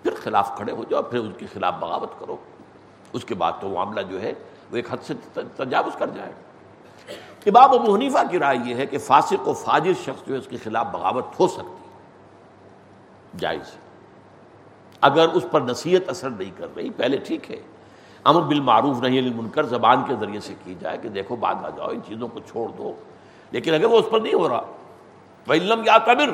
پھر 0.02 0.14
خلاف 0.22 0.56
کھڑے 0.56 0.72
ہو 0.72 0.84
جاؤ، 0.90 1.02
پھر 1.02 1.18
اس 1.18 1.32
کے 1.38 1.46
خلاف 1.52 1.74
بغاوت 1.74 2.10
کرو۔ 2.18 2.36
اس 3.12 3.24
کے 3.24 3.34
بعد 3.34 3.52
تو 3.60 3.68
معاملہ 3.68 4.00
جو 4.00 4.22
ہے، 4.22 4.32
وہ 4.70 4.76
ایک 4.76 4.92
حد 4.92 4.96
سے 5.02 5.14
تجاوز 5.56 5.96
کر 5.98 6.06
جائے۔ 6.06 6.32
امام 7.46 7.70
ابو 7.70 7.94
حنیفہ 7.94 8.18
کی 8.30 8.38
رائے 8.38 8.58
یہ 8.64 8.74
ہے 8.74 8.86
کہ 8.86 8.98
فاسق 8.98 9.48
و 9.48 9.52
فاجر 9.52 9.92
شخص 9.92 10.26
جو 10.26 10.34
ہے، 10.34 10.38
اس 10.38 10.46
کے 10.46 10.56
خلاف 10.56 10.86
بغاوت 10.86 11.40
ہو 11.40 11.48
سکتی 11.48 11.72
ہے۔ 11.72 11.90
جائز۔ 13.38 13.70
اگر 15.00 15.28
اس 15.28 15.46
پر 15.50 15.60
نصیحت 15.60 16.08
اثر 16.08 16.30
نہیں 16.30 16.50
کر 16.56 16.66
رہی، 16.76 16.90
پہلے 16.90 17.16
ٹھیک 17.16 17.50
ہے۔ 17.50 17.60
امر 18.24 18.40
بالمعروف 18.40 19.00
نہیں 19.00 19.18
علی 19.18 19.30
منکر 19.30 19.62
زبان 19.62 20.04
کے 20.08 20.14
ذریعے 20.20 20.40
سے 20.40 20.54
کی 20.64 20.74
جائے 20.80 20.98
کہ 20.98 21.08
دیکھو 21.08 21.36
بعد 21.36 21.54
آ 21.54 21.68
جاؤ، 21.68 21.88
ان 21.88 22.00
چیزوں 22.06 22.28
کو 22.28 22.38
چھوڑ 22.38 22.68
دو۔ 22.78 22.94
لیکن 23.50 23.74
اگر 23.74 23.84
وہ 23.84 23.98
اس 23.98 24.04
پر 24.10 24.20
نہیں 24.20 24.34
ہو 24.34 24.48
رہا 24.48 24.62
وہ 25.46 25.52
علم 25.52 25.82
یا 25.86 25.98
قبر 25.98 26.30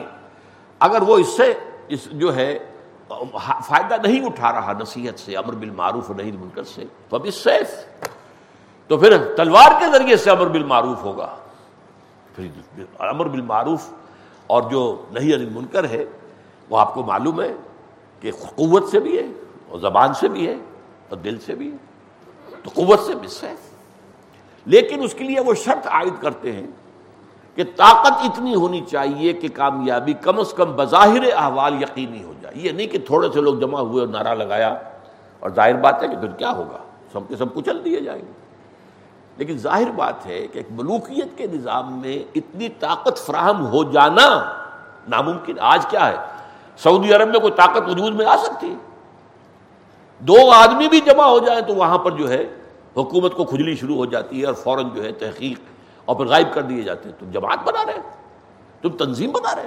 اگر 0.79 1.03
وہ 1.03 1.19
اس 1.19 1.37
سے، 1.37 1.55
اس 1.89 2.11
جو 2.11 2.37
ہے، 2.37 2.59
فائدہ 3.65 3.95
نہیں 4.07 4.27
اٹھا 4.27 4.53
رہا 4.53 4.73
نصیحت 4.81 5.19
سے، 5.19 5.37
امر 5.37 5.55
بالمعروف 5.55 6.11
نہیں 6.11 6.33
منکر 6.33 6.63
سے، 6.63 6.85
تو 7.09 7.17
اب 7.17 7.23
اس 7.25 7.35
سیف۔ 7.35 7.71
تو 8.87 8.97
پھر 8.97 9.35
تلوار 9.37 9.81
کے 9.81 9.99
ذریعے 9.99 10.17
سے 10.17 10.31
امر 10.31 10.47
بالمعروف 10.47 11.03
ہوگا۔ 11.03 11.37
پھر 12.35 12.49
امر 12.99 13.27
بالمعروف 13.27 13.93
اور 14.47 14.63
جو 14.63 15.05
نہیں 15.11 15.35
علی 15.35 15.49
منکر 15.53 15.85
ہے، 15.85 16.05
وہ 16.71 16.79
آپ 16.79 16.95
کو 16.95 17.03
معلوم 17.03 17.41
ہے 17.41 17.53
کہ 18.21 18.31
قوت 18.33 18.89
سے 18.89 19.01
بھی 19.01 19.19
ہے 19.19 19.27
اور 19.69 19.79
زبان 19.79 20.15
سے 20.15 20.29
بھی 20.29 20.49
ہے۔ 20.49 20.55
اور 21.09 21.17
دل 21.17 21.39
سے 21.41 21.55
بھی 21.55 21.73
ہے، 21.73 21.77
تو 22.63 22.71
قوت 22.75 23.01
سے 23.01 23.15
بھی 23.15 23.29
ہے۔ 23.43 23.55
لیکن 24.67 25.03
اس 25.03 25.15
کے 25.15 25.25
لیے 25.25 25.41
وہ 25.41 25.55
شرط 25.55 25.87
عائد 25.87 26.23
کرتے 26.23 26.53
ہیں 26.53 26.67
کہ 27.55 27.65
طاقت 27.77 28.13
اتنی 28.13 28.55
ہونی 28.55 28.85
چاہیے 28.91 29.33
کہ 29.33 29.49
کامیابی 29.55 30.13
کم 30.13 30.41
از 30.41 30.53
کم 30.53 30.73
بظاہر 30.77 31.33
احوال 31.37 31.83
یقینی 31.83 32.25
ہو 32.25 32.33
جائے۔ 32.41 32.55
یہ 32.59 32.73
نہیں 32.73 32.87
کہ 32.87 32.99
تھوڑے 32.99 33.29
سے 33.35 33.41
لوگ 33.41 33.55
جمع 33.55 33.81
ہوئے 33.81 34.01
اور 34.01 34.09
نعرہ 34.09 34.35
لگایا 34.35 34.77
اور 35.41 35.51
ظاہر 35.51 35.75
بات 35.75 36.03
ہے 36.03 36.09
کہ 36.09 36.17
پھر 36.17 36.29
کیا 36.29 36.51
ہوگا؟ 36.51 36.79
سب 37.13 37.21
کے 37.29 37.37
سب 37.37 37.55
کچل 37.55 37.85
دیے 37.85 38.01
جائیں 38.01 38.23
گے۔ 38.23 38.33
لیکن 39.37 39.59
ظاہر 39.59 39.91
بات 39.97 40.27
ہے 40.27 40.47
کہ 40.47 40.59
ایک 40.59 40.67
ملوکیت 40.71 41.39
کے 41.39 41.47
نظام 41.47 42.01
میں 42.01 42.25
اتنی 42.35 42.69
طاقت 42.69 43.19
فراہم 43.19 43.67
ہو 43.67 43.85
جانا 43.85 44.53
ناممکن۔ 45.09 45.55
آج 45.61 45.87
کیا 45.87 46.09
ہے؟ 46.09 46.17
سعودی 46.77 47.15
عرب 47.15 47.29
میں 47.29 47.41
کوئی 47.41 47.53
طاقت 47.57 47.89
وجود 47.89 48.15
میں 48.15 48.27
آ 48.27 48.37
سکتی 48.37 48.71
ہے؟ 48.71 48.96
دو 50.19 50.51
آدمی 50.51 50.89
بھی 50.89 51.01
جمع 51.01 51.25
ہو 51.25 51.39
جائیں 51.39 51.61
تو 51.61 51.75
وہاں 51.75 51.99
پر 51.99 52.11
جو 52.11 52.31
ہے 52.31 52.43
حکومت 52.97 53.35
کو 53.35 53.45
کھجلی 53.45 53.77
شروع 53.77 53.97
ہو 53.97 54.05
جاتی 54.05 54.41
ہے 54.41 54.47
اور 54.47 54.55
فوراً 54.55 54.89
جو 54.95 55.05
ہے 55.05 55.13
تحقیق 55.13 55.61
اور 56.05 56.17
پھر 56.17 56.25
غائب 56.25 56.55
کر 56.55 56.63
دیے 56.63 56.83
جاتے 56.83 57.09
ہیں۔ 57.09 57.17
تم 57.21 57.31
جماعت 57.31 57.59
بنا 57.65 57.87
رہے 57.87 58.01
تم 58.83 58.89
تنظیم 58.89 59.31
بنا 59.33 59.57
رہے 59.57 59.67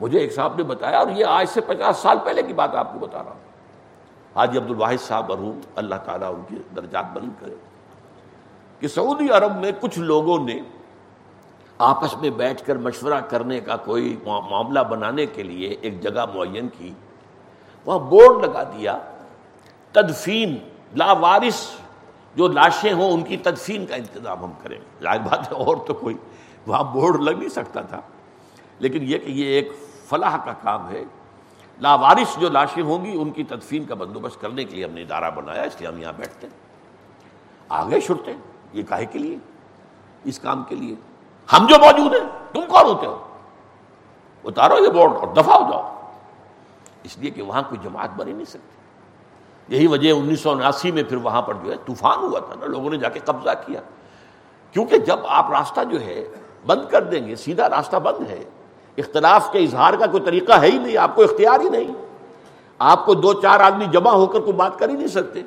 مجھے 0.00 0.18
ایک 0.18 0.34
صاحب 0.34 0.52
نے 0.56 0.62
بتایا 0.62 0.98
اور 0.98 1.06
یہ 1.16 1.24
آج 1.24 1.48
سے 1.48 1.60
پچاس 1.60 1.96
سال 1.96 2.18
پہلے 2.24 2.42
کی 2.42 2.52
بات 2.52 2.74
آپ 2.74 2.92
کو 2.92 2.98
بتا 2.98 3.18
رہا 3.18 3.30
ہوں۔ 3.30 3.38
حاجی 4.36 4.58
عبد 4.58 4.70
الواحد 4.70 5.00
صاحب 5.00 5.30
مرحوم 5.32 5.60
اللہ 5.76 5.94
تعالیٰ 5.94 6.34
ان 6.34 6.42
کے 6.48 6.62
درجات 6.76 7.04
بلند 7.12 7.30
کرے۔ 7.40 7.54
کہ 8.80 8.88
سعودی 8.88 9.30
عرب 9.30 9.56
میں 9.56 9.72
کچھ 9.80 9.98
لوگوں 9.98 10.44
نے 10.44 10.60
آپس 11.78 12.16
میں 12.16 12.30
بیٹھ 12.30 12.64
کر 12.66 12.76
مشورہ 12.76 13.20
کرنے 13.20 13.60
کا 13.60 13.76
کوئی 13.76 14.16
معاملہ 14.24 14.80
بنانے 14.80 15.26
کے 15.26 15.42
لیے 15.42 15.68
ایک 15.68 16.00
جگہ 16.02 16.24
معین 16.34 16.68
کی۔ 16.78 16.92
وہاں 17.86 17.98
بورڈ 17.98 18.44
لگا 18.44 18.62
دیا۔ 18.62 18.98
تدفین 19.94 20.56
لاوارث 20.94 21.66
جو 22.34 22.48
لاشیں 22.48 22.92
ہوں 22.92 23.10
ان 23.12 23.22
کی 23.22 23.36
تدفین 23.36 23.86
کا 23.86 23.96
انتظام 23.96 24.44
ہم 24.44 24.50
کریں۔ 24.62 24.78
ظاہر 25.02 25.18
بات 25.18 25.52
ہے، 25.52 25.56
اور 25.56 25.76
تو 25.86 25.94
کوئی 25.94 26.16
وہاں 26.66 26.84
بورڈ 26.84 27.20
لگ 27.20 27.30
نہیں 27.30 27.48
سکتا 27.48 27.80
تھا۔ 27.80 28.00
لیکن 28.78 28.98
یہ 29.02 29.18
کہ 29.18 29.30
یہ 29.30 29.46
ایک 29.46 29.72
فلاح 30.08 30.36
کا 30.36 30.52
کام 30.52 30.90
ہے۔ 30.90 31.04
لاوارث 31.80 32.38
جو 32.38 32.48
لاشیں 32.48 32.82
ہوں 32.82 33.04
گی، 33.04 33.18
ان 33.20 33.30
کی 33.30 33.44
تدفین 33.44 33.84
کا 33.84 33.94
بندوبست 33.94 34.40
کرنے 34.40 34.64
کے 34.64 34.76
لیے 34.76 34.84
ہم 34.84 34.90
نے 34.90 35.02
ادارہ 35.02 35.30
بنایا، 35.30 35.62
اس 35.62 35.74
لیے 35.78 35.88
ہم 35.88 35.98
یہاں 35.98 36.12
بیٹھتے 36.16 36.46
ہیں۔ 36.46 36.58
آگے 37.68 38.00
چھٹتے 38.00 38.32
یہ 38.72 38.82
کاہے 38.82 39.06
کے 39.06 39.18
لیے؟ 39.18 39.36
اس 40.24 40.38
کام 40.38 40.64
کے 40.68 40.74
لیے۔ 40.74 40.94
ہم 41.52 41.66
جو 41.66 41.74
موجود 41.78 42.14
ہیں، 42.14 42.28
تم 42.52 42.60
کون 42.68 42.84
ہوتے 42.84 43.06
ہو؟ 43.06 43.26
اتارو 44.44 44.84
یہ 44.84 44.88
بورڈ 44.88 45.12
اور 45.12 45.28
دفاع 45.28 45.56
ہو 45.56 45.70
جاؤ۔ 45.72 46.10
اس 47.02 47.18
لیے 47.18 47.30
کہ 47.30 47.42
وہاں 47.42 47.62
کوئی 47.68 47.80
جماعت 47.82 48.10
بنی 48.16 48.32
نہیں 48.32 48.44
سکتی۔ 48.44 48.83
یہی 49.68 49.86
وجہ 49.86 50.10
انیس 50.10 50.40
سو 50.40 50.50
اناسی 50.50 50.92
میں 50.92 51.02
پھر 51.02 51.16
وہاں 51.16 51.42
پر 51.42 51.54
جو 51.54 51.70
ہے 51.70 51.76
طوفان 51.86 52.18
ہوا 52.18 52.38
تھا 52.38 52.54
نا، 52.60 52.66
لوگوں 52.66 52.90
نے 52.90 52.96
جا 52.96 53.08
کے 53.08 53.20
قبضہ 53.20 53.50
کیا۔ 53.66 53.80
کیونکہ 54.72 54.98
جب 54.98 55.18
آپ 55.26 55.50
راستہ 55.50 55.80
جو 55.90 56.00
ہے 56.00 56.28
بند 56.66 56.90
کر 56.90 57.02
دیں 57.02 57.26
گے، 57.26 57.36
سیدھا 57.36 57.68
راستہ 57.68 57.96
بند 57.96 58.30
ہے، 58.30 58.44
اختلاف 58.98 59.52
کے 59.52 59.58
اظہار 59.58 59.94
کا 59.94 60.06
کوئی 60.06 60.22
طریقہ 60.22 60.52
ہے 60.52 60.66
ہی 60.66 60.78
نہیں، 60.78 60.96
آپ 60.96 61.16
کو 61.16 61.22
اختیار 61.22 61.60
ہی 61.60 61.68
نہیں۔ 61.68 61.94
آپ 62.78 63.06
کو 63.06 63.14
دو 63.14 63.32
چار 63.32 63.60
آدمی 63.60 63.84
جمع 63.92 64.10
ہو 64.10 64.26
کر 64.26 64.40
کوئی 64.40 64.52
بات 64.52 64.78
کر 64.78 64.88
ہی 64.88 64.94
نہیں 64.94 65.06
سکتے۔ 65.06 65.42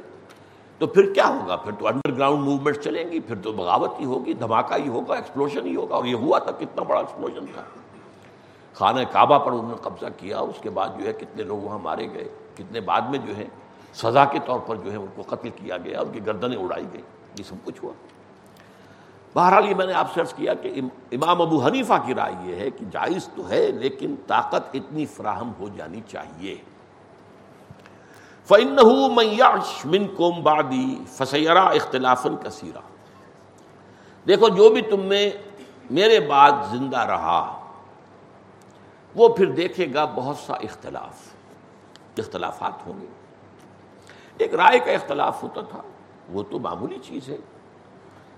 تو 0.78 0.88
پھر 0.88 1.13
کیا 1.13 1.28
ہوگا؟ 1.28 1.55
پھر 1.55 1.72
تو 1.72 1.88
انڈر 1.88 2.15
گراؤنڈ 2.15 2.43
موومنٹ 2.43 2.78
چلیں 2.78 3.11
گی، 3.11 3.20
پھر 3.20 3.36
تو 3.43 3.51
بغاوت 3.51 3.99
ہی 3.99 4.05
ہوگی، 4.05 4.34
دھماکہ 4.34 4.74
ہی 4.74 4.88
ہوگا 4.88 5.15
ایکسپلوشن 5.15 5.65
ہی 5.65 5.76
ہوگا، 5.76 5.95
اور 5.95 6.05
یہ 6.05 6.15
ہوا 6.15 6.39
تھا، 6.39 6.51
کتنا 6.51 6.84
بڑا 6.84 6.99
ایکسپلوشن 6.99 7.45
تھا۔ 7.53 7.61
خانہ 8.74 8.99
کعبہ 9.11 9.39
پر 9.39 9.51
انہوں 9.51 9.70
نے 9.70 9.76
قبضہ 9.82 10.05
کیا، 10.18 10.39
اس 10.39 10.55
کے 10.61 10.70
بعد 10.70 10.88
جو 10.99 11.07
ہے 11.07 11.13
کتنے 11.13 11.43
لوگ 11.43 11.57
وہاں 11.57 11.80
مارے 11.80 12.07
گئے، 12.13 12.28
کتنے 12.55 12.80
بعد 12.80 13.01
میں 13.01 13.20
جو 13.26 13.38
ہے 13.38 13.45
سزا 13.94 14.26
کے 14.26 14.40
طور 14.46 14.60
پر 14.60 14.76
جو 14.76 14.92
ہے 14.92 14.98
ان 14.98 15.08
کو 15.16 15.22
قتل 15.28 15.50
کیا 15.50 15.78
گیا، 15.78 16.02
ان 16.02 16.12
کی 16.12 16.26
گردنیں 16.26 16.58
اڑائی 16.58 16.86
گئی 16.94 17.02
یہ 17.40 17.44
سب 17.44 17.56
کچھ 17.64 17.84
ہوا۔ 17.84 17.94
بہرحال 19.34 19.70
یہ 19.70 19.76
میں 19.76 19.86
نے 19.86 19.94
آپ 19.94 20.14
سے 20.14 20.22
عرض 20.22 20.34
کیا 20.34 20.54
کہ 20.54 20.82
امام 21.12 21.42
ابو 21.42 21.66
حنیفہ 21.66 21.94
کی 22.06 22.16
رائے 22.16 22.34
یہ 22.44 22.56
ہے 22.56 22.70
کہ 22.70 22.86
جائز 22.92 23.30
تو 23.36 23.50
ہے، 23.50 23.72
لیکن 23.72 24.16
طاقت 24.28 24.62
اتنی 24.74 25.06
فراہم 25.06 25.52
ہو 25.60 25.68
جانی 25.68 26.02
چاہیے۔ 26.08 26.56
فَإِنَّهُ 28.46 29.12
مَنْ 29.12 29.34
يَعْشْ 29.40 29.86
مِنْكُمْ 29.86 30.42
بَعْدِي 30.42 30.96
فَسَيَرَا 31.08 31.62
اخْتِلَافًا 31.62 32.36
كَثِيرًا۔ 32.44 32.80
دیکھو، 34.28 34.50
جو 34.50 34.70
بھی 34.70 34.82
تم 34.82 35.00
میں 35.00 35.32
میرے 35.92 36.20
بعد 36.20 36.52
زندہ 36.72 37.00
رہا، 37.00 37.70
وہ 39.16 39.30
پھر 39.30 39.46
دیکھے 39.46 39.88
گا 39.94 40.06
بہت 40.06 40.38
سا 40.38 40.54
اختلاف، 40.54 41.16
اختلافات 42.20 42.88
ہوں 42.88 43.02
گے۔ 43.02 43.27
ایک 44.38 44.56
رائے 44.56 44.80
کا 44.80 44.92
اختلاف 44.92 45.44
ہوتا 45.44 45.62
تھا۔ 45.62 45.82
وہ 46.30 46.44
تو 46.52 46.60
معمولی 46.60 46.98
چیز 47.04 47.30
ہے۔ 47.30 47.38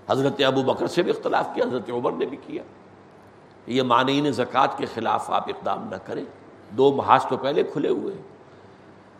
حضرت 0.08 0.40
ابو 0.46 0.62
بکر 0.62 0.86
سے 0.86 1.02
بھی 1.02 1.10
اختلاف 1.10 1.48
کیا، 1.54 1.64
حضرت 1.64 1.90
عمر 1.90 2.12
نے 2.12 2.26
بھی 2.26 2.36
کیا۔ 2.46 2.62
یہ 3.66 3.82
معنی 3.82 4.32
زکوٰۃ 4.32 4.76
کے 4.76 4.86
خلاف 4.94 5.30
آپ 5.30 5.48
اقدام 5.48 5.88
نہ 5.90 5.96
کریں۔ 5.96 6.24
دو 6.70 6.92
محاذ 6.92 7.26
تو 7.26 7.36
پہلے 7.36 7.62
کھلے 7.62 7.88
ہوئے 7.88 8.14
ہیں۔ 8.14 8.22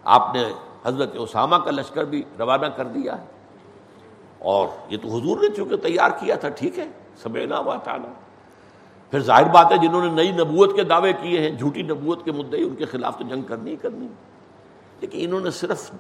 آپ 0.05 0.35
نے 0.35 0.53
حضرت 0.85 1.11
اسامہ 1.15 1.57
کا 1.57 1.71
لشکر 1.71 2.05
بھی 2.05 2.23
روانہ 2.39 2.67
کر 2.67 2.85
دیا 2.85 3.21
ہے۔ 3.21 3.27
اور 4.39 4.69
یہ 4.89 4.99
تو 5.03 5.09
حضور 5.09 5.37
نے 5.41 5.49
چونکہ 5.57 5.77
تیار 5.77 6.11
کیا 6.11 6.35
تھا، 6.35 6.49
ٹھیک 6.49 6.79
ہے۔ 6.79 6.89
سمینا 7.17 7.59
ہوا 7.59 7.77
تعالیٰ 7.77 8.13
پھر 9.11 9.21
ظاہر 9.21 9.45
بات 9.45 9.73
ہے، 9.73 9.79
جنہوں 9.79 10.07
نے 10.07 10.11
نئی 10.13 10.31
نبوت 10.31 10.77
کے 10.77 10.85
دعوے 10.85 11.13
کیے 11.13 11.41
ہیں، 11.41 11.51
جھوٹی 11.51 11.83
نبوت 11.83 12.25
کے 12.25 12.33
مدعے، 12.33 12.63
ان 12.63 12.75
کے 12.75 12.85
خلاف 12.85 13.19
تو 13.19 13.25
جنگ 13.25 13.43
کرنی 13.43 13.71
ہی 13.71 13.77
کرنی۔ 13.77 14.09
لیکن 15.01 15.19
انہوں 15.23 15.41
نے 15.41 15.51
صرف 15.51 15.91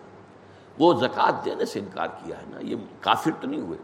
وہ 0.81 0.95
زکوٰۃ 0.95 1.45
دینے 1.45 1.64
سے 1.64 1.78
انکار 1.78 2.07
کیا 2.07 2.37
ہے 2.37 2.43
نا، 2.49 2.59
یہ 2.61 2.76
کافر 3.01 3.31
تو 3.41 3.49
نہیں 3.49 3.61
ہوئے۔ 3.61 3.78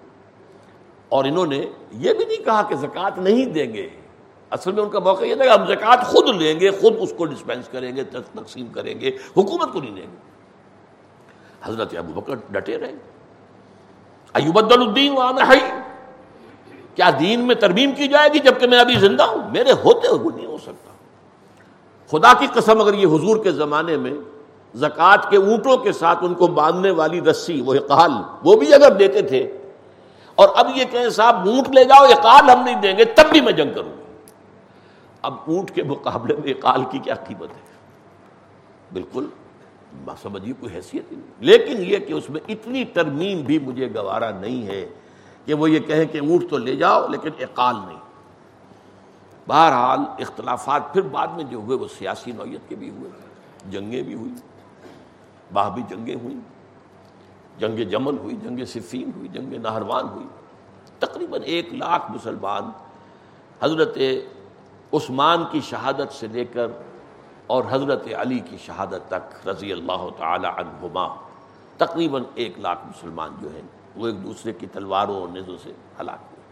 اور 1.09 1.24
انہوں 1.24 1.47
نے 1.47 1.66
یہ 1.92 2.12
بھی 2.12 2.24
نہیں 2.24 2.44
کہا 2.44 2.62
کہ 2.62 2.74
زکوٰۃ 2.74 3.11
نہیں 3.16 3.47
دیں 3.47 3.74
گے۔ 3.74 3.88
اصل 4.51 4.72
میں 4.72 4.82
ان 4.82 4.90
کا 4.90 4.99
موقع 4.99 5.24
یہ 5.24 5.34
تھا 5.34 5.44
کہ 5.44 5.51
ہم 5.51 5.66
زکوٰۃ 5.66 6.03
خود 6.03 6.36
لیں 6.36 6.61
گے، 6.61 6.70
خود 6.70 6.94
اس 7.01 7.12
کو 7.16 7.24
ڈسپینس 7.24 7.68
کریں 7.68 7.97
گے 7.97 8.05
تقسیم 8.05 8.66
کریں 8.66 9.01
گے، 9.01 9.09
حکومت 9.09 9.72
کو 9.72 9.80
نہیں 9.80 9.94
لیں 9.94 10.07
گے۔ 10.12 10.16
حضرت 11.62 11.97
ابو 11.97 12.20
بکر 12.20 12.34
ڈٹے 12.51 12.78
رہے۔ 12.78 12.92
ایوبد 14.34 14.72
الدین 14.72 15.12
وانا 15.12 15.49
ہے 15.49 15.59
کیا 16.94 17.11
دین 17.20 17.40
میں 17.40 17.55
ترمیم 17.55 17.92
کی 17.92 18.09
جائے 18.09 18.28
گی 18.34 18.38
جبکہ 18.38 18.66
میں 18.66 18.78
ابھی 18.78 18.94
زندہ 18.94 19.22
ہوں؟ 19.22 19.51
میرے 19.51 19.72
ہوتے 19.72 20.09
ہوئے 20.09 20.36
نہیں 20.36 20.47
ہو 20.47 20.59
سکتا۔ 20.59 20.92
خدا 22.11 22.32
کی 22.38 22.47
قسم 22.55 22.80
اگر 22.80 22.94
یہ 22.94 23.07
حضور 23.07 23.44
کے 23.44 23.53
زمانے 23.53 23.97
میں 23.97 24.14
زکوٰۃ 24.76 25.30
کے 25.30 25.36
اونٹوں 25.36 25.76
کے 25.76 25.92
ساتھ 25.92 26.18
ان 26.22 26.34
کو 26.34 26.46
باندھنے 26.46 26.90
والی 26.90 27.20
رسی، 27.20 27.60
وہ 27.60 27.74
اقال 27.74 28.10
وہ 28.44 28.56
بھی 28.56 28.74
اگر 28.74 28.92
دیتے 28.92 29.22
تھے۔ 29.22 29.58
اور 30.34 30.48
اب 30.54 30.68
یہ 30.74 30.84
کہیں 30.90 31.10
صاحب، 31.10 31.48
اونٹ 31.48 31.68
لے 31.68 31.84
جاؤ 31.84 32.04
اقال 32.04 32.50
ہم 32.50 32.64
نہیں 32.64 32.80
دیں 32.80 32.98
گے، 32.98 33.04
تب 33.04 33.24
بھی 33.32 33.40
میں 33.40 33.52
جنگ 33.52 33.74
کروں 33.74 33.90
گا۔ 33.90 34.02
اب 35.22 35.34
اونٹ 35.48 35.70
کے 35.70 35.82
مقابلے 35.82 36.36
میں 36.44 36.50
اقال 36.50 36.84
کی 36.90 36.98
کیا 36.98 37.14
قیمت 37.14 37.50
ہے؟ 37.50 37.66
بالکل 38.92 39.26
سمجھیے 40.22 40.54
کوئی 40.60 40.74
حیثیت 40.74 41.12
نہیں۔ 41.12 41.22
لیکن 41.40 41.76
یہ 41.78 41.96
کہ 41.96 42.12
اس 42.12 42.30
میں 42.30 42.40
اتنی 42.48 42.84
ترمیم 42.84 43.40
بھی 43.40 43.58
مجھے 43.58 43.88
گوارا 43.94 44.30
نہیں 44.30 44.66
ہے 44.66 44.88
کہ 45.44 45.54
وہ 45.54 45.70
یہ 45.70 45.78
کہیں 45.78 46.04
کہ 46.04 46.18
اونٹ 46.18 46.50
تو 46.50 46.58
لے 46.58 46.76
جاؤ، 46.76 47.06
لیکن 47.06 47.30
اقال 47.40 47.74
نہیں۔ 47.86 47.98
بہرحال 49.48 50.00
اختلافات 50.18 50.92
پھر 50.92 51.02
بعد 51.02 51.26
میں 51.26 51.44
جو 51.44 51.58
ہوئے، 51.58 51.78
وہ 51.78 51.86
سیاسی 51.98 52.32
نوعیت 52.32 52.68
کے 52.68 52.74
بھی 52.74 52.90
ہوئے، 52.90 53.10
جنگیں 53.70 54.02
بھی 54.02 54.14
ہوئی۔ 54.14 54.32
باہبی 55.53 55.82
جنگیں 55.88 56.14
ہوئیں، 56.14 56.40
جنگ 57.59 57.76
جمل 57.76 58.18
ہوئی، 58.18 58.36
جنگ 58.36 58.64
صفین 58.64 59.11
ہوئی، 59.16 59.28
جنگ 59.28 59.53
نہروان 59.53 60.09
ہوئی۔ 60.09 60.26
تقریباً 60.99 61.40
ایک 61.44 61.74
لاکھ 61.74 62.11
مسلمان 62.11 62.70
حضرت 63.62 63.99
عثمان 64.92 65.44
کی 65.51 65.61
شہادت 65.61 66.12
سے 66.12 66.26
لے 66.26 66.44
کر 66.44 66.66
اور 67.47 67.64
حضرت 67.70 68.07
علی 68.18 68.38
کی 68.38 68.57
شہادت 68.59 69.09
تک 69.09 69.49
رضی 69.49 69.72
اللہ 69.72 70.09
تعالی 70.18 70.47
عنہما 70.47 71.14
تقریباً 71.76 72.22
ایک 72.34 72.59
لاکھ 72.59 72.86
مسلمان 72.86 73.30
جو 73.40 73.53
ہیں، 73.55 73.62
وہ 73.97 74.07
ایک 74.07 74.24
دوسرے 74.24 74.53
کی 74.53 74.66
تلواروں 74.66 75.20
اور 75.20 75.28
نظروں 75.28 75.57
سے 75.62 75.72
ہلاک 76.01 76.18
ہوئے۔ 76.30 76.44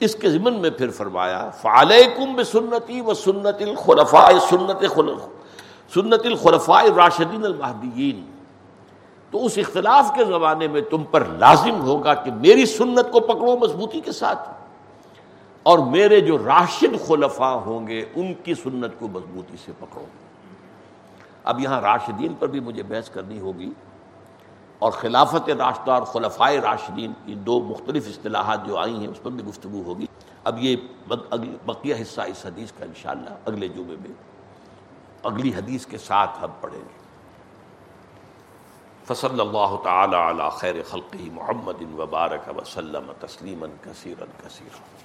اس 0.00 0.14
کے 0.14 0.30
ضمن 0.30 0.54
میں 0.54 0.70
پھر 0.70 0.90
فرمایا 0.90 1.50
فعلیکم 1.50 2.34
بسنتی 2.36 3.00
و 3.00 3.14
سنت 3.14 3.62
الخلفاء 3.62 4.30
سنت 4.50 4.84
سنت 5.94 6.20
الخلفاء 6.24 6.82
راشدین 6.96 7.44
المہدیین۔ 7.44 8.32
تو 9.30 9.44
اس 9.44 9.58
اختلاف 9.58 10.10
کے 10.14 10.24
زمانے 10.24 10.68
میں 10.68 10.80
تم 10.80 11.04
پر 11.04 11.24
لازم 11.24 11.80
ہوگا 11.80 12.14
کہ 12.14 12.30
میری 12.30 12.66
سنت 12.66 13.12
کو 13.12 13.20
پکڑو 13.20 13.56
مضبوطی 13.56 14.00
کے 14.00 14.12
ساتھ۔ 14.12 14.48
اور 15.62 15.78
میرے 15.78 16.20
جو 16.20 16.38
راشد 16.38 17.06
خلفاء 17.06 17.52
ہوں 17.52 17.86
گے، 17.86 18.04
ان 18.14 18.34
کی 18.34 18.54
سنت 18.54 18.92
کو 18.98 19.08
مضبوطی 19.08 19.56
سے 19.64 19.72
پکڑو۔ 19.78 20.04
اب 21.44 21.60
یہاں 21.60 21.80
راشدین 21.80 22.34
پر 22.34 22.46
بھی 22.46 22.60
مجھے 22.60 22.82
بحث 22.82 23.10
کرنی 23.10 23.38
ہوگی۔ 23.38 23.70
اور 24.78 24.92
خلافت 24.92 25.50
راشدہ 25.50 25.90
اور 25.90 26.02
خلفائے 26.02 26.60
راشدین 26.60 27.12
کی 27.26 27.34
دو 27.34 27.60
مختلف 27.60 28.08
اصطلاحات 28.08 28.66
جو 28.66 28.78
آئی 28.78 28.96
ہیں، 28.96 29.06
اس 29.06 29.22
پر 29.22 29.30
بھی 29.30 29.44
گفتگو 29.44 29.82
ہوگی۔ 29.86 30.06
اب 30.44 30.58
یہ 30.58 30.76
بقیہ 31.66 31.94
حصہ 32.02 32.20
اس 32.20 32.46
حدیث 32.46 32.72
کا 32.72 32.84
انشاءاللہ 32.84 33.30
اگلے 33.46 33.68
جمعے 33.68 33.96
میں 34.00 34.31
اگلی 35.22 35.54
حدیث 35.54 35.86
کے 35.86 35.98
ساتھ 35.98 36.44
ہم 36.44 36.50
پڑھیں 36.60 36.80
گے۔ 36.80 37.02
فصل 39.04 39.40
اللہ 39.40 39.76
تعالی 39.84 40.16
علی 40.16 40.42
خیر 40.52 40.74
خلقی 40.90 41.30
محمد 41.32 41.82
وبارک 41.98 42.48
وسلم 42.56 43.12
تسلیما 43.20 43.66
کثیرا 43.82 44.24
کثیرا۔ 44.44 45.01